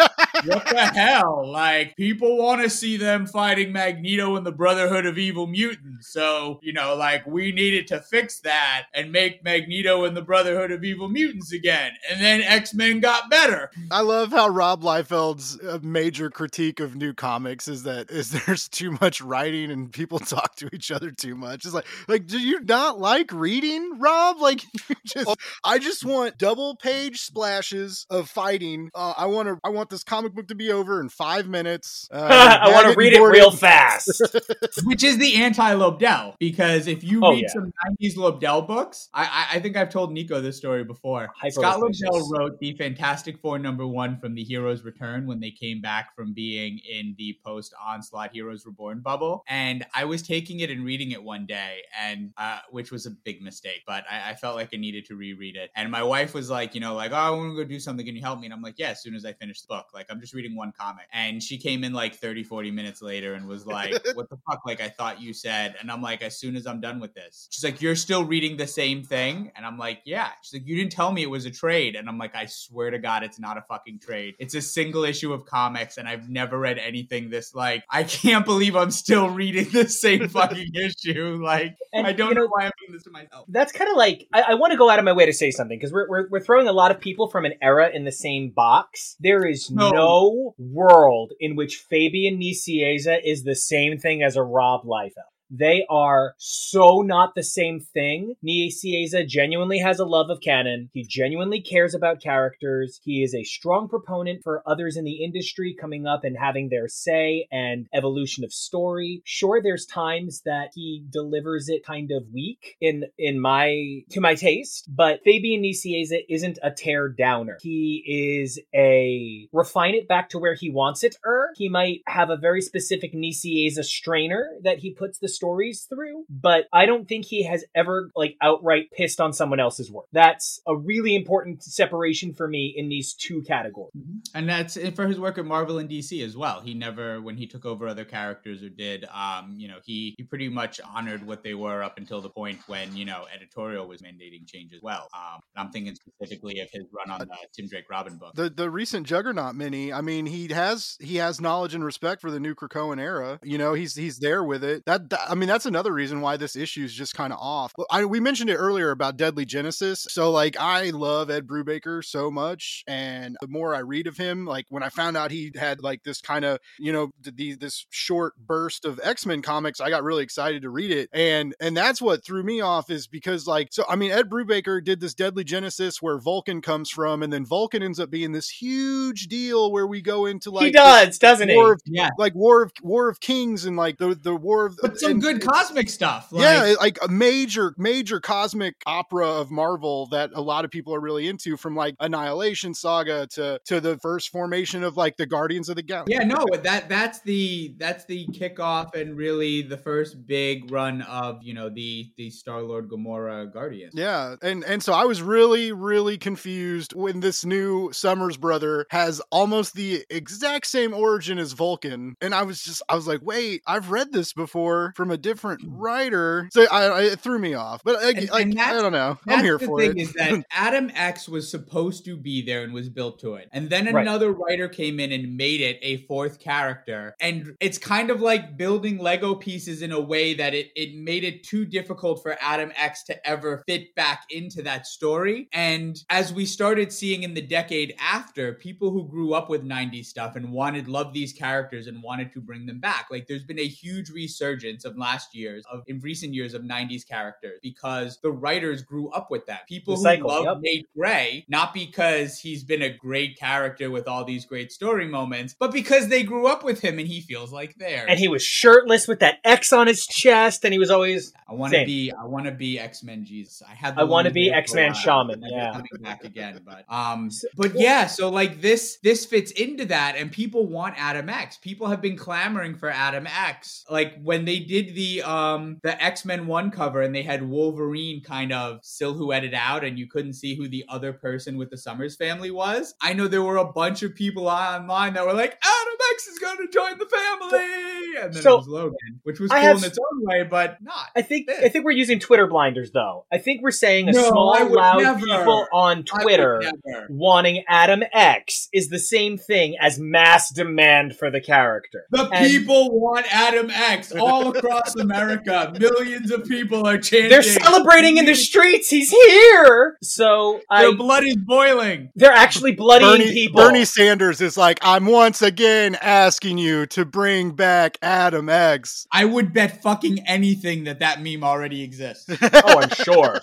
[0.46, 1.50] what the hell?
[1.50, 6.12] Like, people want to see them fighting Magneto and the Brotherhood of Evil Mutants.
[6.12, 10.72] So, you know, like, we needed to fix that and make Magneto and the Brotherhood
[10.72, 11.92] of Evil Mutants again.
[12.10, 13.72] And then X Men got better.
[13.92, 18.68] I love how Rob Liefeld's uh, major critique of new comics is that is there's
[18.68, 21.66] too much writing and people talk to each other too much.
[21.66, 24.40] It's like, like, do you not like reading, Rob?
[24.40, 28.90] Like, you just, I just want double page splashes of fighting.
[28.96, 32.08] Uh, I want to, I want this comic book to be over in five minutes.
[32.22, 34.22] Uh, I want to read it board real fast.
[34.84, 36.36] which is the anti Lobdell.
[36.40, 37.48] Because if you Oh, read yeah.
[37.50, 41.30] some '90s Lobdell books, I, I I think I've told Nico this story before.
[41.36, 42.12] Hyper Scott Lobdell.
[42.12, 46.16] Lobdell wrote the Fantastic Four number one from the Heroes Return when they came back
[46.16, 50.86] from being in the post Onslaught Heroes Reborn bubble, and I was taking it and
[50.86, 54.56] reading it one day, and uh, which was a big mistake, but I, I felt
[54.56, 55.72] like I needed to reread it.
[55.76, 58.06] And my wife was like, you know, like, oh, I want to go do something.
[58.06, 58.46] Can you help me?
[58.48, 59.88] And I'm like, yeah, as soon as I finish the book.
[59.94, 61.06] Like, I'm just reading one comic.
[61.12, 64.62] And she came in like 30, 40 minutes later and was like, what the fuck?
[64.66, 65.76] Like, I thought you said.
[65.80, 67.48] And I'm like, as soon as I'm done with this.
[67.52, 69.52] She's like, you're still reading the same thing?
[69.56, 70.30] And I'm like, yeah.
[70.42, 71.96] She's like, you didn't tell me it was a trade.
[71.96, 74.36] And I'm like, I swear to God, it's not a fucking trade.
[74.40, 75.98] It's a single issue of comics.
[75.98, 80.28] And I've never read anything this like, I can't believe I'm still reading the same
[80.30, 81.40] fucking issue.
[81.44, 83.46] Like, And, I don't you know, know, why I'm doing this to myself.
[83.50, 85.52] that's kind of like I, I want to go out of my way to say
[85.52, 88.12] something because we're, we're we're throwing a lot of people from an era in the
[88.22, 89.16] same box.
[89.20, 90.56] There is no, No.
[90.58, 95.31] world in which Fabian Nicieza is the same thing as a Rob Liefeld.
[95.52, 98.36] They are so not the same thing.
[98.44, 100.90] Nicieza genuinely has a love of canon.
[100.94, 103.02] He genuinely cares about characters.
[103.04, 106.88] He is a strong proponent for others in the industry coming up and having their
[106.88, 109.22] say and evolution of story.
[109.26, 114.36] Sure, there's times that he delivers it kind of weak in in my to my
[114.36, 117.58] taste, but Fabian Nicieza isn't a tear downer.
[117.62, 121.18] He is a refine it back to where he wants it.
[121.26, 126.26] Er, he might have a very specific Nicieza strainer that he puts the stories through,
[126.30, 130.06] but I don't think he has ever like outright pissed on someone else's work.
[130.12, 133.92] That's a really important separation for me in these two categories.
[134.36, 136.62] And that's for his work at Marvel and DC as well.
[136.62, 140.24] He never, when he took over other characters or did, um, you know, he he
[140.24, 144.02] pretty much honored what they were up until the point when you know editorial was
[144.02, 145.08] mandating change as well.
[145.16, 148.34] Um, I'm thinking specifically of his run on the Tim Drake Robin book.
[148.36, 152.30] The the recent Juggernaut mini, I mean, he has he has knowledge and respect for
[152.30, 153.40] the new Krakoan era.
[153.44, 154.86] You know, he's he's there with it.
[154.86, 157.74] That, that I mean, that's another reason why this issue is just kind of off.
[157.90, 160.06] I, we mentioned it earlier about Deadly Genesis.
[160.10, 164.46] So like, I love Ed Brubaker so much, and the more I read of him,
[164.46, 167.86] like when I found out he had like this kind of you know the, this
[167.90, 171.78] short burst of X Men comics, I got really excited to read it, and and
[171.78, 175.14] that's what threw me off is because like so I mean Ed Brubaker did this
[175.14, 179.72] Deadly Genesis where Vulcan comes from, and then Vulcan ends up being this huge deal
[179.72, 181.72] where we go into like he does, doesn't war he?
[181.72, 182.10] Of, Yeah.
[182.18, 185.21] like War of War of Kings and like the the War of But some and-
[185.22, 186.32] good cosmic stuff.
[186.32, 190.94] Like, yeah, like a major, major cosmic opera of Marvel that a lot of people
[190.96, 195.26] are really into, from like Annihilation Saga to to the first formation of like the
[195.26, 196.14] Guardians of the Galaxy.
[196.14, 201.42] Yeah, no, that that's the that's the kickoff and really the first big run of
[201.44, 203.94] you know the the Star Lord Gamora Guardians.
[203.96, 209.22] Yeah, and and so I was really, really confused when this new Summers brother has
[209.32, 213.62] almost the exact same origin as Vulcan, and I was just, I was like, wait,
[213.68, 217.82] I've read this before from a different writer, so I, I it threw me off.
[217.84, 220.02] But like, And- like, and I don't know, I'm here for thing it.
[220.02, 223.50] is that Adam X was supposed to be there and was built to it.
[223.52, 224.02] And then Right.
[224.04, 227.16] another writer came in and made it a fourth character.
[227.20, 231.24] And it's kind of like building Lego pieces in a way that it, it made
[231.24, 235.50] it too difficult for Adam X to ever fit back into that story.
[235.52, 240.06] And as we started seeing in the decade after, people who grew up with 90s
[240.06, 243.08] stuff and wanted, loved these characters and wanted to bring them back.
[243.10, 247.08] Like there's been a huge resurgence of last year's, of in recent years of 90s
[247.08, 249.60] characters because the writers grew up with them.
[249.68, 250.58] People The who love yep.
[250.62, 255.56] Nate Gray, not because he's been a great character with all these great story moments,
[255.58, 258.06] but because they grew up with him and he feels like theirs.
[258.08, 261.54] And he was shirtless with that X on his chest, and he was always I
[261.54, 262.12] want to be.
[262.12, 263.62] I want to be X Men Jesus.
[263.68, 263.98] I had.
[263.98, 265.72] I be hair for a X-Man while, Shaman, yeah.
[265.72, 268.08] coming back again, but um, but yeah.
[268.08, 271.58] So like this, this fits into that, and people want Adam X.
[271.58, 273.86] People have been clamoring for Adam X.
[273.90, 278.22] Like when they did the um the X Men One cover, and they had Wolverine
[278.22, 282.16] kind of silhouetted out, and you couldn't see who the other person with the Summers
[282.16, 282.96] family was.
[283.02, 286.40] I know there were a bunch of people online that were like, Adam X is
[286.40, 289.68] going to join the family, and then So, it was Logan, which was I cool
[289.70, 291.08] have in its own way, but not.
[291.16, 293.26] I think I think we're using Twitter blinders though.
[293.32, 295.20] I think we're saying a No, small loud never.
[295.20, 296.64] people on Twitter
[297.10, 302.06] wanting Adam X is the same thing as mass demand for the character.
[302.12, 305.74] The And people want Adam X all across America.
[305.80, 307.30] Millions of people are chanting.
[307.30, 308.90] they're celebrating in the streets.
[308.90, 309.98] He's here.
[310.02, 312.10] So I, Their blood is boiling.
[312.16, 313.62] they're actually bloodying Bernie, people.
[313.62, 319.08] Bernie Sanders is like, I'm once again asking you to bring back Adam X.
[319.12, 322.26] I would bet fucking anything that that meme already exists.
[322.42, 323.42] oh, I'm sure.